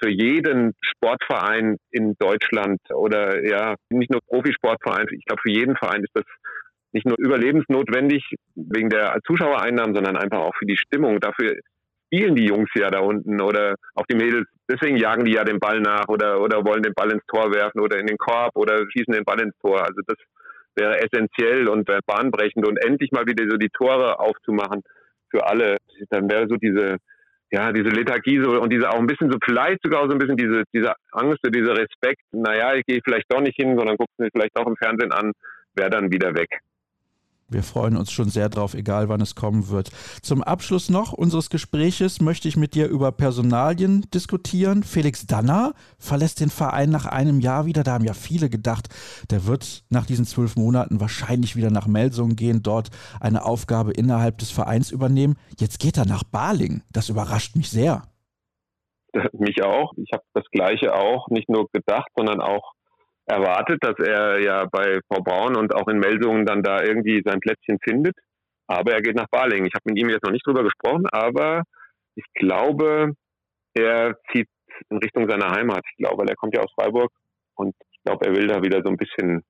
für 0.00 0.10
jeden 0.10 0.74
Sportverein 0.80 1.76
in 1.90 2.14
Deutschland 2.18 2.80
oder 2.92 3.44
ja, 3.46 3.74
nicht 3.90 4.10
nur 4.10 4.20
Profisportverein, 4.26 5.06
ich 5.10 5.24
glaube 5.24 5.42
für 5.42 5.50
jeden 5.50 5.76
Verein 5.76 6.02
ist 6.02 6.14
das 6.14 6.24
nicht 6.92 7.06
nur 7.06 7.18
überlebensnotwendig 7.18 8.24
wegen 8.54 8.88
der 8.88 9.18
Zuschauereinnahmen, 9.26 9.94
sondern 9.94 10.16
einfach 10.16 10.38
auch 10.38 10.54
für 10.56 10.66
die 10.66 10.78
Stimmung. 10.78 11.20
Dafür 11.20 11.56
spielen 12.06 12.34
die 12.34 12.46
Jungs 12.46 12.70
ja 12.74 12.90
da 12.90 13.00
unten 13.00 13.40
oder 13.40 13.74
auch 13.94 14.06
die 14.06 14.16
Mädels. 14.16 14.48
Deswegen 14.68 14.96
jagen 14.96 15.24
die 15.24 15.34
ja 15.34 15.44
den 15.44 15.60
Ball 15.60 15.80
nach 15.80 16.08
oder, 16.08 16.40
oder 16.40 16.64
wollen 16.64 16.82
den 16.82 16.94
Ball 16.94 17.12
ins 17.12 17.26
Tor 17.26 17.52
werfen 17.52 17.80
oder 17.80 17.98
in 17.98 18.06
den 18.06 18.16
Korb 18.16 18.56
oder 18.56 18.78
schießen 18.90 19.12
den 19.12 19.24
Ball 19.24 19.40
ins 19.40 19.56
Tor. 19.58 19.82
Also 19.82 20.00
das 20.06 20.16
wäre 20.74 20.98
essentiell 20.98 21.68
und 21.68 21.88
bahnbrechend 22.06 22.66
und 22.66 22.82
endlich 22.84 23.10
mal 23.12 23.26
wieder 23.26 23.44
so 23.48 23.56
die 23.56 23.70
Tore 23.70 24.18
aufzumachen 24.18 24.82
für 25.30 25.46
alle. 25.46 25.76
Dann 26.10 26.30
wäre 26.30 26.48
so 26.48 26.56
diese, 26.56 26.96
ja, 27.50 27.72
diese 27.72 27.90
Lethargie 27.90 28.42
so, 28.42 28.60
und 28.60 28.72
diese 28.72 28.90
auch 28.90 28.98
ein 28.98 29.06
bisschen 29.06 29.30
so, 29.30 29.38
vielleicht 29.44 29.82
sogar 29.82 30.06
so 30.06 30.12
ein 30.12 30.18
bisschen 30.18 30.36
diese, 30.36 30.64
diese 30.72 30.94
Angst, 31.12 31.38
dieser 31.44 31.76
Respekt, 31.76 32.22
naja, 32.32 32.74
ich 32.74 32.84
gehe 32.86 33.00
vielleicht 33.04 33.32
doch 33.32 33.40
nicht 33.40 33.56
hin, 33.56 33.76
sondern 33.76 33.96
gucke 33.96 34.10
mir 34.18 34.28
vielleicht 34.32 34.56
auch 34.56 34.66
im 34.66 34.76
Fernsehen 34.76 35.12
an, 35.12 35.32
wäre 35.74 35.90
dann 35.90 36.10
wieder 36.10 36.34
weg. 36.34 36.60
Wir 37.48 37.62
freuen 37.62 37.96
uns 37.96 38.10
schon 38.10 38.28
sehr 38.28 38.48
drauf, 38.48 38.74
egal 38.74 39.08
wann 39.08 39.20
es 39.20 39.36
kommen 39.36 39.68
wird. 39.68 39.90
Zum 40.20 40.42
Abschluss 40.42 40.90
noch 40.90 41.12
unseres 41.12 41.48
Gespräches 41.48 42.20
möchte 42.20 42.48
ich 42.48 42.56
mit 42.56 42.74
dir 42.74 42.88
über 42.88 43.12
Personalien 43.12 44.04
diskutieren. 44.12 44.82
Felix 44.82 45.28
Danner 45.28 45.74
verlässt 45.96 46.40
den 46.40 46.50
Verein 46.50 46.90
nach 46.90 47.06
einem 47.06 47.38
Jahr 47.38 47.64
wieder. 47.64 47.84
Da 47.84 47.92
haben 47.92 48.04
ja 48.04 48.14
viele 48.14 48.50
gedacht, 48.50 48.88
der 49.30 49.46
wird 49.46 49.84
nach 49.90 50.06
diesen 50.06 50.24
zwölf 50.24 50.56
Monaten 50.56 50.98
wahrscheinlich 50.98 51.54
wieder 51.54 51.70
nach 51.70 51.86
Melsungen 51.86 52.34
gehen, 52.34 52.64
dort 52.64 52.90
eine 53.20 53.44
Aufgabe 53.44 53.92
innerhalb 53.92 54.38
des 54.38 54.50
Vereins 54.50 54.90
übernehmen. 54.90 55.36
Jetzt 55.56 55.78
geht 55.78 55.98
er 55.98 56.06
nach 56.06 56.24
Baling. 56.24 56.82
Das 56.90 57.08
überrascht 57.10 57.54
mich 57.54 57.70
sehr. 57.70 58.02
Mich 59.32 59.62
auch. 59.62 59.92
Ich 59.96 60.10
habe 60.12 60.24
das 60.34 60.44
Gleiche 60.50 60.94
auch 60.94 61.28
nicht 61.28 61.48
nur 61.48 61.68
gedacht, 61.72 62.08
sondern 62.16 62.40
auch 62.40 62.72
erwartet, 63.26 63.78
dass 63.82 63.96
er 63.98 64.40
ja 64.40 64.64
bei 64.70 65.00
Frau 65.08 65.22
Braun 65.22 65.56
und 65.56 65.74
auch 65.74 65.88
in 65.88 65.98
Meldungen 65.98 66.46
dann 66.46 66.62
da 66.62 66.82
irgendwie 66.82 67.22
sein 67.24 67.40
Plätzchen 67.40 67.78
findet. 67.82 68.16
Aber 68.68 68.92
er 68.92 69.02
geht 69.02 69.16
nach 69.16 69.28
Baling. 69.30 69.66
Ich 69.66 69.74
habe 69.74 69.84
mit 69.84 69.98
ihm 69.98 70.08
jetzt 70.08 70.24
noch 70.24 70.32
nicht 70.32 70.46
drüber 70.46 70.64
gesprochen, 70.64 71.06
aber 71.10 71.62
ich 72.14 72.24
glaube, 72.34 73.12
er 73.74 74.16
zieht 74.32 74.48
in 74.90 74.98
Richtung 74.98 75.28
seiner 75.28 75.50
Heimat. 75.50 75.84
Ich 75.90 75.96
glaube, 75.96 76.24
er 76.28 76.36
kommt 76.36 76.56
ja 76.56 76.62
aus 76.62 76.72
Freiburg 76.74 77.10
und 77.54 77.74
ich 77.92 78.02
glaube, 78.04 78.26
er 78.26 78.34
will 78.34 78.46
da 78.46 78.62
wieder 78.62 78.82
so 78.82 78.90
ein 78.90 78.96
bisschen 78.96 79.42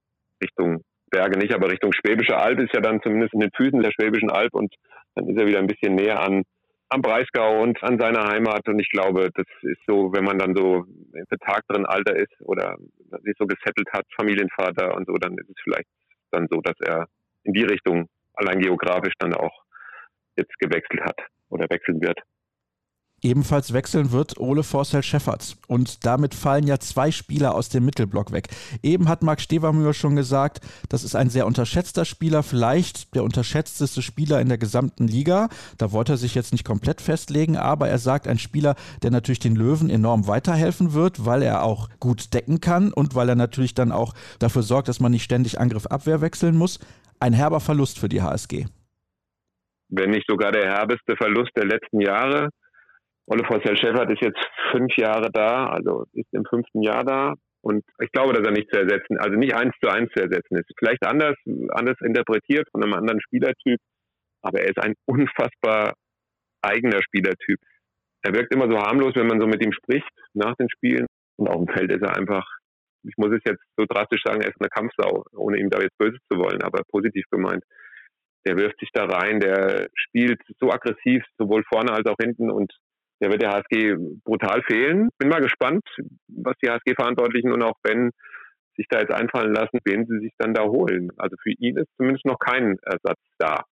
Richtung 0.42 0.82
Berge 1.10 1.38
nicht, 1.38 1.54
aber 1.54 1.70
Richtung 1.70 1.92
Schwäbische 1.92 2.36
Alb 2.36 2.58
ist 2.60 2.74
ja 2.74 2.80
dann 2.80 3.00
zumindest 3.02 3.34
in 3.34 3.40
den 3.40 3.50
Füßen 3.56 3.80
der 3.80 3.92
Schwäbischen 3.92 4.30
Alb 4.30 4.54
und 4.54 4.74
dann 5.14 5.28
ist 5.28 5.38
er 5.38 5.46
wieder 5.46 5.60
ein 5.60 5.66
bisschen 5.66 5.94
näher 5.94 6.20
an 6.20 6.42
am 6.88 7.02
Breisgau 7.02 7.62
und 7.62 7.82
an 7.82 7.98
seiner 7.98 8.28
Heimat. 8.28 8.68
Und 8.68 8.78
ich 8.78 8.88
glaube, 8.90 9.30
das 9.34 9.46
ist 9.62 9.80
so, 9.86 10.12
wenn 10.12 10.24
man 10.24 10.38
dann 10.38 10.54
so 10.54 10.84
im 11.12 11.24
betagteren 11.28 11.86
Alter 11.86 12.16
ist 12.16 12.32
oder 12.40 12.76
sich 13.22 13.34
so 13.38 13.46
gesettelt 13.46 13.88
hat, 13.92 14.06
Familienvater 14.16 14.94
und 14.94 15.06
so, 15.06 15.14
dann 15.14 15.36
ist 15.38 15.48
es 15.48 15.56
vielleicht 15.62 15.88
dann 16.30 16.46
so, 16.50 16.60
dass 16.60 16.78
er 16.80 17.06
in 17.44 17.52
die 17.52 17.64
Richtung 17.64 18.08
allein 18.34 18.60
geografisch 18.60 19.14
dann 19.18 19.34
auch 19.34 19.64
jetzt 20.36 20.58
gewechselt 20.58 21.00
hat 21.02 21.18
oder 21.48 21.66
wechseln 21.70 22.00
wird. 22.00 22.20
Ebenfalls 23.22 23.72
wechseln 23.72 24.12
wird 24.12 24.38
Ole 24.38 24.62
Forsell 24.62 25.02
Schefferts. 25.02 25.56
Und 25.68 26.04
damit 26.04 26.34
fallen 26.34 26.66
ja 26.66 26.78
zwei 26.78 27.10
Spieler 27.10 27.54
aus 27.54 27.70
dem 27.70 27.86
Mittelblock 27.86 28.30
weg. 28.30 28.48
Eben 28.82 29.08
hat 29.08 29.22
Marc 29.22 29.40
Stevermüher 29.40 29.94
schon 29.94 30.16
gesagt, 30.16 30.60
das 30.90 31.02
ist 31.02 31.16
ein 31.16 31.30
sehr 31.30 31.46
unterschätzter 31.46 32.04
Spieler, 32.04 32.42
vielleicht 32.42 33.14
der 33.14 33.24
unterschätzteste 33.24 34.02
Spieler 34.02 34.40
in 34.42 34.48
der 34.48 34.58
gesamten 34.58 35.08
Liga. 35.08 35.48
Da 35.78 35.92
wollte 35.92 36.12
er 36.12 36.18
sich 36.18 36.34
jetzt 36.34 36.52
nicht 36.52 36.64
komplett 36.64 37.00
festlegen, 37.00 37.56
aber 37.56 37.88
er 37.88 37.98
sagt, 37.98 38.28
ein 38.28 38.38
Spieler, 38.38 38.76
der 39.02 39.10
natürlich 39.10 39.40
den 39.40 39.56
Löwen 39.56 39.88
enorm 39.88 40.26
weiterhelfen 40.26 40.92
wird, 40.92 41.24
weil 41.24 41.42
er 41.42 41.62
auch 41.62 41.88
gut 41.98 42.34
decken 42.34 42.60
kann 42.60 42.92
und 42.92 43.14
weil 43.14 43.30
er 43.30 43.34
natürlich 43.34 43.74
dann 43.74 43.92
auch 43.92 44.12
dafür 44.38 44.62
sorgt, 44.62 44.88
dass 44.88 45.00
man 45.00 45.12
nicht 45.12 45.24
ständig 45.24 45.58
Angriff-Abwehr 45.58 46.20
wechseln 46.20 46.54
muss. 46.54 46.80
Ein 47.18 47.32
herber 47.32 47.60
Verlust 47.60 47.98
für 47.98 48.10
die 48.10 48.20
HSG. 48.20 48.66
Wenn 49.88 50.10
nicht 50.10 50.26
sogar 50.28 50.52
der 50.52 50.66
herbeste 50.66 51.16
Verlust 51.16 51.52
der 51.56 51.64
letzten 51.64 52.00
Jahre. 52.00 52.50
Olle 53.26 53.44
Forssell 53.44 53.76
Schäffert 53.76 54.10
ist 54.12 54.22
jetzt 54.22 54.38
fünf 54.70 54.96
Jahre 54.96 55.30
da, 55.32 55.66
also 55.66 56.06
ist 56.12 56.32
im 56.32 56.44
fünften 56.44 56.82
Jahr 56.82 57.04
da. 57.04 57.34
Und 57.60 57.84
ich 58.00 58.12
glaube, 58.12 58.32
dass 58.32 58.46
er 58.46 58.52
nicht 58.52 58.70
zu 58.70 58.78
ersetzen, 58.78 59.18
also 59.18 59.36
nicht 59.36 59.54
eins 59.54 59.74
zu 59.82 59.90
eins 59.90 60.08
zu 60.14 60.22
ersetzen 60.22 60.56
ist. 60.56 60.70
Vielleicht 60.78 61.04
anders, 61.04 61.34
anders 61.70 61.96
interpretiert 62.00 62.68
von 62.70 62.84
einem 62.84 62.94
anderen 62.94 63.20
Spielertyp, 63.20 63.80
aber 64.42 64.60
er 64.60 64.68
ist 64.68 64.78
ein 64.78 64.94
unfassbar 65.06 65.94
eigener 66.62 67.02
Spielertyp. 67.02 67.58
Er 68.22 68.34
wirkt 68.34 68.54
immer 68.54 68.70
so 68.70 68.78
harmlos, 68.78 69.14
wenn 69.16 69.26
man 69.26 69.40
so 69.40 69.48
mit 69.48 69.64
ihm 69.64 69.72
spricht 69.72 70.10
nach 70.34 70.54
den 70.56 70.70
Spielen. 70.70 71.06
Und 71.36 71.48
auf 71.48 71.56
dem 71.56 71.68
Feld 71.74 71.92
ist 71.92 72.02
er 72.02 72.16
einfach, 72.16 72.48
ich 73.02 73.14
muss 73.16 73.32
es 73.32 73.42
jetzt 73.44 73.62
so 73.76 73.84
drastisch 73.86 74.22
sagen, 74.24 74.40
er 74.40 74.48
ist 74.48 74.60
eine 74.60 74.70
Kampfsau, 74.70 75.24
ohne 75.34 75.58
ihm 75.58 75.70
da 75.70 75.80
jetzt 75.80 75.98
Böses 75.98 76.20
zu 76.30 76.38
wollen, 76.38 76.62
aber 76.62 76.82
positiv 76.88 77.24
gemeint. 77.30 77.64
Der 78.46 78.56
wirft 78.56 78.78
sich 78.78 78.90
da 78.92 79.04
rein, 79.04 79.40
der 79.40 79.88
spielt 79.94 80.40
so 80.60 80.70
aggressiv, 80.70 81.24
sowohl 81.36 81.64
vorne 81.64 81.92
als 81.92 82.06
auch 82.06 82.16
hinten 82.20 82.50
und 82.50 82.72
der 83.20 83.30
wird 83.30 83.42
der 83.42 83.52
HSG 83.52 83.96
brutal 84.24 84.62
fehlen. 84.62 85.08
Bin 85.18 85.28
mal 85.28 85.40
gespannt, 85.40 85.82
was 86.28 86.54
die 86.62 86.70
HSG-Verantwortlichen 86.70 87.52
und 87.52 87.62
auch 87.62 87.78
Ben 87.82 88.10
sich 88.76 88.86
da 88.90 89.00
jetzt 89.00 89.12
einfallen 89.12 89.54
lassen, 89.54 89.78
wen 89.84 90.06
sie 90.06 90.18
sich 90.18 90.32
dann 90.38 90.54
da 90.54 90.64
holen. 90.64 91.10
Also 91.16 91.36
für 91.42 91.52
ihn 91.52 91.78
ist 91.78 91.88
zumindest 91.96 92.26
noch 92.26 92.38
kein 92.38 92.76
Ersatz 92.82 93.20
da. 93.38 93.64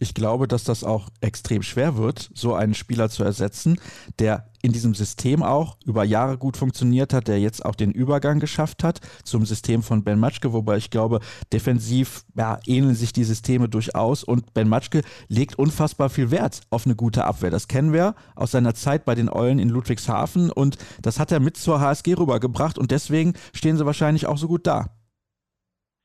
Ich 0.00 0.12
glaube, 0.12 0.48
dass 0.48 0.64
das 0.64 0.82
auch 0.82 1.08
extrem 1.20 1.62
schwer 1.62 1.96
wird, 1.96 2.28
so 2.34 2.54
einen 2.54 2.74
Spieler 2.74 3.10
zu 3.10 3.22
ersetzen, 3.22 3.78
der 4.18 4.50
in 4.60 4.72
diesem 4.72 4.92
System 4.92 5.44
auch 5.44 5.76
über 5.84 6.02
Jahre 6.02 6.36
gut 6.36 6.56
funktioniert 6.56 7.12
hat, 7.12 7.28
der 7.28 7.38
jetzt 7.38 7.64
auch 7.64 7.76
den 7.76 7.92
Übergang 7.92 8.40
geschafft 8.40 8.82
hat 8.82 9.00
zum 9.22 9.46
System 9.46 9.84
von 9.84 10.02
Ben 10.02 10.18
Matschke, 10.18 10.52
wobei 10.52 10.78
ich 10.78 10.90
glaube, 10.90 11.20
defensiv 11.52 12.24
ja, 12.34 12.58
ähneln 12.66 12.96
sich 12.96 13.12
die 13.12 13.22
Systeme 13.22 13.68
durchaus 13.68 14.24
und 14.24 14.52
Ben 14.52 14.68
Matschke 14.68 15.02
legt 15.28 15.60
unfassbar 15.60 16.10
viel 16.10 16.32
Wert 16.32 16.62
auf 16.70 16.86
eine 16.86 16.96
gute 16.96 17.24
Abwehr. 17.24 17.50
Das 17.50 17.68
kennen 17.68 17.92
wir 17.92 18.16
aus 18.34 18.50
seiner 18.50 18.74
Zeit 18.74 19.04
bei 19.04 19.14
den 19.14 19.28
Eulen 19.28 19.60
in 19.60 19.68
Ludwigshafen 19.68 20.50
und 20.50 20.76
das 21.02 21.20
hat 21.20 21.30
er 21.30 21.38
mit 21.38 21.56
zur 21.56 21.80
HSG 21.80 22.14
rübergebracht 22.14 22.78
und 22.78 22.90
deswegen 22.90 23.34
stehen 23.52 23.76
sie 23.76 23.86
wahrscheinlich 23.86 24.26
auch 24.26 24.38
so 24.38 24.48
gut 24.48 24.66
da. 24.66 24.93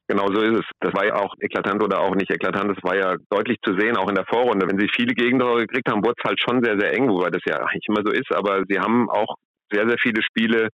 Genau 0.09 0.25
so 0.33 0.41
ist 0.41 0.61
es. 0.61 0.65
Das 0.79 0.91
war 0.95 1.05
ja 1.05 1.17
auch 1.17 1.35
eklatant 1.39 1.83
oder 1.83 1.99
auch 1.99 2.15
nicht 2.15 2.31
eklatant. 2.31 2.75
Das 2.75 2.83
war 2.83 2.97
ja 2.97 3.15
deutlich 3.29 3.57
zu 3.63 3.77
sehen, 3.77 3.95
auch 3.95 4.09
in 4.09 4.15
der 4.15 4.25
Vorrunde. 4.25 4.67
Wenn 4.67 4.79
sie 4.79 4.89
viele 4.89 5.13
Gegentore 5.13 5.67
gekriegt 5.67 5.87
haben, 5.87 6.03
wurde 6.03 6.15
es 6.17 6.27
halt 6.27 6.39
schon 6.41 6.63
sehr, 6.63 6.79
sehr 6.79 6.93
eng, 6.93 7.09
wobei 7.09 7.29
das 7.29 7.43
ja 7.45 7.57
eigentlich 7.57 7.85
immer 7.87 8.01
so 8.03 8.11
ist. 8.11 8.33
Aber 8.33 8.63
sie 8.67 8.79
haben 8.79 9.07
auch 9.07 9.35
sehr, 9.71 9.87
sehr 9.87 9.99
viele 10.01 10.23
Spiele 10.23 10.69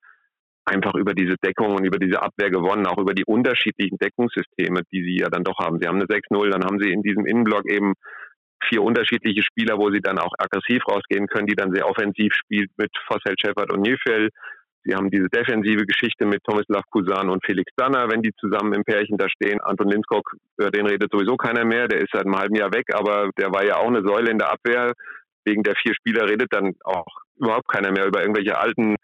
einfach 0.63 0.95
über 0.95 1.13
diese 1.13 1.35
Deckung 1.43 1.75
und 1.75 1.83
über 1.83 1.99
diese 1.99 2.23
Abwehr 2.23 2.49
gewonnen, 2.49 2.87
auch 2.87 2.97
über 2.97 3.13
die 3.13 3.25
unterschiedlichen 3.25 3.97
Deckungssysteme, 3.97 4.83
die 4.93 5.03
sie 5.03 5.17
ja 5.19 5.27
dann 5.29 5.43
doch 5.43 5.59
haben. 5.59 5.79
Sie 5.81 5.87
haben 5.87 5.97
eine 5.97 6.07
6-0, 6.07 6.49
dann 6.49 6.63
haben 6.63 6.79
sie 6.79 6.91
in 6.91 7.03
diesem 7.03 7.25
Innenblock 7.25 7.69
eben 7.69 7.93
vier 8.69 8.83
unterschiedliche 8.83 9.43
Spieler, 9.43 9.77
wo 9.77 9.91
sie 9.91 9.99
dann 9.99 10.17
auch 10.17 10.31
aggressiv 10.37 10.81
rausgehen 10.87 11.27
können, 11.27 11.47
die 11.47 11.55
dann 11.55 11.73
sehr 11.73 11.89
offensiv 11.89 12.33
spielt 12.33 12.71
mit 12.77 12.89
Fossel 13.05 13.35
Shepard 13.37 13.73
und 13.73 13.81
Nilfeld. 13.81 14.31
Sie 14.85 14.93
haben 14.93 15.09
diese 15.09 15.29
defensive 15.29 15.85
Geschichte 15.85 16.27
mit 16.27 16.43
Tomislav 16.43 16.83
Kusan 16.91 17.29
und 17.29 17.43
Felix 17.43 17.71
Danner, 17.75 18.07
wenn 18.09 18.21
die 18.21 18.33
zusammen 18.39 18.71
im 18.73 18.83
Pärchen 18.83 19.17
da 19.17 19.27
stehen. 19.27 19.59
Anton 19.61 19.89
Linskog, 19.89 20.35
über 20.57 20.69
den 20.69 20.85
redet 20.85 21.11
sowieso 21.11 21.37
keiner 21.37 21.65
mehr, 21.65 21.87
der 21.87 22.01
ist 22.01 22.11
seit 22.13 22.25
einem 22.25 22.37
halben 22.37 22.55
Jahr 22.55 22.71
weg, 22.71 22.85
aber 22.93 23.31
der 23.37 23.51
war 23.51 23.65
ja 23.65 23.77
auch 23.77 23.87
eine 23.87 24.03
Säule 24.03 24.29
in 24.29 24.37
der 24.37 24.51
Abwehr. 24.51 24.93
Wegen 25.43 25.63
der 25.63 25.75
vier 25.75 25.95
Spieler 25.95 26.29
redet 26.29 26.49
dann 26.51 26.73
auch 26.83 27.05
überhaupt 27.37 27.67
keiner 27.67 27.91
mehr 27.91 28.05
über 28.05 28.21
irgendwelche 28.21 28.57
alten 28.59 28.95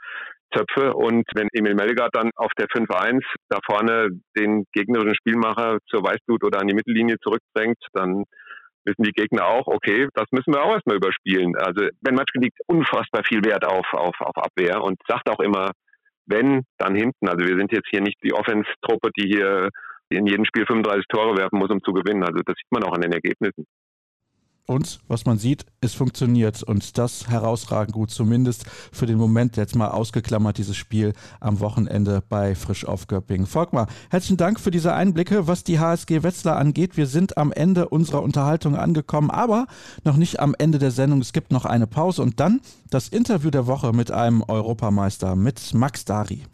Töpfe. 0.52 0.94
Und 0.94 1.26
wenn 1.34 1.48
Emil 1.54 1.76
Melgard 1.76 2.14
dann 2.14 2.30
auf 2.36 2.52
der 2.60 2.68
5-1 2.68 3.22
da 3.50 3.60
vorne 3.66 4.10
den 4.38 4.66
gegnerischen 4.74 5.16
Spielmacher 5.16 5.80
zur 5.88 6.04
Weißblut 6.04 6.44
oder 6.44 6.60
an 6.60 6.68
die 6.68 6.76
Mittellinie 6.76 7.18
zurückdrängt, 7.24 7.80
dann 7.94 8.26
wissen 8.86 9.04
die 9.04 9.12
Gegner 9.12 9.46
auch, 9.46 9.68
okay, 9.68 10.08
das 10.14 10.26
müssen 10.32 10.54
wir 10.54 10.64
auch 10.64 10.74
erstmal 10.74 10.98
überspielen. 10.98 11.56
Also 11.58 11.88
Ben 12.02 12.16
Matschke 12.16 12.40
liegt 12.40 12.58
unfassbar 12.68 13.24
viel 13.24 13.44
Wert 13.46 13.66
auf, 13.66 13.86
auf, 13.94 14.20
auf 14.20 14.38
Abwehr 14.38 14.82
und 14.82 15.00
sagt 15.08 15.30
auch 15.30 15.40
immer, 15.40 15.72
wenn, 16.26 16.64
dann 16.78 16.96
hinten. 16.96 17.28
Also 17.28 17.46
wir 17.46 17.58
sind 17.58 17.72
jetzt 17.72 17.88
hier 17.90 18.02
nicht 18.02 18.18
die 18.24 18.34
Offense-Truppe, 18.34 19.10
die 19.18 19.28
hier 19.28 19.70
in 20.10 20.26
jedem 20.26 20.46
Spiel 20.46 20.66
35 20.66 21.06
Tore 21.08 21.38
werfen 21.38 21.60
muss, 21.60 21.70
um 21.70 21.82
zu 21.84 21.94
gewinnen. 21.94 22.24
Also 22.24 22.42
das 22.46 22.56
sieht 22.56 22.72
man 22.72 22.84
auch 22.84 22.94
an 22.94 23.02
den 23.02 23.14
Ergebnissen. 23.14 23.66
Und 24.72 25.02
was 25.10 25.26
man 25.26 25.38
sieht, 25.38 25.66
es 25.82 25.94
funktioniert 25.94 26.64
und 26.64 26.98
das 26.98 27.28
herausragend 27.28 27.92
gut, 27.92 28.10
zumindest 28.10 28.64
für 28.94 29.06
den 29.06 29.18
Moment 29.18 29.58
jetzt 29.58 29.76
mal 29.76 29.90
ausgeklammert, 29.90 30.58
dieses 30.58 30.78
Spiel 30.78 31.12
am 31.42 31.60
Wochenende 31.60 32.24
bei 32.30 32.56
Frisch 32.56 32.86
auf 32.86 33.08
Göppingen. 33.08 33.48
Volkmar, 33.48 33.88
herzlichen 34.10 34.38
Dank 34.38 34.62
für 34.62 34.72
diese 34.72 34.94
Einblicke, 34.94 35.46
was 35.46 35.66
die 35.66 35.78
HSG 35.78 36.24
Wetzlar 36.24 36.56
angeht. 36.56 36.96
Wir 36.96 37.08
sind 37.08 37.38
am 37.38 37.52
Ende 37.52 37.90
unserer 37.90 38.24
Unterhaltung 38.24 38.78
angekommen, 38.78 39.30
aber 39.30 39.68
noch 40.06 40.16
nicht 40.16 40.40
am 40.40 40.56
Ende 40.58 40.80
der 40.80 40.92
Sendung. 40.92 41.20
Es 41.20 41.34
gibt 41.34 41.52
noch 41.52 41.66
eine 41.66 41.86
Pause 41.86 42.22
und 42.22 42.40
dann 42.40 42.62
das 42.90 43.10
Interview 43.10 43.50
der 43.50 43.68
Woche 43.68 43.92
mit 43.92 44.10
einem 44.10 44.42
Europameister, 44.42 45.36
mit 45.36 45.74
Max 45.74 46.06
Dari. 46.06 46.46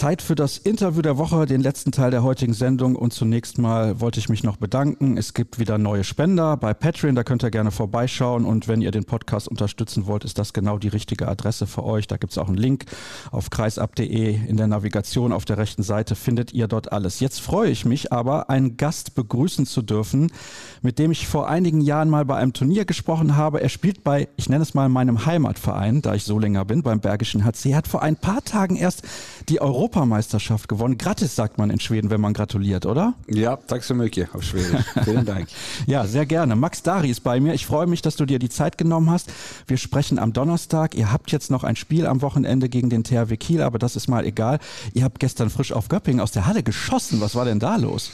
Zeit 0.00 0.22
für 0.22 0.34
das 0.34 0.56
Interview 0.56 1.02
der 1.02 1.18
Woche, 1.18 1.44
den 1.44 1.60
letzten 1.60 1.92
Teil 1.92 2.10
der 2.10 2.22
heutigen 2.22 2.54
Sendung. 2.54 2.96
Und 2.96 3.12
zunächst 3.12 3.58
mal 3.58 4.00
wollte 4.00 4.18
ich 4.18 4.30
mich 4.30 4.42
noch 4.42 4.56
bedanken. 4.56 5.18
Es 5.18 5.34
gibt 5.34 5.58
wieder 5.58 5.76
neue 5.76 6.04
Spender 6.04 6.56
bei 6.56 6.72
Patreon, 6.72 7.14
da 7.14 7.22
könnt 7.22 7.42
ihr 7.42 7.50
gerne 7.50 7.70
vorbeischauen. 7.70 8.46
Und 8.46 8.66
wenn 8.66 8.80
ihr 8.80 8.92
den 8.92 9.04
Podcast 9.04 9.46
unterstützen 9.46 10.06
wollt, 10.06 10.24
ist 10.24 10.38
das 10.38 10.54
genau 10.54 10.78
die 10.78 10.88
richtige 10.88 11.28
Adresse 11.28 11.66
für 11.66 11.84
euch. 11.84 12.06
Da 12.06 12.16
gibt 12.16 12.32
es 12.32 12.38
auch 12.38 12.48
einen 12.48 12.56
Link 12.56 12.86
auf 13.30 13.50
kreisab.de. 13.50 14.36
In 14.48 14.56
der 14.56 14.68
Navigation 14.68 15.32
auf 15.32 15.44
der 15.44 15.58
rechten 15.58 15.82
Seite 15.82 16.14
findet 16.14 16.54
ihr 16.54 16.66
dort 16.66 16.92
alles. 16.92 17.20
Jetzt 17.20 17.42
freue 17.42 17.68
ich 17.68 17.84
mich 17.84 18.10
aber, 18.10 18.48
einen 18.48 18.78
Gast 18.78 19.14
begrüßen 19.14 19.66
zu 19.66 19.82
dürfen, 19.82 20.32
mit 20.80 20.98
dem 20.98 21.10
ich 21.10 21.28
vor 21.28 21.46
einigen 21.46 21.82
Jahren 21.82 22.08
mal 22.08 22.24
bei 22.24 22.36
einem 22.36 22.54
Turnier 22.54 22.86
gesprochen 22.86 23.36
habe. 23.36 23.60
Er 23.60 23.68
spielt 23.68 24.02
bei, 24.02 24.28
ich 24.38 24.48
nenne 24.48 24.62
es 24.62 24.72
mal 24.72 24.88
meinem 24.88 25.26
Heimatverein, 25.26 26.00
da 26.00 26.14
ich 26.14 26.24
so 26.24 26.38
länger 26.38 26.64
bin, 26.64 26.82
beim 26.82 27.00
Bergischen 27.00 27.44
HC. 27.44 27.72
Er 27.72 27.76
hat 27.76 27.86
vor 27.86 28.00
ein 28.00 28.16
paar 28.16 28.42
Tagen 28.42 28.76
erst 28.76 29.02
die 29.50 29.60
Europa 29.60 29.89
Europameisterschaft 29.90 30.68
gewonnen. 30.68 30.98
Gratis 30.98 31.34
sagt 31.34 31.58
man 31.58 31.70
in 31.70 31.80
Schweden, 31.80 32.10
wenn 32.10 32.20
man 32.20 32.32
gratuliert, 32.32 32.86
oder? 32.86 33.14
Ja, 33.26 33.56
tack 33.56 33.82
so 33.82 33.94
mycket 33.94 34.32
auf 34.34 34.42
Schwedisch. 34.44 34.84
Vielen 35.04 35.24
Dank. 35.24 35.48
ja, 35.86 36.06
sehr 36.06 36.26
gerne. 36.26 36.54
Max 36.54 36.82
Dari 36.82 37.10
ist 37.10 37.24
bei 37.24 37.40
mir. 37.40 37.54
Ich 37.54 37.66
freue 37.66 37.86
mich, 37.86 38.00
dass 38.00 38.14
du 38.16 38.24
dir 38.24 38.38
die 38.38 38.48
Zeit 38.48 38.78
genommen 38.78 39.10
hast. 39.10 39.32
Wir 39.66 39.76
sprechen 39.76 40.18
am 40.20 40.32
Donnerstag. 40.32 40.94
Ihr 40.94 41.12
habt 41.12 41.32
jetzt 41.32 41.50
noch 41.50 41.64
ein 41.64 41.74
Spiel 41.74 42.06
am 42.06 42.22
Wochenende 42.22 42.68
gegen 42.68 42.88
den 42.88 43.02
THW 43.02 43.36
Kiel, 43.36 43.62
aber 43.62 43.78
das 43.78 43.96
ist 43.96 44.06
mal 44.06 44.24
egal. 44.24 44.60
Ihr 44.94 45.02
habt 45.02 45.18
gestern 45.18 45.50
frisch 45.50 45.72
auf 45.72 45.88
Göppingen 45.88 46.20
aus 46.20 46.30
der 46.30 46.46
Halle 46.46 46.62
geschossen. 46.62 47.20
Was 47.20 47.34
war 47.34 47.44
denn 47.44 47.58
da 47.58 47.76
los? 47.76 48.12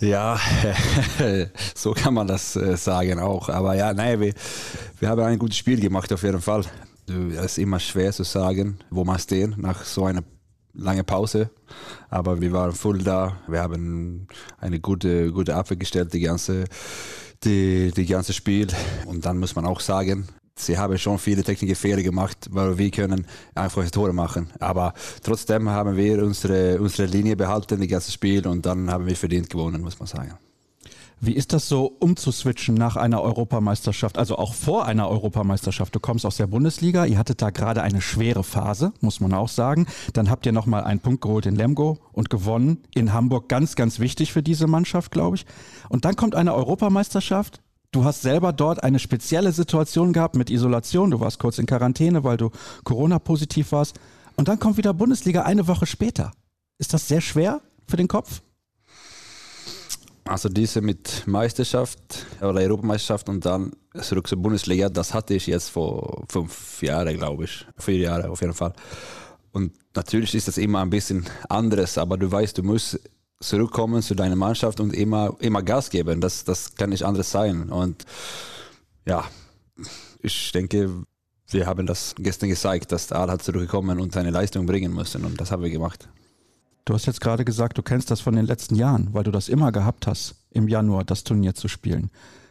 Ja, 0.00 0.38
so 1.74 1.92
kann 1.92 2.14
man 2.14 2.26
das 2.26 2.56
äh, 2.56 2.76
sagen 2.76 3.18
auch. 3.18 3.50
Aber 3.50 3.74
ja, 3.74 3.92
nein, 3.92 4.20
wir, 4.20 4.32
wir 5.00 5.08
haben 5.08 5.22
ein 5.22 5.38
gutes 5.38 5.58
Spiel 5.58 5.80
gemacht 5.80 6.12
auf 6.12 6.22
jeden 6.22 6.40
Fall. 6.40 6.64
Es 7.36 7.52
ist 7.52 7.58
immer 7.58 7.78
schwer 7.78 8.12
zu 8.12 8.24
sagen, 8.24 8.78
wo 8.90 9.04
man 9.04 9.18
stehen 9.18 9.54
nach 9.58 9.84
so 9.84 10.04
einer 10.04 10.22
langen 10.76 11.04
Pause. 11.04 11.50
Aber 12.10 12.40
wir 12.40 12.52
waren 12.52 12.72
voll 12.72 12.98
da. 12.98 13.36
Wir 13.48 13.60
haben 13.60 14.26
eine 14.58 14.80
gute, 14.80 15.32
gute 15.32 15.54
Abwehr 15.54 15.76
gestellt, 15.76 16.12
die 16.12 16.20
ganze, 16.20 16.64
die, 17.44 17.92
die 17.96 18.06
ganze 18.06 18.32
Spiel. 18.32 18.68
Und 19.06 19.24
dann 19.26 19.38
muss 19.38 19.56
man 19.56 19.66
auch 19.66 19.80
sagen, 19.80 20.28
sie 20.56 20.78
haben 20.78 20.96
schon 20.98 21.18
viele 21.18 21.42
technische 21.42 21.74
Fehler 21.74 22.02
gemacht, 22.02 22.48
weil 22.50 22.78
wir 22.78 22.90
können 22.90 23.26
einfach 23.54 23.88
Tore 23.90 24.12
machen. 24.12 24.50
Aber 24.60 24.94
trotzdem 25.22 25.68
haben 25.68 25.96
wir 25.96 26.22
unsere, 26.22 26.80
unsere 26.80 27.08
Linie 27.08 27.36
behalten, 27.36 27.80
das 27.80 27.88
ganze 27.88 28.12
Spiel, 28.12 28.46
und 28.46 28.64
dann 28.64 28.90
haben 28.90 29.06
wir 29.06 29.16
verdient 29.16 29.50
gewonnen, 29.50 29.82
muss 29.82 29.98
man 29.98 30.06
sagen. 30.06 30.38
Wie 31.18 31.32
ist 31.32 31.54
das 31.54 31.66
so, 31.66 31.86
umzuswitchen 31.98 32.74
nach 32.74 32.96
einer 32.96 33.22
Europameisterschaft, 33.22 34.18
also 34.18 34.36
auch 34.36 34.52
vor 34.52 34.84
einer 34.84 35.08
Europameisterschaft? 35.08 35.94
Du 35.94 36.00
kommst 36.00 36.26
aus 36.26 36.36
der 36.36 36.46
Bundesliga, 36.46 37.06
ihr 37.06 37.16
hattet 37.16 37.40
da 37.40 37.48
gerade 37.48 37.82
eine 37.82 38.02
schwere 38.02 38.44
Phase, 38.44 38.92
muss 39.00 39.20
man 39.20 39.32
auch 39.32 39.48
sagen. 39.48 39.86
Dann 40.12 40.28
habt 40.28 40.44
ihr 40.44 40.52
nochmal 40.52 40.84
einen 40.84 41.00
Punkt 41.00 41.22
geholt 41.22 41.46
in 41.46 41.56
Lemgo 41.56 41.98
und 42.12 42.28
gewonnen 42.28 42.82
in 42.94 43.14
Hamburg. 43.14 43.48
Ganz, 43.48 43.76
ganz 43.76 43.98
wichtig 43.98 44.30
für 44.30 44.42
diese 44.42 44.66
Mannschaft, 44.66 45.10
glaube 45.10 45.36
ich. 45.36 45.46
Und 45.88 46.04
dann 46.04 46.16
kommt 46.16 46.34
eine 46.34 46.54
Europameisterschaft, 46.54 47.62
Du 47.92 48.04
hast 48.04 48.20
selber 48.20 48.52
dort 48.52 48.82
eine 48.82 48.98
spezielle 48.98 49.52
Situation 49.52 50.12
gehabt 50.12 50.36
mit 50.36 50.50
Isolation. 50.50 51.12
Du 51.12 51.20
warst 51.20 51.38
kurz 51.38 51.58
in 51.58 51.64
Quarantäne, 51.64 52.24
weil 52.24 52.36
du 52.36 52.50
Corona-positiv 52.84 53.72
warst. 53.72 53.98
Und 54.36 54.48
dann 54.48 54.58
kommt 54.58 54.76
wieder 54.76 54.92
Bundesliga 54.92 55.42
eine 55.42 55.66
Woche 55.66 55.86
später. 55.86 56.32
Ist 56.78 56.92
das 56.92 57.08
sehr 57.08 57.22
schwer 57.22 57.62
für 57.86 57.96
den 57.96 58.08
Kopf? 58.08 58.42
Also 60.26 60.48
diese 60.48 60.80
mit 60.80 61.26
Meisterschaft 61.26 62.26
oder 62.40 62.60
Europameisterschaft 62.60 63.28
und 63.28 63.46
dann 63.46 63.72
zurück 63.94 64.26
zur 64.26 64.38
Bundesliga, 64.38 64.88
das 64.88 65.14
hatte 65.14 65.34
ich 65.34 65.46
jetzt 65.46 65.70
vor 65.70 66.24
fünf 66.28 66.82
Jahren, 66.82 67.16
glaube 67.16 67.44
ich. 67.44 67.64
Vier 67.78 67.98
Jahre 67.98 68.28
auf 68.28 68.40
jeden 68.40 68.52
Fall. 68.52 68.72
Und 69.52 69.72
natürlich 69.94 70.34
ist 70.34 70.48
das 70.48 70.58
immer 70.58 70.80
ein 70.80 70.90
bisschen 70.90 71.24
anderes, 71.48 71.96
aber 71.96 72.18
du 72.18 72.30
weißt, 72.30 72.58
du 72.58 72.64
musst 72.64 73.00
zurückkommen 73.40 74.02
zu 74.02 74.14
deiner 74.14 74.36
Mannschaft 74.36 74.80
und 74.80 74.92
immer, 74.92 75.36
immer 75.38 75.62
Gas 75.62 75.90
geben. 75.90 76.20
Das, 76.20 76.44
das 76.44 76.74
kann 76.74 76.90
nicht 76.90 77.04
anders 77.04 77.30
sein. 77.30 77.70
Und 77.70 78.04
ja, 79.06 79.24
ich 80.20 80.50
denke, 80.52 81.04
wir 81.48 81.66
haben 81.66 81.86
das 81.86 82.14
gestern 82.18 82.48
gezeigt, 82.48 82.90
dass 82.90 83.06
der 83.06 83.18
Al 83.20 83.30
hat 83.30 83.42
zurückgekommen 83.42 84.00
und 84.00 84.12
seine 84.12 84.30
Leistung 84.30 84.66
bringen 84.66 84.92
müssen 84.92 85.24
und 85.24 85.40
das 85.40 85.52
haben 85.52 85.62
wir 85.62 85.70
gemacht. 85.70 86.08
Du 86.86 86.94
hast 86.94 87.06
jetzt 87.06 87.20
gerade 87.20 87.44
gesagt, 87.44 87.76
du 87.78 87.82
kennst 87.82 88.12
das 88.12 88.20
von 88.20 88.36
den 88.36 88.46
letzten 88.46 88.76
Jahren, 88.76 89.08
weil 89.12 89.24
du 89.24 89.32
das 89.32 89.48
immer 89.48 89.72
gehabt 89.72 90.06
hast, 90.06 90.36
im 90.50 90.68
Januar 90.68 91.02
das 91.02 91.24
Turnier 91.24 91.56
zu 91.56 91.66
spielen. 91.66 92.10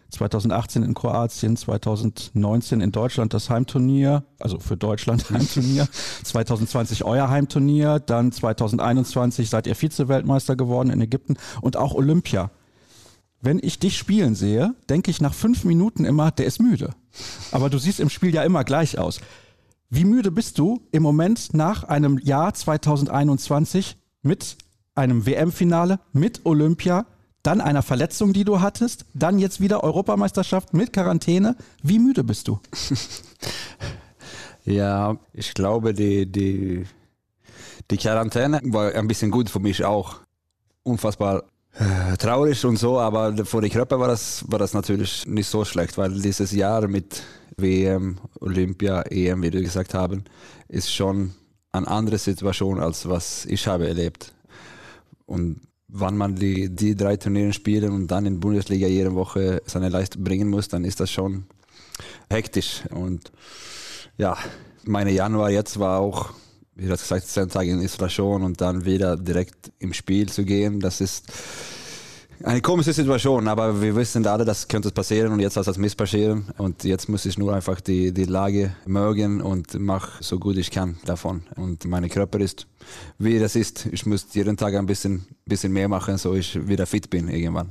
2018 0.09 0.83
in 0.83 0.93
Kroatien, 0.93 1.55
2019 1.55 2.81
in 2.81 2.91
Deutschland 2.91 3.33
das 3.33 3.49
Heimturnier, 3.49 4.25
also 4.37 4.59
für 4.59 4.75
Deutschland 4.75 5.29
Heimturnier, 5.31 5.87
2020 6.23 7.05
euer 7.05 7.29
Heimturnier, 7.29 7.99
dann 7.99 8.33
2021 8.33 9.49
seid 9.49 9.67
ihr 9.67 9.75
Vize-Weltmeister 9.75 10.57
geworden 10.57 10.89
in 10.89 10.99
Ägypten 10.99 11.37
und 11.61 11.77
auch 11.77 11.95
Olympia. 11.95 12.51
Wenn 13.39 13.59
ich 13.63 13.79
dich 13.79 13.97
spielen 13.97 14.35
sehe, 14.35 14.75
denke 14.89 15.11
ich 15.11 15.21
nach 15.21 15.33
fünf 15.33 15.63
Minuten 15.63 16.03
immer, 16.03 16.31
der 16.31 16.45
ist 16.45 16.59
müde. 16.59 16.89
Aber 17.53 17.69
du 17.69 17.77
siehst 17.77 18.01
im 18.01 18.09
Spiel 18.09 18.35
ja 18.35 18.43
immer 18.43 18.65
gleich 18.65 18.99
aus. 18.99 19.21
Wie 19.89 20.03
müde 20.03 20.29
bist 20.29 20.59
du 20.59 20.81
im 20.91 21.03
Moment 21.03 21.53
nach 21.53 21.85
einem 21.85 22.17
Jahr 22.17 22.53
2021 22.53 23.95
mit 24.25 24.57
einem 24.95 25.25
WM-Finale, 25.25 25.99
mit 26.13 26.45
Olympia, 26.45 27.05
dann 27.43 27.61
einer 27.61 27.83
Verletzung, 27.83 28.33
die 28.33 28.43
du 28.43 28.59
hattest, 28.59 29.05
dann 29.13 29.37
jetzt 29.37 29.61
wieder 29.61 29.83
Europameisterschaft 29.83 30.73
mit 30.73 30.93
Quarantäne. 30.93 31.55
Wie 31.83 31.99
müde 31.99 32.23
bist 32.23 32.47
du? 32.47 32.59
ja, 34.65 35.15
ich 35.31 35.53
glaube, 35.53 35.93
die, 35.93 36.25
die, 36.25 36.85
die 37.91 37.97
Quarantäne 37.97 38.61
war 38.63 38.95
ein 38.95 39.07
bisschen 39.07 39.29
gut 39.29 39.49
für 39.49 39.59
mich 39.59 39.85
auch. 39.85 40.15
Unfassbar 40.81 41.43
äh, 41.77 42.17
traurig 42.17 42.65
und 42.65 42.77
so, 42.77 42.99
aber 42.99 43.45
für 43.45 43.61
die 43.61 43.69
Körper 43.69 43.99
war 43.99 44.07
das, 44.07 44.43
war 44.47 44.57
das 44.57 44.73
natürlich 44.73 45.27
nicht 45.27 45.47
so 45.47 45.65
schlecht, 45.65 45.97
weil 45.97 46.13
dieses 46.19 46.51
Jahr 46.51 46.87
mit 46.87 47.21
WM, 47.57 48.17
Olympia, 48.39 49.03
EM, 49.03 49.43
wie 49.43 49.51
du 49.51 49.61
gesagt 49.61 49.93
haben, 49.93 50.23
ist 50.67 50.91
schon 50.91 51.33
eine 51.77 51.87
andere 51.87 52.17
Situation, 52.17 52.79
als 52.79 53.07
was 53.07 53.45
ich 53.45 53.67
habe 53.67 53.87
erlebt. 53.87 54.33
Und 55.25 55.61
wann 55.87 56.17
man 56.17 56.35
die, 56.35 56.69
die 56.69 56.95
drei 56.95 57.17
Turniere 57.17 57.53
spielen 57.53 57.91
und 57.91 58.07
dann 58.07 58.25
in 58.25 58.39
Bundesliga 58.39 58.87
jede 58.87 59.15
Woche 59.15 59.61
seine 59.65 59.89
Leistung 59.89 60.23
bringen 60.23 60.49
muss, 60.49 60.67
dann 60.67 60.85
ist 60.85 60.99
das 60.99 61.11
schon 61.11 61.45
hektisch. 62.29 62.83
Und 62.91 63.31
ja, 64.17 64.37
meine 64.83 65.11
Januar 65.11 65.49
jetzt 65.49 65.79
war 65.79 65.99
auch, 65.99 66.33
wie 66.75 66.85
du 66.85 66.91
hast 66.91 67.03
gesagt, 67.03 67.27
zehn 67.27 67.49
Tage 67.49 67.71
in 67.71 67.81
Isolation 67.81 68.43
und 68.43 68.59
dann 68.61 68.85
wieder 68.85 69.15
direkt 69.17 69.71
im 69.79 69.93
Spiel 69.93 70.29
zu 70.29 70.43
gehen, 70.43 70.79
das 70.79 71.01
ist 71.01 71.31
eine 72.43 72.61
komische 72.61 72.93
Situation, 72.93 73.47
aber 73.47 73.81
wir 73.81 73.95
wissen 73.95 74.25
alle, 74.27 74.45
das 74.45 74.67
könnte 74.67 74.91
passieren 74.91 75.31
und 75.31 75.39
jetzt 75.39 75.57
hat 75.57 75.67
das 75.67 75.77
Mist 75.77 75.97
passieren 75.97 76.45
und 76.57 76.83
jetzt 76.83 77.07
muss 77.07 77.25
ich 77.25 77.37
nur 77.37 77.53
einfach 77.53 77.79
die, 77.81 78.11
die 78.11 78.25
Lage 78.25 78.75
mögen 78.85 79.41
und 79.41 79.79
mache 79.79 80.23
so 80.23 80.39
gut 80.39 80.57
ich 80.57 80.71
kann 80.71 80.97
davon. 81.05 81.43
Und 81.55 81.85
mein 81.85 82.09
Körper 82.09 82.39
ist, 82.39 82.67
wie 83.17 83.39
das 83.39 83.55
ist. 83.55 83.87
Ich 83.91 84.05
muss 84.05 84.27
jeden 84.33 84.57
Tag 84.57 84.75
ein 84.75 84.85
bisschen, 84.85 85.25
bisschen 85.45 85.71
mehr 85.71 85.87
machen, 85.87 86.17
so 86.17 86.33
ich 86.33 86.67
wieder 86.67 86.85
fit 86.85 87.09
bin 87.09 87.29
irgendwann. 87.29 87.69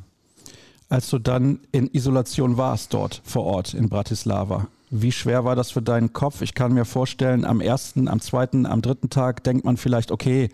Als 0.89 1.11
du 1.11 1.19
dann 1.19 1.61
in 1.73 1.89
Isolation 1.93 2.57
warst 2.57 2.95
dort 2.95 3.21
vor 3.25 3.45
Ort 3.45 3.75
in 3.75 3.89
Bratislava, 3.89 4.69
wie 4.91 5.13
schwer 5.13 5.45
war 5.45 5.57
das 5.57 5.73
für 5.73 5.83
deinen 5.83 6.13
Kopf? 6.13 6.41
Ich 6.41 6.55
kann 6.55 6.73
mir 6.73 6.85
vorstellen, 6.85 7.45
am 7.45 7.61
ersten, 7.61 8.07
am 8.07 8.21
zweiten, 8.21 8.65
am 8.65 8.81
dritten 8.81 9.11
Tag 9.11 9.43
denkt 9.43 9.65
man 9.65 9.77
vielleicht, 9.77 10.13
okay, 10.13 10.51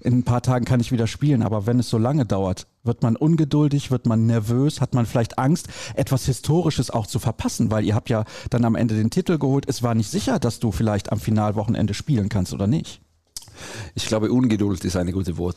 in 0.00 0.18
ein 0.18 0.24
paar 0.24 0.42
Tagen 0.42 0.64
kann 0.64 0.80
ich 0.80 0.92
wieder 0.92 1.06
spielen. 1.06 1.42
Aber 1.42 1.66
wenn 1.66 1.78
es 1.78 1.90
so 1.90 1.98
lange 1.98 2.24
dauert, 2.24 2.66
wird 2.88 3.04
man 3.04 3.14
ungeduldig, 3.14 3.92
wird 3.92 4.06
man 4.06 4.26
nervös, 4.26 4.80
hat 4.80 4.94
man 4.94 5.06
vielleicht 5.06 5.38
Angst, 5.38 5.68
etwas 5.94 6.24
Historisches 6.26 6.90
auch 6.90 7.06
zu 7.06 7.20
verpassen, 7.20 7.70
weil 7.70 7.84
ihr 7.84 7.94
habt 7.94 8.10
ja 8.10 8.24
dann 8.50 8.64
am 8.64 8.74
Ende 8.74 8.96
den 8.96 9.10
Titel 9.10 9.38
geholt. 9.38 9.66
Es 9.68 9.84
war 9.84 9.94
nicht 9.94 10.10
sicher, 10.10 10.40
dass 10.40 10.58
du 10.58 10.72
vielleicht 10.72 11.12
am 11.12 11.20
Finalwochenende 11.20 11.94
spielen 11.94 12.28
kannst 12.28 12.52
oder 12.52 12.66
nicht. 12.66 13.00
Ich 13.94 14.06
glaube, 14.06 14.32
Ungeduld 14.32 14.84
ist 14.84 14.96
ein 14.96 15.12
gutes 15.12 15.36
Wort. 15.36 15.56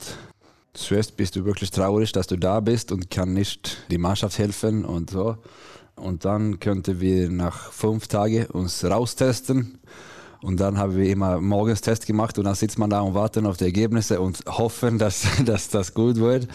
Zuerst 0.74 1.18
bist 1.18 1.36
du 1.36 1.44
wirklich 1.46 1.72
traurig, 1.72 2.12
dass 2.12 2.28
du 2.28 2.38
da 2.38 2.60
bist 2.60 2.92
und 2.92 3.10
kann 3.10 3.34
nicht 3.34 3.86
die 3.90 3.98
Mannschaft 3.98 4.38
helfen 4.38 4.86
und 4.86 5.10
so. 5.10 5.38
Und 5.96 6.26
dann 6.26 6.60
könnten 6.60 7.02
wir 7.02 7.30
nach 7.30 7.72
fünf 7.72 8.08
Tagen 8.08 8.46
uns 8.46 8.84
raustesten 8.84 9.80
und 10.42 10.60
dann 10.60 10.78
haben 10.78 10.96
wir 10.96 11.10
immer 11.10 11.40
morgens 11.40 11.82
Test 11.82 12.08
gemacht 12.08 12.38
und 12.40 12.46
dann 12.46 12.56
sitzt 12.56 12.80
man 12.80 12.90
da 12.90 13.02
und 13.02 13.14
wartet 13.14 13.46
auf 13.46 13.58
die 13.58 13.66
Ergebnisse 13.66 14.20
und 14.20 14.40
hoffen, 14.48 14.98
dass, 14.98 15.28
dass 15.46 15.70
das 15.70 15.94
gut 15.94 16.18
wird. 16.18 16.48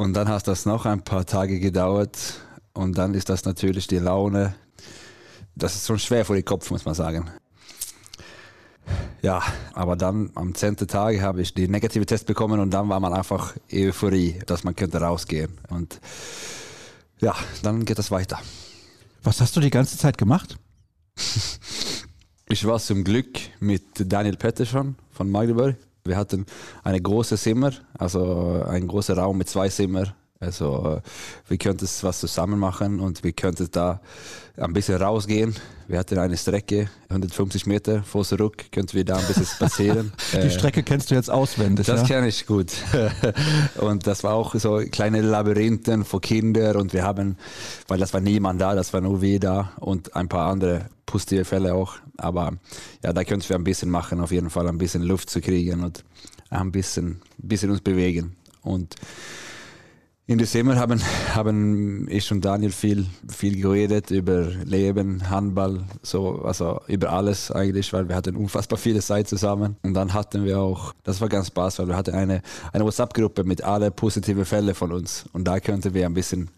Und 0.00 0.14
dann 0.14 0.30
hat 0.30 0.48
das 0.48 0.64
noch 0.64 0.86
ein 0.86 1.02
paar 1.02 1.26
Tage 1.26 1.60
gedauert 1.60 2.16
und 2.72 2.96
dann 2.96 3.12
ist 3.12 3.28
das 3.28 3.44
natürlich 3.44 3.86
die 3.86 3.98
Laune. 3.98 4.54
Das 5.54 5.74
ist 5.74 5.86
schon 5.86 5.98
schwer 5.98 6.24
vor 6.24 6.36
den 6.36 6.44
Kopf, 6.46 6.70
muss 6.70 6.86
man 6.86 6.94
sagen. 6.94 7.28
Ja, 9.20 9.42
aber 9.74 9.96
dann 9.96 10.30
am 10.36 10.54
zehnten 10.54 10.88
Tag 10.88 11.20
habe 11.20 11.42
ich 11.42 11.52
die 11.52 11.68
negative 11.68 12.06
Test 12.06 12.24
bekommen 12.24 12.60
und 12.60 12.70
dann 12.70 12.88
war 12.88 12.98
man 12.98 13.12
einfach 13.12 13.54
Euphorie, 13.70 14.38
dass 14.46 14.64
man 14.64 14.74
könnte 14.74 15.02
rausgehen. 15.02 15.58
Und 15.68 16.00
ja, 17.18 17.36
dann 17.62 17.84
geht 17.84 17.98
das 17.98 18.10
weiter. 18.10 18.40
Was 19.22 19.42
hast 19.42 19.54
du 19.54 19.60
die 19.60 19.68
ganze 19.68 19.98
Zeit 19.98 20.16
gemacht? 20.16 20.56
Ich 22.52 22.66
war 22.66 22.80
zum 22.80 23.04
Glück 23.04 23.38
mit 23.60 23.82
Daniel 23.94 24.36
Pettersson 24.36 24.96
von 25.12 25.30
Magdeburg. 25.30 25.76
Wir 26.04 26.16
hatten 26.16 26.46
eine 26.82 27.00
große 27.00 27.36
Zimmer, 27.36 27.72
also 27.98 28.64
ein 28.66 28.88
großer 28.88 29.16
Raum 29.16 29.38
mit 29.38 29.48
zwei 29.48 29.68
Zimmer 29.68 30.14
Also 30.42 30.96
äh, 30.96 31.08
wir 31.48 31.58
könnten 31.58 31.86
was 32.00 32.20
zusammen 32.20 32.58
machen 32.58 32.98
und 32.98 33.22
wir 33.22 33.32
könnten 33.32 33.68
da 33.72 34.00
ein 34.56 34.72
bisschen 34.72 35.00
rausgehen. 35.00 35.54
Wir 35.86 35.98
hatten 35.98 36.18
eine 36.18 36.38
Strecke, 36.38 36.88
150 37.10 37.66
Meter 37.66 38.02
vor 38.04 38.24
zurück, 38.24 38.72
könnten 38.72 38.94
wir 38.94 39.04
da 39.04 39.16
ein 39.16 39.26
bisschen 39.26 39.44
spazieren. 39.44 40.12
Die 40.32 40.38
äh, 40.38 40.50
Strecke 40.50 40.82
kennst 40.82 41.10
du 41.10 41.14
jetzt 41.14 41.30
auswendig, 41.30 41.86
Das 41.86 42.00
ja? 42.00 42.06
kenne 42.06 42.28
ich 42.28 42.46
gut. 42.46 42.72
und 43.76 44.06
das 44.06 44.24
war 44.24 44.32
auch 44.32 44.54
so 44.54 44.78
kleine 44.90 45.20
Labyrinthen 45.20 46.06
für 46.06 46.20
Kinder 46.20 46.76
und 46.76 46.94
wir 46.94 47.04
haben, 47.04 47.36
weil 47.88 47.98
das 47.98 48.14
war 48.14 48.22
niemand 48.22 48.62
da, 48.62 48.74
das 48.74 48.94
war 48.94 49.02
nur 49.02 49.20
wir 49.20 49.40
da 49.40 49.72
und 49.78 50.16
ein 50.16 50.28
paar 50.30 50.50
andere 50.50 50.86
positive 51.04 51.44
Fälle 51.44 51.74
auch. 51.74 51.96
Aber 52.16 52.54
ja, 53.04 53.12
da 53.12 53.24
könnten 53.24 53.46
wir 53.46 53.56
ein 53.56 53.64
bisschen 53.64 53.90
machen, 53.90 54.20
auf 54.20 54.32
jeden 54.32 54.48
Fall 54.48 54.66
ein 54.68 54.78
bisschen 54.78 55.02
Luft 55.02 55.28
zu 55.28 55.42
kriegen 55.42 55.84
und 55.84 56.02
ein 56.48 56.72
bisschen, 56.72 57.20
ein 57.42 57.48
bisschen 57.48 57.70
uns 57.70 57.82
bewegen. 57.82 58.36
Und 58.62 58.94
im 60.30 60.38
Dezember 60.38 60.76
haben, 60.76 61.02
haben 61.34 62.06
ich 62.08 62.30
und 62.30 62.44
Daniel 62.44 62.70
viel, 62.70 63.06
viel 63.28 63.60
geredet 63.60 64.12
über 64.12 64.42
Leben, 64.64 65.28
Handball, 65.28 65.82
so, 66.02 66.42
also 66.42 66.80
über 66.86 67.12
alles 67.12 67.50
eigentlich, 67.50 67.92
weil 67.92 68.08
wir 68.08 68.14
hatten 68.14 68.36
unfassbar 68.36 68.78
viele 68.78 69.00
Zeit 69.00 69.26
zusammen. 69.26 69.74
Und 69.82 69.94
dann 69.94 70.14
hatten 70.14 70.44
wir 70.44 70.60
auch, 70.60 70.94
das 71.02 71.20
war 71.20 71.28
ganz 71.28 71.48
Spaß, 71.48 71.80
weil 71.80 71.88
wir 71.88 71.96
hatten 71.96 72.14
eine, 72.14 72.42
eine 72.72 72.84
WhatsApp-Gruppe 72.84 73.42
mit 73.42 73.64
allen 73.64 73.92
positiven 73.92 74.44
Fällen 74.44 74.76
von 74.76 74.92
uns. 74.92 75.24
Und 75.32 75.48
da 75.48 75.58
könnten 75.58 75.94
wir 75.94 76.06
ein 76.06 76.14
bisschen 76.14 76.48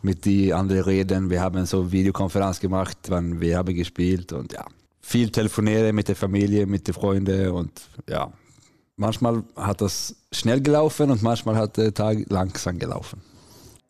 mit 0.00 0.24
die 0.24 0.54
anderen 0.54 0.84
reden. 0.84 1.28
Wir 1.28 1.42
haben 1.42 1.66
so 1.66 1.92
Videokonferenz 1.92 2.58
gemacht, 2.58 2.96
wann 3.08 3.38
wir 3.38 3.58
haben 3.58 3.74
gespielt 3.74 4.32
und 4.32 4.54
ja, 4.54 4.64
viel 5.02 5.28
telefonieren 5.28 5.94
mit 5.94 6.08
der 6.08 6.16
Familie, 6.16 6.64
mit 6.64 6.86
den 6.88 6.94
Freunden 6.94 7.50
und 7.50 7.82
ja, 8.08 8.32
manchmal 9.00 9.42
hat 9.56 9.80
das 9.80 10.14
schnell 10.30 10.60
gelaufen 10.60 11.10
und 11.10 11.22
manchmal 11.22 11.56
hat 11.56 11.78
der 11.78 11.92
Tag 11.94 12.30
langsam 12.30 12.78
gelaufen. 12.78 13.22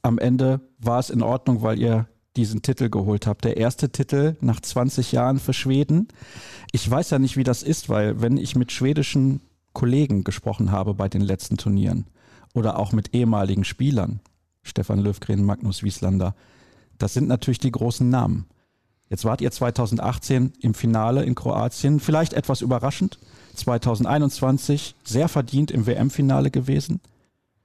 Am 0.03 0.19
Ende 0.19 0.61
war 0.79 1.01
es 1.01 1.11
in 1.11 1.23
Ordnung, 1.23 1.63
weil 1.63 1.79
ihr 1.79 2.07
diesen 2.37 2.63
Titel 2.63 2.89
geholt 2.89 3.27
habt. 3.27 3.45
Der 3.45 3.57
erste 3.57 3.91
Titel 3.91 4.37
nach 4.41 4.61
20 4.61 5.13
Jahren 5.13 5.41
für 5.41 5.53
Schweden. 5.53 6.09
Ich 6.73 6.89
weiß 6.89 7.11
ja 7.11 7.19
nicht, 7.19 7.37
wie 7.37 7.45
das 7.45 7.63
ist, 7.63 7.89
weil 7.89 8.23
wenn 8.23 8.37
ich 8.37 8.55
mit 8.55 8.71
schwedischen 8.73 9.41
Kollegen 9.73 10.25
gesprochen 10.25 10.71
habe 10.71 10.95
bei 10.95 11.09
den 11.09 11.23
letzten 11.23 11.57
Turnieren 11.57 12.07
oder 12.55 12.79
auch 12.79 12.93
mit 12.93 13.13
ehemaligen 13.13 13.65
Spielern, 13.65 14.21
Stefan 14.63 15.01
Löfgren, 15.01 15.45
Magnus 15.45 15.83
Wieslander, 15.83 16.35
das 16.99 17.15
sind 17.15 17.27
natürlich 17.27 17.59
die 17.59 17.73
großen 17.73 18.09
Namen. 18.09 18.47
Jetzt 19.09 19.25
wart 19.25 19.41
ihr 19.41 19.51
2018 19.51 20.53
im 20.61 20.75
Finale 20.75 21.25
in 21.25 21.35
Kroatien, 21.35 21.99
vielleicht 21.99 22.33
etwas 22.33 22.61
überraschend, 22.61 23.19
2021 23.55 24.95
sehr 25.05 25.29
verdient 25.29 25.71
im 25.71 25.87
WM-Finale 25.87 26.51
gewesen. 26.51 27.01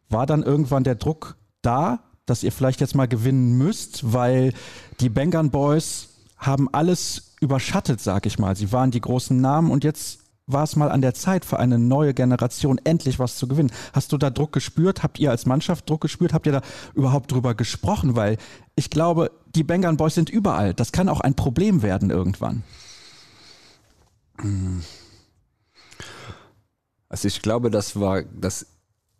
War 0.10 0.26
dann 0.26 0.44
irgendwann 0.44 0.84
der 0.84 0.96
Druck 0.96 1.38
da, 1.62 2.00
dass 2.26 2.44
ihr 2.44 2.52
vielleicht 2.52 2.82
jetzt 2.82 2.96
mal 2.96 3.08
gewinnen 3.08 3.58
müsst, 3.58 4.14
weil 4.14 4.54
die 5.00 5.10
Bengal 5.10 5.50
Boys 5.50 6.10
haben 6.38 6.70
alles 6.72 7.36
überschattet, 7.42 8.02
sag 8.02 8.26
ich 8.26 8.40
mal. 8.40 8.56
Sie 8.56 8.72
waren 8.72 8.92
die 8.92 9.02
großen 9.02 9.40
Namen 9.40 9.72
und 9.72 9.84
jetzt 9.84 10.20
war 10.48 10.64
es 10.64 10.76
mal 10.76 10.92
an 10.92 11.02
der 11.02 11.14
Zeit 11.14 11.44
für 11.44 11.60
eine 11.60 11.80
neue 11.80 12.14
Generation 12.14 12.80
endlich 12.84 13.18
was 13.18 13.38
zu 13.38 13.48
gewinnen. 13.48 13.72
Hast 13.94 14.12
du 14.12 14.18
da 14.18 14.30
Druck 14.30 14.52
gespürt? 14.54 15.02
Habt 15.02 15.20
ihr 15.20 15.32
als 15.32 15.46
Mannschaft 15.46 15.90
Druck 15.90 16.02
gespürt? 16.02 16.34
Habt 16.34 16.46
ihr 16.46 16.52
da 16.52 16.62
überhaupt 16.94 17.32
drüber 17.32 17.56
gesprochen? 17.56 18.16
Weil 18.16 18.38
ich 18.76 18.90
glaube, 18.90 19.32
die 19.56 19.64
Bengal 19.64 19.96
Boys 19.96 20.16
sind 20.16 20.30
überall. 20.30 20.74
Das 20.74 20.92
kann 20.92 21.10
auch 21.10 21.22
ein 21.22 21.36
Problem 21.36 21.82
werden 21.82 22.12
irgendwann. 22.12 22.64
Also 27.16 27.30
ich 27.30 27.41
glaube, 27.41 27.72
das 27.72 27.97
war 27.97 28.24
das, 28.24 28.66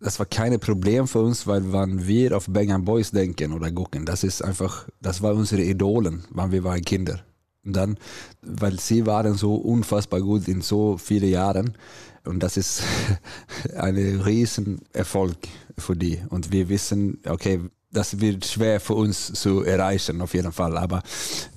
das 0.02 0.20
war 0.20 0.26
keine 0.26 0.60
Problem 0.60 1.08
für 1.08 1.20
uns, 1.20 1.48
weil 1.48 1.72
wenn 1.72 2.06
wir 2.06 2.36
auf 2.36 2.48
Bengal 2.50 2.80
Boys 2.80 3.12
denken 3.12 3.54
oder 3.54 3.72
gucken, 3.72 4.06
das 4.06 4.26
ist 4.26 4.44
einfach, 4.44 4.90
das 5.02 5.22
war 5.22 5.34
unsere 5.34 5.62
Idolen, 5.62 6.26
wann 6.32 6.52
wir 6.52 6.66
waren 6.66 6.82
Kinder. 6.82 7.22
Und 7.64 7.72
dann, 7.74 7.98
weil 8.42 8.78
sie 8.82 9.06
waren 9.06 9.36
so 9.36 9.56
unfassbar 9.56 10.20
gut 10.20 10.50
in 10.50 10.60
so 10.60 10.98
vielen 10.98 11.30
Jahren 11.30 11.78
und 12.26 12.44
das 12.44 12.58
ist 12.58 12.84
ein 13.78 13.96
riesen 13.96 14.82
Erfolg 14.92 15.38
für 15.78 15.96
die. 15.96 16.20
Und 16.28 16.52
wir 16.52 16.68
wissen, 16.68 17.22
okay, 17.26 17.62
das 17.94 18.20
wird 18.20 18.44
schwer 18.46 18.82
für 18.82 18.96
uns 18.96 19.32
zu 19.32 19.64
erreichen 19.64 20.22
auf 20.22 20.34
jeden 20.34 20.52
Fall, 20.52 20.78
aber 20.78 21.02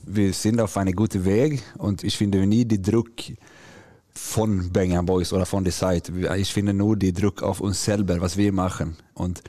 wir 0.07 0.33
sind 0.33 0.61
auf 0.61 0.77
einem 0.77 0.95
guten 0.95 1.25
Weg 1.25 1.65
und 1.79 2.05
ich 2.05 2.17
finde 2.17 2.47
nie 2.47 2.65
die 2.65 2.81
Druck 2.81 3.11
von 4.19 4.71
Bengham 4.73 5.07
Boys 5.07 5.33
oder 5.33 5.47
von 5.47 5.65
der 5.65 5.73
Seite. 5.73 6.13
Ich 6.37 6.53
finde 6.53 6.75
nur 6.75 6.97
die 6.97 7.13
Druck 7.13 7.43
auf 7.43 7.61
uns 7.61 7.85
selber, 7.85 8.21
was 8.21 8.37
wir 8.37 8.53
machen. 8.53 8.97
Und, 9.15 9.43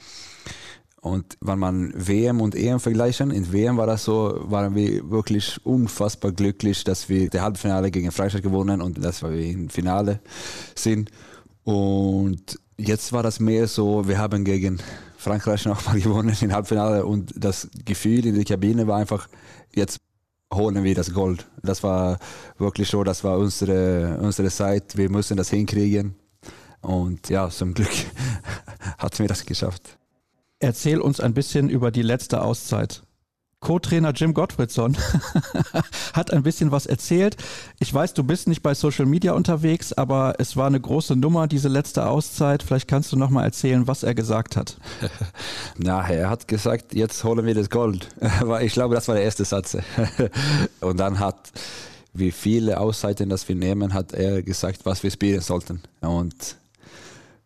und 1.01 1.37
wenn 1.41 1.59
man 1.59 1.91
WM 1.95 2.39
und 2.39 2.55
EM 2.55 2.79
vergleichen, 2.79 3.31
in 3.31 3.51
WM 3.51 3.77
war 3.77 3.87
das 3.87 4.03
so, 4.05 4.39
waren 4.43 4.75
wir 4.75 5.09
wirklich 5.09 5.59
unfassbar 5.65 6.31
glücklich, 6.31 6.83
dass 6.83 7.09
wir 7.09 7.29
das 7.29 7.41
Halbfinale 7.41 7.89
gegen 7.89 8.11
Freistadt 8.11 8.43
gewonnen 8.43 8.81
und 8.81 9.03
dass 9.03 9.23
wir 9.23 9.31
im 9.31 9.69
Finale 9.69 10.21
sind. 10.75 11.09
Und 11.63 12.57
jetzt 12.77 13.11
war 13.11 13.23
das 13.23 13.39
mehr 13.39 13.67
so, 13.67 14.07
wir 14.07 14.17
haben 14.19 14.45
gegen 14.45 14.79
Frankreich 15.17 15.65
nochmal 15.65 15.99
gewonnen 15.99 16.37
im 16.39 16.53
Halbfinale 16.53 17.05
und 17.05 17.33
das 17.35 17.69
Gefühl 17.85 18.25
in 18.25 18.35
der 18.35 18.45
Kabine 18.45 18.87
war 18.87 18.97
einfach, 18.97 19.27
jetzt 19.73 19.99
holen 20.53 20.83
wir 20.83 20.95
das 20.95 21.13
Gold. 21.13 21.45
Das 21.63 21.83
war 21.83 22.19
wirklich 22.57 22.89
so, 22.89 23.03
das 23.03 23.23
war 23.23 23.37
unsere, 23.37 24.17
unsere 24.21 24.49
Zeit. 24.49 24.97
Wir 24.97 25.09
müssen 25.09 25.37
das 25.37 25.49
hinkriegen. 25.49 26.15
Und 26.81 27.29
ja, 27.29 27.49
zum 27.49 27.73
Glück 27.73 27.89
hat 28.97 29.19
mir 29.19 29.27
das 29.27 29.45
geschafft. 29.45 29.97
Erzähl 30.59 30.99
uns 30.99 31.19
ein 31.19 31.33
bisschen 31.33 31.69
über 31.69 31.91
die 31.91 32.01
letzte 32.01 32.41
Auszeit. 32.41 33.03
Co-Trainer 33.61 34.13
Jim 34.13 34.33
Gottfriedson 34.33 34.95
hat 36.13 36.31
ein 36.31 36.43
bisschen 36.43 36.71
was 36.71 36.85
erzählt. 36.85 37.35
Ich 37.79 37.93
weiß, 37.93 38.13
du 38.13 38.23
bist 38.23 38.47
nicht 38.47 38.63
bei 38.63 38.73
Social 38.73 39.05
Media 39.05 39.33
unterwegs, 39.33 39.91
aber 39.91 40.35
es 40.37 40.55
war 40.55 40.67
eine 40.67 40.79
große 40.79 41.15
Nummer, 41.15 41.47
diese 41.47 41.67
letzte 41.67 42.07
Auszeit. 42.07 42.63
Vielleicht 42.63 42.87
kannst 42.87 43.11
du 43.11 43.17
noch 43.17 43.29
mal 43.29 43.43
erzählen, 43.43 43.85
was 43.87 44.03
er 44.03 44.15
gesagt 44.15 44.55
hat. 44.55 44.77
Na, 45.77 46.07
er 46.09 46.29
hat 46.29 46.47
gesagt, 46.47 46.93
jetzt 46.93 47.23
holen 47.23 47.45
wir 47.45 47.55
das 47.55 47.69
Gold. 47.69 48.07
Ich 48.61 48.73
glaube, 48.73 48.95
das 48.95 49.07
war 49.07 49.15
der 49.15 49.23
erste 49.23 49.45
Satz. 49.45 49.77
Und 50.79 50.99
dann 50.99 51.19
hat, 51.19 51.51
wie 52.13 52.31
viele 52.31 52.79
Auszeiten 52.79 53.29
das 53.29 53.47
wir 53.47 53.55
nehmen, 53.55 53.93
hat 53.93 54.13
er 54.13 54.41
gesagt, 54.41 54.85
was 54.85 55.03
wir 55.03 55.11
spielen 55.11 55.41
sollten. 55.41 55.81
Und 56.01 56.55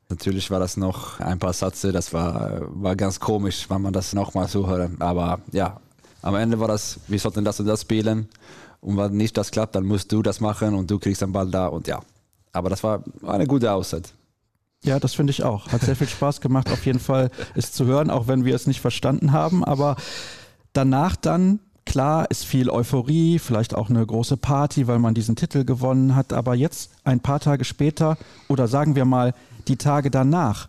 Natürlich 0.10 0.52
war 0.52 0.60
das 0.60 0.78
noch 0.78 1.20
ein 1.22 1.40
paar 1.40 1.54
Sätze, 1.54 1.92
das 1.92 2.14
war, 2.14 2.62
war 2.70 2.96
ganz 2.96 3.20
komisch, 3.20 3.68
wenn 3.70 3.82
man 3.82 3.94
das 3.94 4.14
nochmal 4.14 4.48
so 4.48 4.68
hören. 4.68 4.98
Aber 5.00 5.40
ja, 5.52 5.80
am 6.24 6.36
Ende 6.36 6.60
war 6.60 6.70
das, 6.70 7.00
wir 7.08 7.20
sollten 7.20 7.46
das 7.46 7.60
und 7.60 7.68
das 7.68 7.82
spielen. 7.82 8.30
Und 8.82 8.98
wenn 8.98 9.16
nicht 9.16 9.38
das 9.38 9.52
klappt, 9.52 9.76
dann 9.76 9.86
musst 9.86 10.12
du 10.12 10.22
das 10.22 10.40
machen 10.40 10.74
und 10.74 10.90
du 10.90 10.98
kriegst 10.98 11.22
den 11.22 11.32
Ball 11.32 11.50
da 11.50 11.68
und 11.68 11.88
ja. 11.88 12.02
Aber 12.52 12.70
das 12.70 12.84
war 12.84 13.04
eine 13.26 13.46
gute 13.46 13.72
Auszeit. 13.72 14.14
Ja, 14.84 15.00
das 15.00 15.14
finde 15.14 15.32
ich 15.32 15.44
auch. 15.44 15.68
Hat 15.72 15.82
sehr 15.82 15.96
viel 15.96 16.08
Spaß 16.08 16.42
gemacht, 16.42 16.70
auf 16.72 16.86
jeden 16.86 17.00
Fall 17.00 17.30
es 17.56 17.72
zu 17.72 17.86
hören, 17.86 18.10
auch 18.10 18.28
wenn 18.28 18.44
wir 18.46 18.56
es 18.56 18.68
nicht 18.68 18.82
verstanden 18.82 19.32
haben. 19.32 19.64
Aber 19.64 19.96
danach 20.74 21.16
dann, 21.16 21.60
klar, 21.86 22.30
ist 22.30 22.46
viel 22.46 22.70
Euphorie, 22.70 23.40
vielleicht 23.40 23.76
auch 23.76 23.90
eine 23.90 24.06
große 24.06 24.38
Party, 24.38 24.88
weil 24.88 25.00
man 25.00 25.14
diesen 25.14 25.36
Titel 25.36 25.64
gewonnen 25.64 26.16
hat. 26.16 26.34
Aber 26.34 26.56
jetzt, 26.56 26.92
ein 27.06 27.22
paar 27.22 27.40
Tage 27.40 27.64
später, 27.64 28.18
oder 28.50 28.68
sagen 28.68 28.96
wir 28.96 29.06
mal, 29.06 29.34
die 29.68 29.78
Tage 29.78 30.12
danach, 30.12 30.68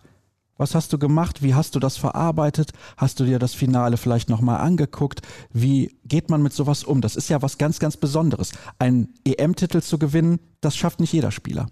was 0.57 0.73
hast 0.73 0.93
du 0.93 0.97
gemacht? 0.97 1.41
Wie 1.41 1.53
hast 1.53 1.75
du 1.75 1.79
das 1.79 1.97
verarbeitet? 1.97 2.71
Hast 2.97 3.19
du 3.19 3.25
dir 3.25 3.39
das 3.39 3.53
Finale 3.53 3.97
vielleicht 3.97 4.29
nochmal 4.29 4.61
angeguckt? 4.61 5.21
Wie 5.51 5.97
geht 6.05 6.29
man 6.29 6.41
mit 6.41 6.53
sowas 6.53 6.83
um? 6.83 7.01
Das 7.01 7.15
ist 7.15 7.29
ja 7.29 7.41
was 7.41 7.57
ganz, 7.57 7.79
ganz 7.79 7.97
Besonderes. 7.97 8.51
Ein 8.79 9.09
EM-Titel 9.25 9.81
zu 9.81 9.99
gewinnen, 9.99 10.39
das 10.61 10.77
schafft 10.77 10.99
nicht 10.99 11.13
jeder 11.13 11.31
Spieler. 11.31 11.67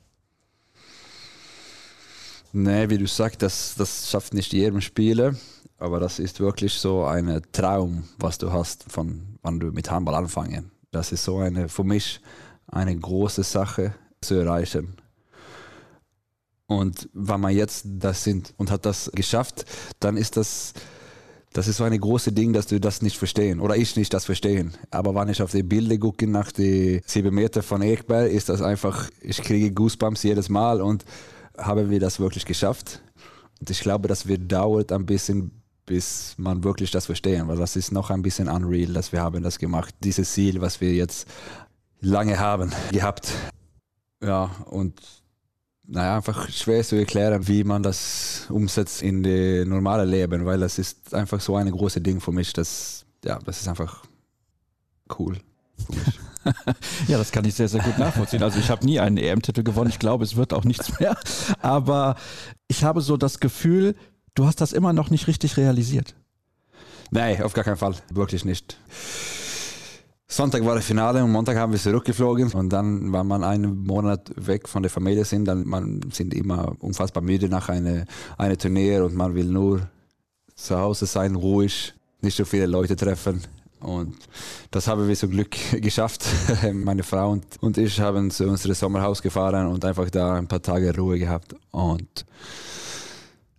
Nee, 2.51 2.89
wie 2.89 2.97
du 2.97 3.07
sagst, 3.07 3.41
das, 3.41 3.73
das 3.77 4.09
schafft 4.09 4.33
nicht 4.33 4.53
jedem 4.53 4.81
Spieler. 4.81 5.33
Aber 5.77 5.99
das 5.99 6.19
ist 6.19 6.39
wirklich 6.39 6.73
so 6.73 7.03
ein 7.05 7.41
Traum, 7.51 8.03
was 8.19 8.37
du 8.37 8.51
hast, 8.51 8.91
von 8.91 9.37
wann 9.41 9.59
du 9.59 9.71
mit 9.71 9.89
Handball 9.89 10.15
anfangen. 10.15 10.71
Das 10.91 11.11
ist 11.11 11.23
so 11.23 11.39
eine, 11.39 11.67
für 11.67 11.83
mich 11.83 12.21
eine 12.67 12.95
große 12.95 13.43
Sache 13.43 13.95
zu 14.21 14.35
erreichen. 14.35 14.95
Und 16.67 17.09
wenn 17.13 17.41
man 17.41 17.55
jetzt 17.55 17.85
das 17.85 18.23
sind 18.23 18.53
und 18.57 18.71
hat 18.71 18.85
das 18.85 19.11
geschafft, 19.13 19.65
dann 19.99 20.17
ist 20.17 20.37
das, 20.37 20.73
das 21.51 21.67
ist 21.67 21.77
so 21.77 21.83
eine 21.83 21.99
große 21.99 22.31
Ding, 22.31 22.53
dass 22.53 22.67
du 22.67 22.79
das 22.79 23.01
nicht 23.01 23.17
verstehen 23.17 23.59
oder 23.59 23.75
ich 23.75 23.95
nicht 23.95 24.13
das 24.13 24.25
verstehen. 24.25 24.73
Aber 24.89 25.13
wenn 25.13 25.29
ich 25.29 25.41
auf 25.41 25.51
die 25.51 25.63
Bilder 25.63 25.97
gucke 25.97 26.27
nach 26.27 26.51
die 26.51 27.01
sieben 27.05 27.35
Meter 27.35 27.63
von 27.63 27.81
Ekberg, 27.81 28.31
ist 28.31 28.49
das 28.49 28.61
einfach, 28.61 29.09
ich 29.21 29.41
kriege 29.41 29.71
Goosebumps 29.71 30.23
jedes 30.23 30.49
Mal 30.49 30.81
und 30.81 31.03
haben 31.57 31.89
wir 31.89 31.99
das 31.99 32.19
wirklich 32.19 32.45
geschafft. 32.45 33.01
Und 33.59 33.69
ich 33.69 33.81
glaube, 33.81 34.07
das 34.07 34.27
wird 34.27 34.51
dauert 34.51 34.91
ein 34.91 35.05
bisschen, 35.05 35.51
bis 35.85 36.33
man 36.37 36.63
wirklich 36.63 36.91
das 36.91 37.05
verstehen, 37.05 37.47
weil 37.47 37.57
das 37.57 37.75
ist 37.75 37.91
noch 37.91 38.09
ein 38.09 38.21
bisschen 38.21 38.47
unreal, 38.47 38.93
dass 38.93 39.11
wir 39.11 39.21
haben 39.21 39.43
das 39.43 39.59
gemacht. 39.59 39.93
Dieses 40.03 40.31
Ziel, 40.31 40.61
was 40.61 40.81
wir 40.81 40.93
jetzt 40.93 41.27
lange 41.99 42.39
haben 42.39 42.71
gehabt. 42.91 43.31
Ja, 44.21 44.51
und 44.65 45.22
naja, 45.85 46.17
einfach 46.17 46.49
schwer 46.49 46.83
zu 46.83 46.95
erklären, 46.95 47.47
wie 47.47 47.63
man 47.63 47.83
das 47.83 48.47
umsetzt 48.49 49.01
in 49.01 49.23
das 49.23 49.67
normale 49.67 50.05
Leben, 50.05 50.45
weil 50.45 50.59
das 50.59 50.79
ist 50.79 51.13
einfach 51.13 51.41
so 51.41 51.55
ein 51.55 51.69
großes 51.69 52.01
Ding 52.03 52.21
für 52.21 52.31
mich, 52.31 52.53
dass, 52.53 53.05
ja, 53.23 53.39
das 53.39 53.61
ist 53.61 53.67
einfach 53.67 54.05
cool. 55.17 55.37
ja, 57.07 57.17
das 57.17 57.31
kann 57.31 57.45
ich 57.45 57.55
sehr, 57.55 57.67
sehr 57.67 57.81
gut 57.81 57.97
nachvollziehen. 57.97 58.43
Also 58.43 58.59
ich 58.59 58.69
habe 58.69 58.85
nie 58.85 58.99
einen 58.99 59.17
EM-Titel 59.17 59.63
gewonnen. 59.63 59.89
Ich 59.89 59.99
glaube, 59.99 60.23
es 60.23 60.35
wird 60.35 60.53
auch 60.53 60.63
nichts 60.63 60.99
mehr. 60.99 61.17
Aber 61.61 62.15
ich 62.67 62.83
habe 62.83 63.01
so 63.01 63.17
das 63.17 63.39
Gefühl, 63.39 63.95
du 64.35 64.45
hast 64.45 64.61
das 64.61 64.73
immer 64.73 64.93
noch 64.93 65.09
nicht 65.09 65.27
richtig 65.27 65.57
realisiert. 65.57 66.15
Nein, 67.11 67.41
auf 67.43 67.53
gar 67.53 67.63
keinen 67.63 67.77
Fall. 67.77 67.95
Wirklich 68.09 68.45
nicht. 68.45 68.77
Sonntag 70.27 70.65
war 70.65 70.75
das 70.75 70.85
Finale 70.85 71.23
und 71.23 71.31
Montag 71.31 71.57
haben 71.57 71.73
wir 71.73 71.79
zurückgeflogen 71.79 72.51
und 72.53 72.69
dann, 72.69 73.13
wenn 73.13 73.27
man 73.27 73.43
einen 73.43 73.85
Monat 73.85 74.31
weg 74.35 74.67
von 74.67 74.81
der 74.81 74.89
Familie 74.89 75.25
sind, 75.25 75.45
dann 75.45 75.67
man 75.67 76.01
sind 76.11 76.33
immer 76.33 76.75
unfassbar 76.79 77.21
müde 77.21 77.49
nach 77.49 77.69
einem 77.69 78.05
eine 78.37 78.57
Turnier 78.57 79.05
und 79.05 79.15
man 79.15 79.35
will 79.35 79.45
nur 79.45 79.87
zu 80.55 80.77
Hause 80.77 81.05
sein, 81.05 81.35
ruhig, 81.35 81.93
nicht 82.21 82.37
so 82.37 82.45
viele 82.45 82.65
Leute 82.65 82.95
treffen. 82.95 83.41
Und 83.79 84.15
das 84.71 84.87
haben 84.87 85.07
wir 85.07 85.15
zum 85.15 85.31
Glück 85.31 85.55
geschafft. 85.81 86.25
Meine 86.73 87.03
Frau 87.03 87.31
und, 87.31 87.45
und 87.61 87.77
ich 87.77 87.99
haben 87.99 88.31
zu 88.31 88.47
unserem 88.47 88.75
Sommerhaus 88.75 89.21
gefahren 89.21 89.67
und 89.67 89.83
einfach 89.83 90.09
da 90.09 90.35
ein 90.35 90.47
paar 90.47 90.61
Tage 90.61 90.95
Ruhe 90.95 91.19
gehabt. 91.19 91.53
Und, 91.71 92.25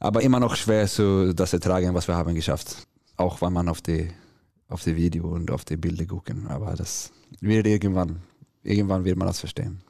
aber 0.00 0.22
immer 0.22 0.40
noch 0.40 0.56
schwer 0.56 0.86
zu 0.88 1.34
das 1.34 1.52
ertragen, 1.52 1.94
was 1.94 2.08
wir 2.08 2.16
haben 2.16 2.34
geschafft. 2.34 2.86
Auch 3.16 3.42
wenn 3.42 3.52
man 3.52 3.68
auf 3.68 3.82
die, 3.82 4.08
auf 4.68 4.82
die 4.82 4.96
Video 4.96 5.28
und 5.28 5.50
auf 5.50 5.64
die 5.64 5.76
Bilder 5.76 6.06
gucken. 6.06 6.46
Aber 6.48 6.74
das 6.74 7.12
wird 7.40 7.66
irgendwann, 7.66 8.22
irgendwann 8.62 9.04
wird 9.04 9.16
man 9.16 9.28
das 9.28 9.40
verstehen. 9.40 9.82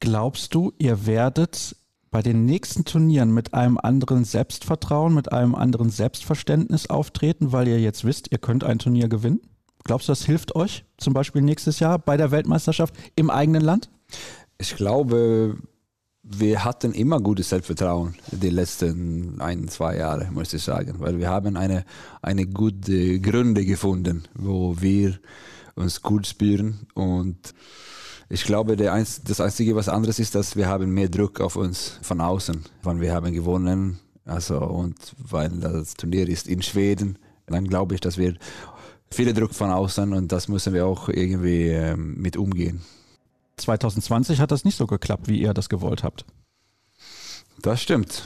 Glaubst 0.00 0.54
du, 0.54 0.72
ihr 0.78 1.06
werdet 1.06 1.76
bei 2.10 2.22
den 2.22 2.44
nächsten 2.44 2.84
Turnieren 2.84 3.32
mit 3.32 3.54
einem 3.54 3.78
anderen 3.78 4.24
Selbstvertrauen, 4.24 5.14
mit 5.14 5.32
einem 5.32 5.54
anderen 5.54 5.90
Selbstverständnis 5.90 6.90
auftreten, 6.90 7.52
weil 7.52 7.68
ihr 7.68 7.80
jetzt 7.80 8.04
wisst, 8.04 8.30
ihr 8.30 8.38
könnt 8.38 8.64
ein 8.64 8.78
Turnier 8.78 9.08
gewinnen? 9.08 9.40
Glaubst 9.84 10.08
du, 10.08 10.12
das 10.12 10.24
hilft 10.24 10.54
euch 10.54 10.84
zum 10.98 11.14
Beispiel 11.14 11.42
nächstes 11.42 11.80
Jahr 11.80 11.98
bei 11.98 12.16
der 12.16 12.30
Weltmeisterschaft 12.30 12.94
im 13.16 13.30
eigenen 13.30 13.62
Land? 13.62 13.90
Ich 14.58 14.76
glaube, 14.76 15.56
wir 16.38 16.64
hatten 16.64 16.92
immer 16.92 17.20
gutes 17.20 17.48
Selbstvertrauen 17.48 18.14
die 18.30 18.50
letzten 18.50 19.40
ein, 19.40 19.68
zwei 19.68 19.96
Jahre, 19.96 20.30
muss 20.30 20.52
ich 20.52 20.62
sagen, 20.62 20.94
weil 20.98 21.18
wir 21.18 21.28
haben 21.28 21.56
eine, 21.56 21.84
eine 22.20 22.46
gute 22.46 23.20
Gründe 23.20 23.64
gefunden, 23.64 24.24
wo 24.34 24.80
wir 24.80 25.18
uns 25.74 26.02
gut 26.02 26.26
spüren 26.26 26.86
und 26.94 27.54
ich 28.28 28.44
glaube, 28.44 28.90
Einz 28.90 29.20
das 29.22 29.40
Einzige, 29.40 29.76
was 29.76 29.90
anderes 29.90 30.18
ist, 30.18 30.34
dass 30.34 30.56
wir 30.56 30.66
haben 30.66 30.94
mehr 30.94 31.08
Druck 31.08 31.40
auf 31.40 31.56
uns 31.56 31.98
von 32.00 32.20
außen, 32.20 32.64
wann 32.82 33.00
wir 33.00 33.12
haben 33.12 33.32
gewonnen, 33.34 33.98
also 34.24 34.58
und 34.58 34.96
weil 35.18 35.50
das 35.50 35.94
Turnier 35.94 36.28
ist 36.28 36.48
in 36.48 36.62
Schweden, 36.62 37.18
dann 37.46 37.68
glaube 37.68 37.94
ich, 37.94 38.00
dass 38.00 38.16
wir 38.16 38.34
viel 39.10 39.32
Druck 39.34 39.54
von 39.54 39.70
außen 39.70 40.12
und 40.12 40.32
das 40.32 40.48
müssen 40.48 40.72
wir 40.72 40.86
auch 40.86 41.08
irgendwie 41.08 41.68
ähm, 41.68 42.14
mit 42.18 42.36
umgehen. 42.36 42.80
2020 43.56 44.40
hat 44.40 44.50
das 44.50 44.64
nicht 44.64 44.76
so 44.76 44.86
geklappt, 44.86 45.28
wie 45.28 45.40
ihr 45.40 45.54
das 45.54 45.68
gewollt 45.68 46.02
habt. 46.02 46.24
Das 47.60 47.80
stimmt. 47.80 48.24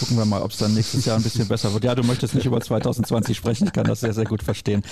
Gucken 0.00 0.16
wir 0.16 0.24
mal, 0.24 0.42
ob 0.42 0.50
es 0.50 0.56
dann 0.58 0.74
nächstes 0.74 1.04
Jahr 1.04 1.16
ein 1.16 1.22
bisschen 1.22 1.46
besser 1.46 1.72
wird. 1.72 1.84
Ja, 1.84 1.94
du 1.94 2.02
möchtest 2.02 2.34
nicht 2.34 2.44
über 2.44 2.60
2020 2.60 3.36
sprechen, 3.36 3.68
ich 3.68 3.72
kann 3.72 3.86
das 3.86 4.00
sehr, 4.00 4.12
sehr 4.12 4.24
gut 4.24 4.42
verstehen. 4.42 4.82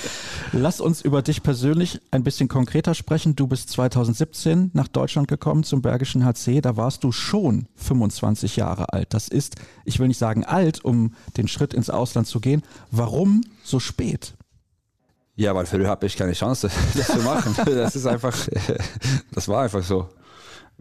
Lass 0.52 0.80
uns 0.80 1.02
über 1.02 1.20
dich 1.20 1.42
persönlich 1.42 2.00
ein 2.12 2.22
bisschen 2.22 2.46
konkreter 2.46 2.94
sprechen. 2.94 3.34
Du 3.34 3.48
bist 3.48 3.70
2017 3.70 4.70
nach 4.72 4.86
Deutschland 4.86 5.26
gekommen 5.26 5.64
zum 5.64 5.82
Bergischen 5.82 6.24
HC. 6.24 6.60
Da 6.60 6.76
warst 6.76 7.02
du 7.02 7.10
schon 7.10 7.66
25 7.74 8.54
Jahre 8.54 8.92
alt. 8.92 9.12
Das 9.14 9.26
ist, 9.26 9.56
ich 9.84 9.98
will 9.98 10.08
nicht 10.08 10.18
sagen 10.18 10.44
alt, 10.44 10.84
um 10.84 11.14
den 11.36 11.48
Schritt 11.48 11.74
ins 11.74 11.90
Ausland 11.90 12.28
zu 12.28 12.38
gehen. 12.38 12.62
Warum 12.92 13.40
so 13.64 13.80
spät? 13.80 14.34
Ja, 15.36 15.54
weil 15.54 15.66
früher 15.66 15.88
habe 15.88 16.06
ich 16.06 16.16
keine 16.16 16.32
Chance, 16.32 16.70
das 16.94 17.06
zu 17.08 17.18
machen. 17.18 17.56
Das 17.64 17.96
ist 17.96 18.06
einfach, 18.06 18.36
das 19.32 19.48
war 19.48 19.64
einfach 19.64 19.82
so. 19.82 20.08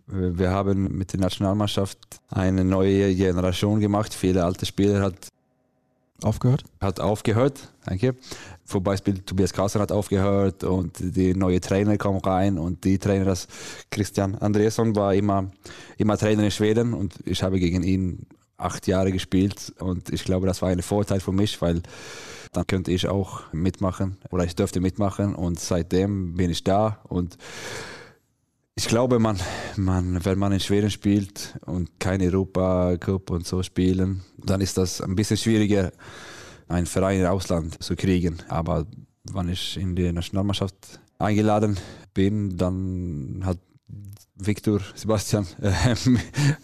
Wir 0.06 0.51
haben 0.51 0.97
mit 0.97 1.14
der 1.14 1.22
Nationalmannschaft 1.22 1.97
eine 2.30 2.64
neue 2.64 3.16
Generation 3.16 3.80
gemacht. 3.80 4.14
Viele 4.14 4.43
alte 4.43 4.66
Spieler 4.66 5.01
hat 5.01 5.16
aufgehört. 6.22 6.64
Hat 6.80 6.99
aufgehört, 6.99 7.70
danke. 7.86 8.16
Zum 8.66 8.84
Beispiel 8.84 9.20
Tobias 9.20 9.54
Kasser 9.54 9.80
hat 9.80 9.91
aufgehört 9.91 10.64
und 10.64 10.97
die 10.99 11.34
neue 11.34 11.60
Trainer 11.60 11.97
kam 11.97 12.18
rein 12.18 12.58
und 12.58 12.84
die 12.84 12.97
Trainer, 12.97 13.26
das 13.26 13.47
Christian 13.91 14.36
Andreasson 14.36 14.95
war 14.95 15.14
immer, 15.14 15.51
immer 15.97 16.18
Trainer 16.18 16.43
in 16.43 16.51
Schweden 16.51 16.93
und 16.93 17.16
ich 17.26 17.43
habe 17.43 17.60
gegen 17.60 17.84
ihn 17.84 18.26
acht 18.58 18.88
Jahre 18.88 19.12
gespielt 19.12 19.74
und 19.80 20.10
ich 20.10 20.24
glaube, 20.24 20.47
das 20.47 20.62
war 20.62 20.70
ein 20.70 20.82
Vorteil 20.82 21.20
für 21.20 21.34
mich, 21.34 21.62
weil 21.62 21.82
dann 22.54 22.68
könnte 22.68 22.91
ich 22.91 23.08
auch 23.08 23.51
mitmachen 23.51 24.18
oder 24.32 24.45
ich 24.45 24.56
dürfte 24.56 24.80
mitmachen 24.80 25.36
und 25.36 25.60
seitdem 25.60 26.36
bin 26.36 26.49
ich 26.49 26.64
da 26.64 26.99
und 27.08 27.38
ich 28.76 28.88
glaube, 28.88 29.20
man, 29.20 29.39
man, 29.76 30.26
wenn 30.26 30.39
man 30.39 30.51
in 30.51 30.60
Schweden 30.60 30.89
spielt 30.89 31.60
und 31.66 31.99
keine 31.99 32.26
Europa 32.26 32.97
Cup 32.97 33.30
und 33.30 33.45
so 33.45 33.62
spielen, 33.62 34.24
dann 34.38 34.62
ist 34.62 34.78
das 34.78 34.99
ein 34.99 35.16
bisschen 35.16 35.38
schwieriger, 35.38 35.91
einen 36.68 36.88
Verein 36.88 37.20
im 37.22 37.28
Ausland 37.28 37.82
zu 37.84 37.95
kriegen. 37.95 38.38
Aber 38.47 38.88
wenn 39.32 39.49
ich 39.49 39.78
in 39.78 39.95
die 39.95 40.12
Nationalmannschaft 40.12 40.99
eingeladen 41.20 41.78
bin, 42.16 42.58
dann 42.58 43.43
hat 43.45 43.60
Viktor 44.36 44.82
Sebastian 44.95 45.45
äh, 45.62 45.95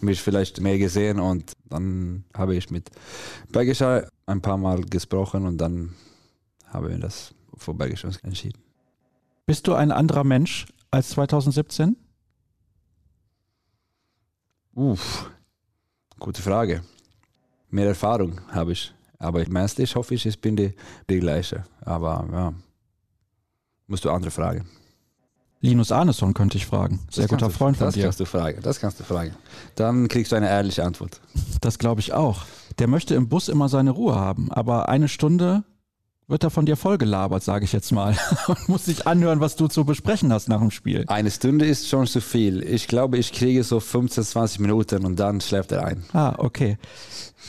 mich 0.00 0.20
vielleicht 0.20 0.60
mehr 0.60 0.78
gesehen 0.78 1.20
und 1.20 1.52
dann 1.68 2.24
habe 2.34 2.56
ich 2.56 2.70
mit 2.70 2.90
Bergischer 3.52 4.08
ein 4.30 4.40
paar 4.40 4.56
Mal 4.56 4.82
gesprochen 4.82 5.46
und 5.46 5.58
dann 5.58 5.94
habe 6.66 6.92
ich 6.92 7.00
das 7.00 7.34
für 7.56 7.74
Bergischer 7.74 8.10
entschieden. 8.22 8.62
Bist 9.46 9.66
du 9.66 9.74
ein 9.74 9.90
anderer 9.90 10.24
Mensch 10.24 10.66
als 10.90 11.10
2017? 11.10 11.96
Uff, 14.74 15.30
gute 16.18 16.40
Frage. 16.40 16.82
Mehr 17.68 17.88
Erfahrung 17.88 18.40
habe 18.52 18.72
ich. 18.72 18.94
Aber 19.18 19.46
menschlich 19.48 19.94
hoffe 19.94 20.14
ich, 20.14 20.24
ich 20.24 20.40
bin 20.40 20.56
die, 20.56 20.74
die 21.08 21.20
gleiche. 21.20 21.64
Aber 21.82 22.26
ja, 22.32 22.54
musst 23.86 24.04
du 24.04 24.10
andere 24.10 24.30
fragen. 24.30 24.68
Linus 25.60 25.92
Arneson 25.92 26.32
könnte 26.32 26.56
ich 26.56 26.64
fragen. 26.64 27.00
Sehr 27.10 27.28
guter 27.28 27.48
du, 27.48 27.52
Freund 27.52 27.76
von 27.76 27.88
das 27.88 27.94
dir. 27.94 28.04
Das 28.04 28.16
kannst 28.16 28.20
du 28.20 28.24
fragen. 28.24 28.62
Das 28.62 28.80
kannst 28.80 29.00
du 29.00 29.04
fragen. 29.04 29.36
Dann 29.74 30.08
kriegst 30.08 30.32
du 30.32 30.36
eine 30.36 30.48
ehrliche 30.48 30.84
Antwort. 30.84 31.20
Das 31.60 31.78
glaube 31.78 32.00
ich 32.00 32.14
auch. 32.14 32.44
Der 32.78 32.88
möchte 32.88 33.14
im 33.14 33.28
Bus 33.28 33.48
immer 33.48 33.68
seine 33.68 33.90
Ruhe 33.90 34.14
haben, 34.14 34.50
aber 34.50 34.88
eine 34.88 35.08
Stunde 35.08 35.64
wird 36.30 36.44
er 36.44 36.50
von 36.50 36.64
dir 36.64 36.76
vollgelabert, 36.76 37.42
sage 37.42 37.64
ich 37.64 37.72
jetzt 37.72 37.90
mal. 37.90 38.16
Und 38.46 38.68
muss 38.68 38.84
sich 38.84 39.06
anhören, 39.06 39.40
was 39.40 39.56
du 39.56 39.66
zu 39.66 39.84
besprechen 39.84 40.32
hast 40.32 40.48
nach 40.48 40.60
dem 40.60 40.70
Spiel. 40.70 41.04
Eine 41.08 41.30
Stunde 41.30 41.66
ist 41.66 41.88
schon 41.88 42.06
zu 42.06 42.20
viel. 42.20 42.62
Ich 42.62 42.86
glaube, 42.86 43.18
ich 43.18 43.32
kriege 43.32 43.64
so 43.64 43.80
15, 43.80 44.24
20 44.24 44.60
Minuten 44.60 45.04
und 45.04 45.18
dann 45.18 45.40
schläft 45.40 45.72
er 45.72 45.84
ein. 45.84 46.04
Ah, 46.12 46.34
okay. 46.38 46.78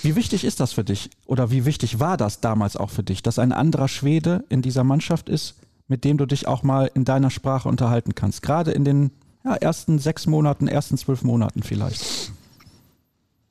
Wie 0.02 0.16
wichtig 0.16 0.44
ist 0.44 0.60
das 0.60 0.74
für 0.74 0.84
dich? 0.84 1.12
Oder 1.28 1.52
wie 1.52 1.66
wichtig 1.66 2.00
war 2.00 2.18
das 2.18 2.42
damals 2.42 2.76
auch 2.76 2.90
für 2.90 3.04
dich, 3.04 3.22
dass 3.22 3.38
ein 3.38 3.52
anderer 3.52 3.88
Schwede 3.88 4.44
in 4.50 4.64
dieser 4.64 4.84
Mannschaft 4.84 5.30
ist, 5.30 5.56
mit 5.88 6.04
dem 6.04 6.18
du 6.18 6.26
dich 6.26 6.48
auch 6.48 6.64
mal 6.64 6.90
in 6.96 7.06
deiner 7.06 7.30
Sprache 7.30 7.70
unterhalten 7.70 8.16
kannst? 8.16 8.42
Gerade 8.42 8.72
in 8.72 8.84
den 8.84 9.12
ja, 9.46 9.56
ersten 9.56 10.00
sechs 10.00 10.26
Monaten, 10.26 10.68
ersten 10.68 10.98
zwölf 10.98 11.22
Monaten 11.22 11.62
vielleicht. 11.62 12.32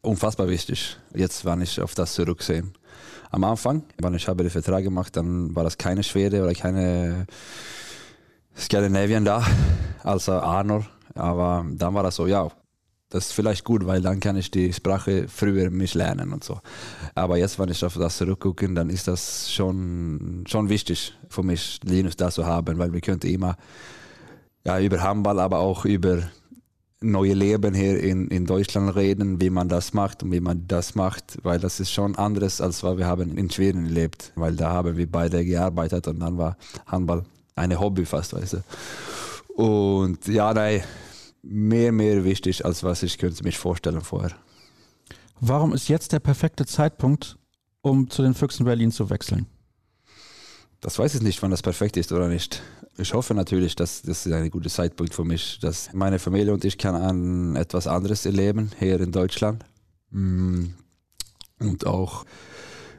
Unfassbar 0.02 0.48
wichtig. 0.48 0.96
Jetzt, 1.14 1.44
wenn 1.44 1.60
ich 1.60 1.80
auf 1.80 1.94
das 1.94 2.14
zurücksehe 2.14 2.64
am 3.30 3.44
Anfang, 3.44 3.84
wenn 4.00 4.14
ich 4.14 4.26
habe 4.28 4.42
den 4.42 4.50
Vertrag 4.50 4.82
gemacht, 4.82 5.16
dann 5.16 5.54
war 5.54 5.62
das 5.62 5.78
keine 5.78 6.02
Schwede 6.02 6.42
oder 6.42 6.52
keine 6.52 7.26
Skandinavien 8.56 9.24
da, 9.24 9.46
also 10.02 10.32
Arnold. 10.32 10.86
Aber 11.14 11.64
dann 11.70 11.94
war 11.94 12.02
das 12.02 12.16
so, 12.16 12.26
ja, 12.26 12.50
das 13.10 13.26
ist 13.26 13.32
vielleicht 13.32 13.64
gut, 13.64 13.86
weil 13.86 14.00
dann 14.00 14.20
kann 14.20 14.36
ich 14.36 14.50
die 14.50 14.72
Sprache 14.72 15.26
früher 15.28 15.70
mich 15.70 15.94
lernen 15.94 16.32
und 16.32 16.44
so. 16.44 16.60
Aber 17.14 17.36
jetzt, 17.36 17.58
wenn 17.58 17.68
ich 17.68 17.84
auf 17.84 17.94
das 17.94 18.16
zurückgucke, 18.16 18.72
dann 18.72 18.88
ist 18.88 19.08
das 19.08 19.52
schon, 19.52 20.44
schon 20.48 20.68
wichtig 20.68 21.12
für 21.28 21.42
mich, 21.42 21.80
Linus 21.84 22.16
da 22.16 22.30
zu 22.30 22.46
haben, 22.46 22.78
weil 22.78 22.92
wir 22.92 23.00
könnten 23.00 23.26
immer 23.26 23.56
ja, 24.64 24.78
über 24.80 25.02
Handball, 25.02 25.40
aber 25.40 25.58
auch 25.58 25.84
über 25.84 26.22
neue 27.02 27.34
Leben 27.34 27.74
hier 27.74 27.98
in, 28.00 28.28
in 28.28 28.44
Deutschland 28.44 28.94
reden, 28.94 29.40
wie 29.40 29.50
man 29.50 29.68
das 29.68 29.94
macht 29.94 30.22
und 30.22 30.32
wie 30.32 30.40
man 30.40 30.66
das 30.66 30.94
macht, 30.94 31.38
weil 31.42 31.58
das 31.58 31.80
ist 31.80 31.92
schon 31.92 32.16
anderes, 32.16 32.60
als 32.60 32.82
was 32.82 32.98
wir 32.98 33.06
haben 33.06 33.36
in 33.38 33.50
Schweden 33.50 33.86
erlebt, 33.86 34.32
weil 34.34 34.54
da 34.54 34.70
haben 34.70 34.96
wir 34.96 35.10
beide 35.10 35.44
gearbeitet 35.44 36.08
und 36.08 36.20
dann 36.20 36.36
war 36.36 36.56
Handball 36.86 37.24
eine 37.56 37.80
Hobby 37.80 38.04
fast, 38.04 38.34
weißt 38.34 38.54
du. 38.54 39.62
Und 39.62 40.26
ja, 40.26 40.52
nein, 40.52 40.82
mehr, 41.42 41.92
mehr 41.92 42.24
wichtig, 42.24 42.64
als 42.64 42.84
was 42.84 43.02
ich 43.02 43.18
könnte 43.18 43.44
mich 43.44 43.58
vorstellen 43.58 44.00
vorher. 44.02 44.32
Warum 45.40 45.72
ist 45.72 45.88
jetzt 45.88 46.12
der 46.12 46.20
perfekte 46.20 46.66
Zeitpunkt, 46.66 47.38
um 47.80 48.10
zu 48.10 48.22
den 48.22 48.34
Füchsen 48.34 48.64
Berlin 48.64 48.92
zu 48.92 49.08
wechseln? 49.08 49.46
Das 50.80 50.98
weiß 50.98 51.16
ich 51.16 51.22
nicht, 51.22 51.42
wann 51.42 51.50
das 51.50 51.62
perfekt 51.62 51.96
ist 51.96 52.12
oder 52.12 52.28
nicht. 52.28 52.62
Ich 52.96 53.14
hoffe 53.14 53.34
natürlich, 53.34 53.76
dass 53.76 54.02
das 54.02 54.26
ist 54.26 54.32
ein 54.32 54.50
guter 54.50 54.70
Zeitpunkt 54.70 55.14
für 55.14 55.24
mich, 55.24 55.58
dass 55.60 55.92
meine 55.92 56.18
Familie 56.18 56.52
und 56.52 56.64
ich 56.64 56.78
kann 56.78 56.94
an 56.94 57.56
etwas 57.56 57.86
anderes 57.86 58.26
erleben 58.26 58.70
hier 58.78 59.00
in 59.00 59.12
Deutschland. 59.12 59.64
Mm. 60.10 60.66
Und 61.58 61.86
auch, 61.86 62.24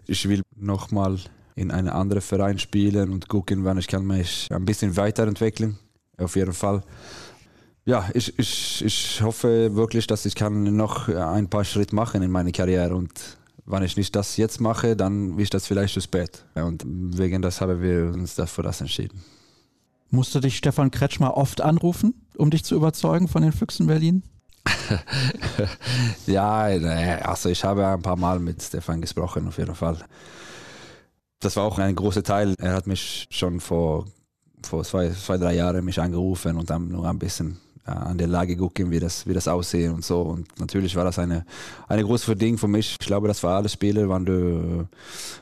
ich 0.05 0.29
will 0.29 0.41
nochmal 0.55 1.17
in 1.55 1.71
einen 1.71 1.89
anderen 1.89 2.21
Verein 2.21 2.59
spielen 2.59 3.11
und 3.11 3.27
gucken, 3.27 3.63
wann 3.63 3.79
ich 3.79 3.88
kann 3.88 4.05
mich 4.05 4.47
ein 4.51 4.65
bisschen 4.65 4.95
weiterentwickeln. 4.95 5.77
Auf 6.17 6.36
jeden 6.36 6.53
Fall. 6.53 6.84
Ja, 7.86 8.07
ich, 8.13 8.38
ich, 8.38 8.86
ich 8.86 9.21
hoffe 9.21 9.75
wirklich, 9.75 10.05
dass 10.05 10.25
ich 10.25 10.36
kann 10.36 10.75
noch 10.75 11.09
ein 11.09 11.49
paar 11.49 11.65
Schritte 11.65 11.95
machen 11.95 12.21
in 12.21 12.29
meiner 12.29 12.51
Karriere 12.51 12.95
und 12.95 13.11
wenn 13.66 13.84
ich 13.84 13.97
nicht 13.97 14.16
das 14.16 14.38
jetzt 14.38 14.59
mache, 14.59 14.95
dann 14.95 15.38
ist 15.38 15.53
das 15.53 15.68
vielleicht 15.68 15.93
zu 15.93 16.01
spät. 16.01 16.45
Und 16.55 16.84
wegen 16.86 17.41
das 17.41 17.62
haben 17.62 17.82
wir 17.82 18.12
uns 18.14 18.36
dafür 18.36 18.64
das 18.64 18.82
entschieden. 18.82 19.24
Musste 20.09 20.41
dich 20.41 20.57
Stefan 20.57 20.91
Kretschmer 20.91 21.38
oft 21.38 21.62
anrufen, 21.62 22.14
um 22.38 22.49
dich 22.49 22.64
zu 22.64 22.76
überzeugen 22.76 23.28
von 23.28 23.43
den 23.43 23.53
Füchsen 23.53 23.88
Berlin? 23.88 24.24
ja, 26.28 26.64
also 27.24 27.49
ich 27.49 27.64
habe 27.64 27.88
ein 27.88 28.01
paar 28.01 28.18
Mal 28.18 28.39
mit 28.39 28.62
Stefan 28.62 29.01
gesprochen, 29.01 29.47
auf 29.47 29.57
jeden 29.57 29.74
Fall. 29.74 29.97
Das 31.39 31.55
war 31.55 31.64
auch 31.64 31.80
ein 31.80 31.95
großer 31.95 32.24
Teil. 32.24 32.55
Er 32.59 32.74
hat 32.74 32.88
mich 32.88 33.28
schon 33.32 33.59
vor, 33.59 34.05
vor 34.64 34.84
zwei, 34.84 35.09
zwei, 35.09 35.38
drei 35.38 35.55
Jahren 35.55 35.84
mich 35.84 35.99
angerufen 35.99 36.57
und 36.57 36.70
dann 36.70 36.89
nur 36.89 37.07
ein 37.07 37.18
bisschen 37.18 37.57
an 37.84 38.17
der 38.17 38.27
Lage 38.27 38.55
gucken, 38.55 38.91
wie 38.91 38.99
das, 38.99 39.27
wie 39.27 39.34
das 39.34 39.47
aussehen 39.47 39.93
und 39.93 40.05
so. 40.05 40.21
Und 40.21 40.59
natürlich 40.59 40.95
war 40.95 41.03
das 41.03 41.17
eine, 41.17 41.45
eine 41.88 42.03
große 42.03 42.25
Verding 42.25 42.57
für 42.57 42.67
mich. 42.67 42.97
Ich 42.99 43.07
glaube, 43.07 43.27
das 43.27 43.41
war 43.43 43.57
alles 43.57 43.73
Spiele, 43.73 44.07
wann 44.07 44.25
du, 44.25 44.88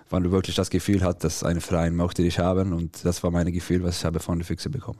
wann 0.10 0.24
du 0.24 0.32
wirklich 0.32 0.56
das 0.56 0.70
Gefühl 0.70 1.04
hast, 1.04 1.24
dass 1.24 1.44
eine 1.44 1.62
Verein 1.62 1.96
möchte 1.96 2.24
dich 2.24 2.40
haben. 2.40 2.74
Und 2.74 3.04
das 3.04 3.24
war 3.24 3.32
mein 3.32 3.52
Gefühl, 3.52 3.84
was 3.84 3.98
ich 3.98 4.06
habe 4.06 4.20
von 4.20 4.40
den 4.40 4.46
Füchse 4.46 4.70
bekommen. 4.70 5.00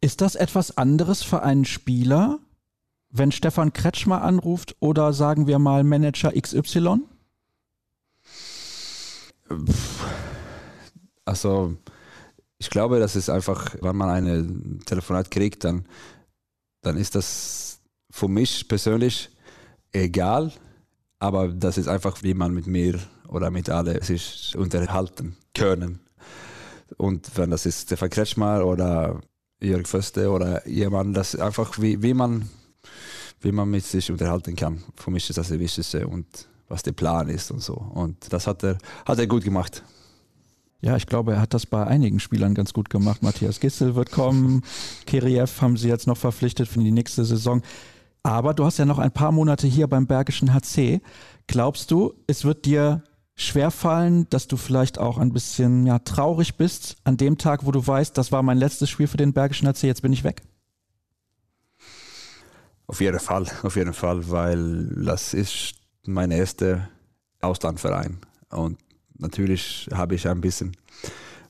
Ist 0.00 0.20
das 0.20 0.34
etwas 0.34 0.76
anderes 0.76 1.22
für 1.22 1.42
einen 1.42 1.64
Spieler, 1.64 2.38
wenn 3.10 3.32
Stefan 3.32 3.72
Kretschmer 3.72 4.22
anruft 4.22 4.76
oder 4.80 5.12
sagen 5.12 5.46
wir 5.46 5.58
mal 5.58 5.84
Manager 5.84 6.32
XY? 6.32 7.00
Also, 11.24 11.76
ich 12.58 12.70
glaube, 12.70 12.98
das 12.98 13.16
ist 13.16 13.28
einfach, 13.30 13.76
wenn 13.80 13.96
man 13.96 14.10
eine 14.10 14.78
Telefonat 14.84 15.30
kriegt, 15.30 15.64
dann 15.64 15.86
dann 16.86 16.96
ist 16.96 17.16
das 17.16 17.80
für 18.10 18.28
mich 18.28 18.68
persönlich 18.68 19.30
egal, 19.92 20.52
aber 21.18 21.48
das 21.48 21.78
ist 21.78 21.88
einfach, 21.88 22.22
wie 22.22 22.34
man 22.34 22.54
mit 22.54 22.66
mir 22.68 23.00
oder 23.28 23.50
mit 23.50 23.68
alle 23.68 24.02
sich 24.04 24.54
unterhalten 24.56 25.36
können. 25.52 26.00
Und 26.96 27.36
wenn 27.36 27.50
das 27.50 27.66
ist 27.66 27.82
Stefan 27.82 28.10
Kretschmer 28.10 28.64
oder 28.64 29.20
Jörg 29.60 29.88
Föste 29.88 30.30
oder 30.30 30.66
jemand, 30.68 31.16
das 31.16 31.34
einfach, 31.34 31.80
wie, 31.80 32.00
wie, 32.02 32.14
man, 32.14 32.48
wie 33.40 33.50
man 33.50 33.68
mit 33.68 33.84
sich 33.84 34.10
unterhalten 34.10 34.54
kann. 34.54 34.84
Für 34.94 35.10
mich 35.10 35.28
ist 35.28 35.38
das 35.38 35.48
das 35.48 35.58
Wichtigste 35.58 36.06
und 36.06 36.26
was 36.68 36.84
der 36.84 36.92
Plan 36.92 37.28
ist 37.28 37.50
und 37.50 37.62
so. 37.62 37.74
Und 37.74 38.32
das 38.32 38.46
hat 38.46 38.62
er, 38.62 38.78
hat 39.04 39.18
er 39.18 39.26
gut 39.26 39.42
gemacht. 39.42 39.82
Ja, 40.80 40.96
ich 40.96 41.06
glaube, 41.06 41.32
er 41.32 41.40
hat 41.40 41.54
das 41.54 41.66
bei 41.66 41.86
einigen 41.86 42.20
Spielern 42.20 42.54
ganz 42.54 42.72
gut 42.72 42.90
gemacht. 42.90 43.22
Matthias 43.22 43.60
Gissel 43.60 43.94
wird 43.94 44.10
kommen. 44.10 44.62
Kiriev 45.06 45.60
haben 45.60 45.76
sie 45.76 45.88
jetzt 45.88 46.06
noch 46.06 46.16
verpflichtet 46.16 46.68
für 46.68 46.80
die 46.80 46.92
nächste 46.92 47.24
Saison. 47.24 47.62
Aber 48.22 48.54
du 48.54 48.64
hast 48.64 48.78
ja 48.78 48.84
noch 48.84 48.98
ein 48.98 49.12
paar 49.12 49.32
Monate 49.32 49.66
hier 49.66 49.86
beim 49.86 50.06
Bergischen 50.06 50.52
HC. 50.52 51.00
Glaubst 51.46 51.90
du, 51.90 52.14
es 52.26 52.44
wird 52.44 52.64
dir 52.64 53.02
schwerfallen, 53.36 54.28
dass 54.30 54.48
du 54.48 54.56
vielleicht 54.56 54.98
auch 54.98 55.18
ein 55.18 55.32
bisschen 55.32 55.86
ja, 55.86 55.98
traurig 56.00 56.56
bist 56.56 56.96
an 57.04 57.16
dem 57.16 57.38
Tag, 57.38 57.66
wo 57.66 57.70
du 57.70 57.86
weißt, 57.86 58.16
das 58.16 58.32
war 58.32 58.42
mein 58.42 58.58
letztes 58.58 58.90
Spiel 58.90 59.06
für 59.06 59.18
den 59.18 59.32
Bergischen 59.32 59.68
HC, 59.68 59.86
jetzt 59.86 60.02
bin 60.02 60.12
ich 60.12 60.24
weg? 60.24 60.42
Auf 62.86 63.00
jeden 63.00 63.20
Fall, 63.20 63.46
auf 63.62 63.76
jeden 63.76 63.92
Fall, 63.92 64.30
weil 64.30 64.86
das 65.04 65.34
ist 65.34 65.74
mein 66.06 66.30
erster 66.30 66.88
Auslandverein. 67.40 68.18
Und 68.50 68.78
natürlich 69.18 69.88
habe 69.92 70.14
ich 70.14 70.28
ein 70.28 70.40
bisschen 70.40 70.76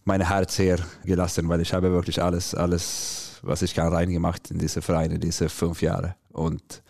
mein 0.04 0.20
Herz 0.20 0.58
hergelassen, 0.58 1.48
weil 1.48 1.60
ich 1.60 1.72
habe 1.72 1.90
wirklich 1.90 2.22
alles, 2.22 2.54
alles, 2.54 3.40
was 3.42 3.62
ich 3.62 3.74
kann, 3.74 3.92
reingemacht 3.92 4.50
in 4.50 4.58
diese 4.58 4.80
Vereine, 4.80 5.18
diese 5.18 5.48
fünf 5.48 5.82
Jahre. 5.82 6.14
Und 6.32 6.82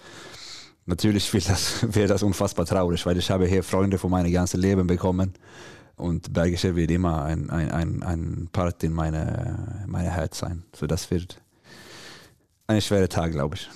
natürlich 0.85 1.33
wird 1.33 1.49
das, 1.49 1.83
wird 1.95 2.11
das 2.11 2.23
unfassbar 2.23 2.67
traurig, 2.67 3.05
weil 3.07 3.17
ich 3.17 3.31
habe 3.31 3.47
hier 3.47 3.63
Freunde 3.63 3.99
von 3.99 4.11
meinem 4.11 4.33
ganzen 4.33 4.61
Leben 4.61 4.87
bekommen. 4.87 5.33
Und 5.97 6.33
Bergische 6.35 6.77
wird 6.77 6.91
immer 6.91 7.25
ein, 7.25 7.49
ein, 7.49 7.71
ein, 7.71 8.03
ein 8.03 8.49
Part 8.53 8.85
in 8.85 8.93
meinem 8.93 9.87
meine 9.87 10.11
Herz 10.11 10.39
sein. 10.39 10.63
So 10.75 10.87
das 10.87 11.11
wird 11.11 11.41
ein 12.67 12.83
schwerer 12.83 13.09
Tag, 13.09 13.33
glaube 13.33 13.55
ich. 13.55 13.71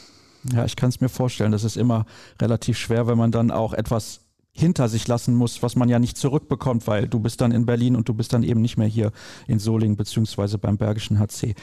Ja, 0.53 0.65
ich 0.65 0.77
kann 0.77 0.91
es 0.91 1.01
mir 1.01 1.09
vorstellen. 1.09 1.53
Das 1.53 1.65
ist 1.65 1.77
immer 1.77 2.05
relativ 2.41 2.79
schwer, 2.79 3.07
wenn 3.07 3.17
man 3.17 3.31
dann 3.31 3.51
auch 3.51 3.73
etwas 3.73 4.20
hinter 4.53 4.89
sich 4.89 5.07
lassen 5.07 5.35
muss, 5.35 5.63
was 5.63 5.77
man 5.77 5.89
ja 5.89 5.99
nicht 5.99 6.17
zurückbekommt, 6.17 6.87
weil 6.87 7.09
du 7.09 7.21
bist 7.21 7.41
dann 7.41 7.53
in 7.53 7.67
Berlin 7.67 7.97
und 7.97 8.09
du 8.09 8.15
bist 8.15 8.33
dann 8.33 8.43
eben 8.43 8.61
nicht 8.61 8.77
mehr 8.77 8.89
hier 8.89 9.13
in 9.47 9.59
Solingen 9.59 9.97
beziehungsweise 9.97 10.59
beim 10.59 10.77
Bergischen 10.77 11.19
HC. 11.19 11.55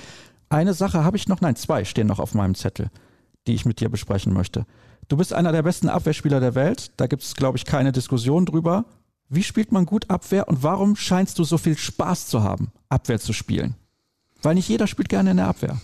Eine 0.49 0.73
Sache 0.73 1.03
habe 1.03 1.17
ich 1.17 1.27
noch, 1.27 1.41
nein, 1.41 1.55
zwei 1.55 1.83
stehen 1.83 2.07
noch 2.07 2.19
auf 2.19 2.33
meinem 2.33 2.55
Zettel, 2.55 2.89
die 3.45 3.53
ich 3.53 3.65
mit 3.65 3.79
dir 3.81 3.89
besprechen 3.89 4.33
möchte. 4.33 4.65
Du 5.09 5.17
bist 5.17 5.33
einer 5.33 5.51
der 5.51 5.63
besten 5.63 5.89
Abwehrspieler 5.89 6.39
der 6.39 6.55
Welt, 6.55 6.91
da 6.97 7.07
gibt 7.07 7.23
es, 7.23 7.35
glaube 7.35 7.57
ich, 7.57 7.65
keine 7.65 7.91
Diskussion 7.91 8.45
drüber. 8.45 8.85
Wie 9.29 9.43
spielt 9.43 9.71
man 9.71 9.85
gut 9.85 10.09
Abwehr 10.09 10.47
und 10.47 10.63
warum 10.63 10.95
scheinst 10.95 11.37
du 11.39 11.43
so 11.43 11.57
viel 11.57 11.77
Spaß 11.77 12.27
zu 12.27 12.43
haben, 12.43 12.71
Abwehr 12.87 13.19
zu 13.19 13.33
spielen? 13.33 13.75
Weil 14.41 14.55
nicht 14.55 14.69
jeder 14.69 14.87
spielt 14.87 15.09
gerne 15.09 15.31
in 15.31 15.37
der 15.37 15.47
Abwehr. 15.47 15.81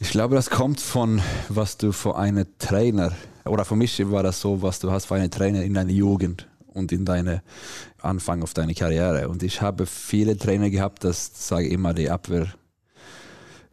Ich 0.00 0.10
glaube, 0.10 0.36
das 0.36 0.48
kommt 0.48 0.80
von, 0.80 1.20
was 1.48 1.76
du 1.76 1.90
für 1.90 2.16
einen 2.16 2.46
Trainer, 2.58 3.10
oder 3.44 3.64
für 3.64 3.74
mich 3.74 3.98
war 4.10 4.22
das 4.22 4.40
so, 4.40 4.62
was 4.62 4.78
du 4.78 4.92
hast 4.92 5.06
für 5.06 5.16
einen 5.16 5.30
Trainer 5.30 5.64
in 5.64 5.74
deiner 5.74 5.90
Jugend 5.90 6.46
und 6.72 6.92
in 6.92 7.04
deinem 7.04 7.40
Anfang 8.00 8.44
auf 8.44 8.54
deine 8.54 8.74
Karriere. 8.74 9.28
Und 9.28 9.42
ich 9.42 9.60
habe 9.60 9.86
viele 9.86 10.36
Trainer 10.36 10.70
gehabt, 10.70 11.02
das 11.02 11.48
sage 11.48 11.68
immer, 11.68 11.94
die 11.94 12.10
Abwehr, 12.10 12.46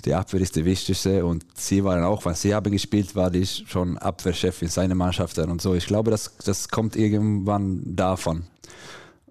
die 0.03 0.15
Abwehr 0.15 0.41
ist 0.41 0.55
die 0.55 0.65
wichtigste. 0.65 1.23
Und 1.27 1.45
sie 1.53 1.83
waren 1.83 2.03
auch, 2.03 2.25
weil 2.25 2.35
sie 2.35 2.55
haben 2.55 2.71
gespielt, 2.71 3.15
war 3.15 3.31
ich 3.31 3.63
schon 3.67 3.99
Abwehrchef 3.99 4.63
in 4.63 4.69
seiner 4.69 4.95
Mannschaft 4.95 5.37
und 5.37 5.61
so. 5.61 5.75
Ich 5.75 5.85
glaube, 5.85 6.09
das, 6.09 6.35
das 6.43 6.69
kommt 6.69 6.95
irgendwann 6.95 7.95
davon. 7.95 8.47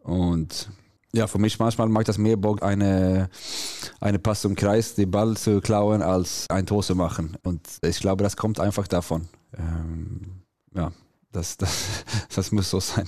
Und 0.05 0.69
ja, 1.15 1.27
für 1.27 1.39
mich 1.39 1.59
manchmal 1.59 1.89
macht 1.89 2.09
das 2.09 2.19
mehr 2.19 2.37
Bock, 2.37 2.63
eine, 2.63 3.29
eine 4.01 4.19
Pass 4.19 4.41
zum 4.41 4.55
Kreis, 4.55 4.95
den 4.95 5.11
Ball 5.11 5.37
zu 5.37 5.61
klauen, 5.61 6.03
als 6.03 6.47
ein 6.51 6.67
Tor 6.67 6.83
zu 6.83 6.95
machen. 6.95 7.37
Und 7.43 7.61
ich 7.83 8.01
glaube, 8.01 8.25
das 8.25 8.37
kommt 8.37 8.61
einfach 8.61 8.89
davon. 8.89 9.29
Ähm, 9.57 10.43
ja, 10.75 10.91
das, 11.33 11.57
das, 11.59 11.85
das 12.35 12.53
muss 12.53 12.71
so 12.71 12.81
sein. 12.81 13.07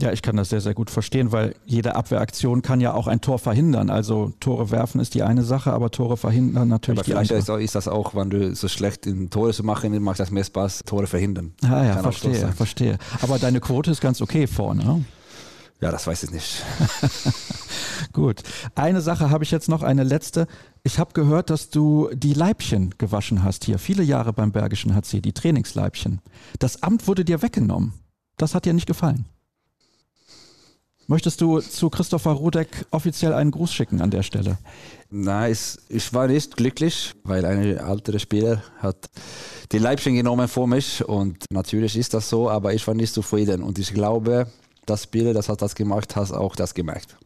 Ja, 0.00 0.12
ich 0.12 0.22
kann 0.22 0.36
das 0.36 0.48
sehr, 0.50 0.60
sehr 0.60 0.74
gut 0.74 0.90
verstehen, 0.90 1.32
weil 1.32 1.56
jede 1.66 1.96
Abwehraktion 1.96 2.62
kann 2.62 2.80
ja 2.80 2.94
auch 2.94 3.08
ein 3.08 3.20
Tor 3.20 3.40
verhindern. 3.40 3.90
Also 3.90 4.32
Tore 4.38 4.70
werfen 4.70 5.00
ist 5.00 5.14
die 5.14 5.24
eine 5.24 5.42
Sache, 5.42 5.72
aber 5.72 5.90
Tore 5.90 6.16
verhindern 6.16 6.68
natürlich 6.68 7.00
aber 7.00 7.04
die 7.04 7.14
andere. 7.14 7.42
Vielleicht 7.42 7.64
ist 7.64 7.74
das 7.74 7.88
auch, 7.88 8.14
wenn 8.14 8.30
du 8.30 8.54
so 8.54 8.68
schlecht 8.68 9.06
in 9.06 9.28
Tore 9.28 9.52
zu 9.52 9.64
machen, 9.64 10.00
macht 10.00 10.20
das 10.20 10.30
mehr 10.30 10.44
Spaß, 10.44 10.84
Tore 10.86 11.08
verhindern. 11.08 11.52
Ah 11.64 11.84
ja, 11.84 11.96
verstehe, 11.98 12.52
verstehe. 12.52 12.98
Aber 13.22 13.40
deine 13.40 13.58
Quote 13.58 13.90
ist 13.90 14.00
ganz 14.00 14.22
okay 14.22 14.46
vorne. 14.46 15.04
Ja, 15.80 15.92
das 15.92 16.06
weiß 16.06 16.24
ich 16.24 16.30
nicht. 16.32 16.64
Gut. 18.12 18.42
Eine 18.74 19.00
Sache 19.00 19.30
habe 19.30 19.44
ich 19.44 19.50
jetzt 19.50 19.68
noch, 19.68 19.82
eine 19.82 20.02
letzte. 20.02 20.48
Ich 20.82 20.98
habe 20.98 21.12
gehört, 21.12 21.50
dass 21.50 21.70
du 21.70 22.10
die 22.12 22.34
Leibchen 22.34 22.94
gewaschen 22.98 23.44
hast 23.44 23.64
hier, 23.64 23.78
viele 23.78 24.02
Jahre 24.02 24.32
beim 24.32 24.50
Bergischen 24.50 24.94
HC, 24.94 25.20
die 25.20 25.32
Trainingsleibchen. 25.32 26.20
Das 26.58 26.82
Amt 26.82 27.06
wurde 27.06 27.24
dir 27.24 27.42
weggenommen. 27.42 27.92
Das 28.36 28.54
hat 28.54 28.64
dir 28.64 28.72
nicht 28.72 28.86
gefallen. 28.86 29.26
Möchtest 31.10 31.40
du 31.40 31.60
zu 31.60 31.88
Christopher 31.88 32.32
Rudek 32.32 32.84
offiziell 32.90 33.32
einen 33.32 33.50
Gruß 33.50 33.72
schicken 33.72 34.02
an 34.02 34.10
der 34.10 34.22
Stelle? 34.22 34.58
Nein, 35.08 35.56
ich 35.88 36.12
war 36.12 36.26
nicht 36.26 36.54
glücklich, 36.56 37.14
weil 37.24 37.46
ein 37.46 37.62
älterer 37.78 38.18
Spieler 38.18 38.62
hat 38.78 39.08
die 39.72 39.78
Leibchen 39.78 40.14
genommen 40.14 40.48
vor 40.48 40.66
mich 40.66 41.02
und 41.02 41.46
natürlich 41.50 41.96
ist 41.96 42.12
das 42.12 42.28
so, 42.28 42.50
aber 42.50 42.74
ich 42.74 42.86
war 42.86 42.94
nicht 42.94 43.14
zufrieden 43.14 43.62
und 43.62 43.78
ich 43.78 43.94
glaube, 43.94 44.48
das 44.88 45.04
Spiel, 45.04 45.32
das 45.34 45.48
hat 45.48 45.62
das 45.62 45.74
gemacht, 45.74 46.16
hast 46.16 46.32
auch 46.32 46.56
das 46.56 46.74
gemerkt. 46.74 47.16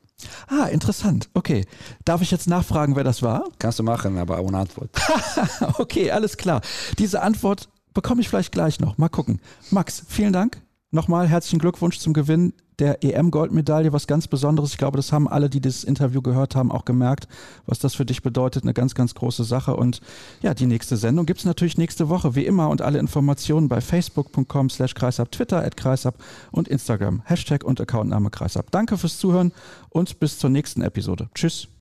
Ah, 0.49 0.67
interessant. 0.67 1.29
Okay. 1.35 1.65
Darf 2.05 2.23
ich 2.23 2.31
jetzt 2.31 2.49
nachfragen, 2.49 2.97
wer 2.97 3.05
das 3.05 3.23
war? 3.23 3.45
Kannst 3.59 3.79
du 3.79 3.83
machen, 3.83 4.19
aber 4.19 4.41
ohne 4.41 4.59
Antwort. 4.59 4.91
okay, 5.79 6.11
alles 6.11 6.37
klar. 6.37 6.61
Diese 6.99 7.23
Antwort 7.23 7.69
bekomme 7.95 8.21
ich 8.21 8.29
vielleicht 8.29 8.53
gleich 8.53 8.81
noch. 8.81 8.99
Mal 8.99 9.09
gucken. 9.09 9.41
Max, 9.71 10.05
vielen 10.09 10.33
Dank. 10.33 10.63
Nochmal 10.91 11.27
herzlichen 11.27 11.59
Glückwunsch 11.59 11.99
zum 11.99 12.13
Gewinn 12.13 12.53
der 12.83 13.05
EM-Goldmedaille, 13.05 13.93
was 13.93 14.09
ganz 14.09 14.27
Besonderes. 14.27 14.73
Ich 14.73 14.79
glaube, 14.79 14.97
das 14.97 15.13
haben 15.13 15.29
alle, 15.29 15.49
die 15.49 15.61
das 15.61 15.85
Interview 15.85 16.21
gehört 16.21 16.57
haben, 16.57 16.73
auch 16.73 16.85
gemerkt, 16.85 17.29
was 17.65 17.79
das 17.79 17.95
für 17.95 18.05
dich 18.05 18.23
bedeutet. 18.23 18.65
Eine 18.65 18.75
ganz, 18.75 18.97
ganz 18.97 19.15
große 19.15 19.45
Sache. 19.45 19.77
Und 19.77 20.01
ja, 20.41 20.53
die 20.53 20.67
nächste 20.67 20.97
Sendung 20.97 21.25
gibt 21.25 21.39
es 21.39 21.45
natürlich 21.47 21.79
nächste 21.79 22.09
Woche, 22.09 22.35
wie 22.35 22.45
immer. 22.45 22.71
Und 22.71 22.83
alle 22.83 22.99
Informationen 22.99 23.69
bei 23.69 23.81
facebook.com 23.81 24.69
slash 24.69 24.95
kreisab, 24.95 25.31
Twitter 25.31 25.63
at 25.65 25.77
kreisab 25.77 26.17
und 26.51 26.67
Instagram. 26.67 27.23
Hashtag 27.25 27.63
und 27.63 27.81
Accountname 27.81 28.31
kreisab. 28.31 28.73
Danke 28.73 28.99
fürs 28.99 29.17
Zuhören 29.17 29.53
und 29.89 30.19
bis 30.19 30.41
zur 30.41 30.51
nächsten 30.51 30.83
Episode. 30.83 31.29
Tschüss. 31.37 31.69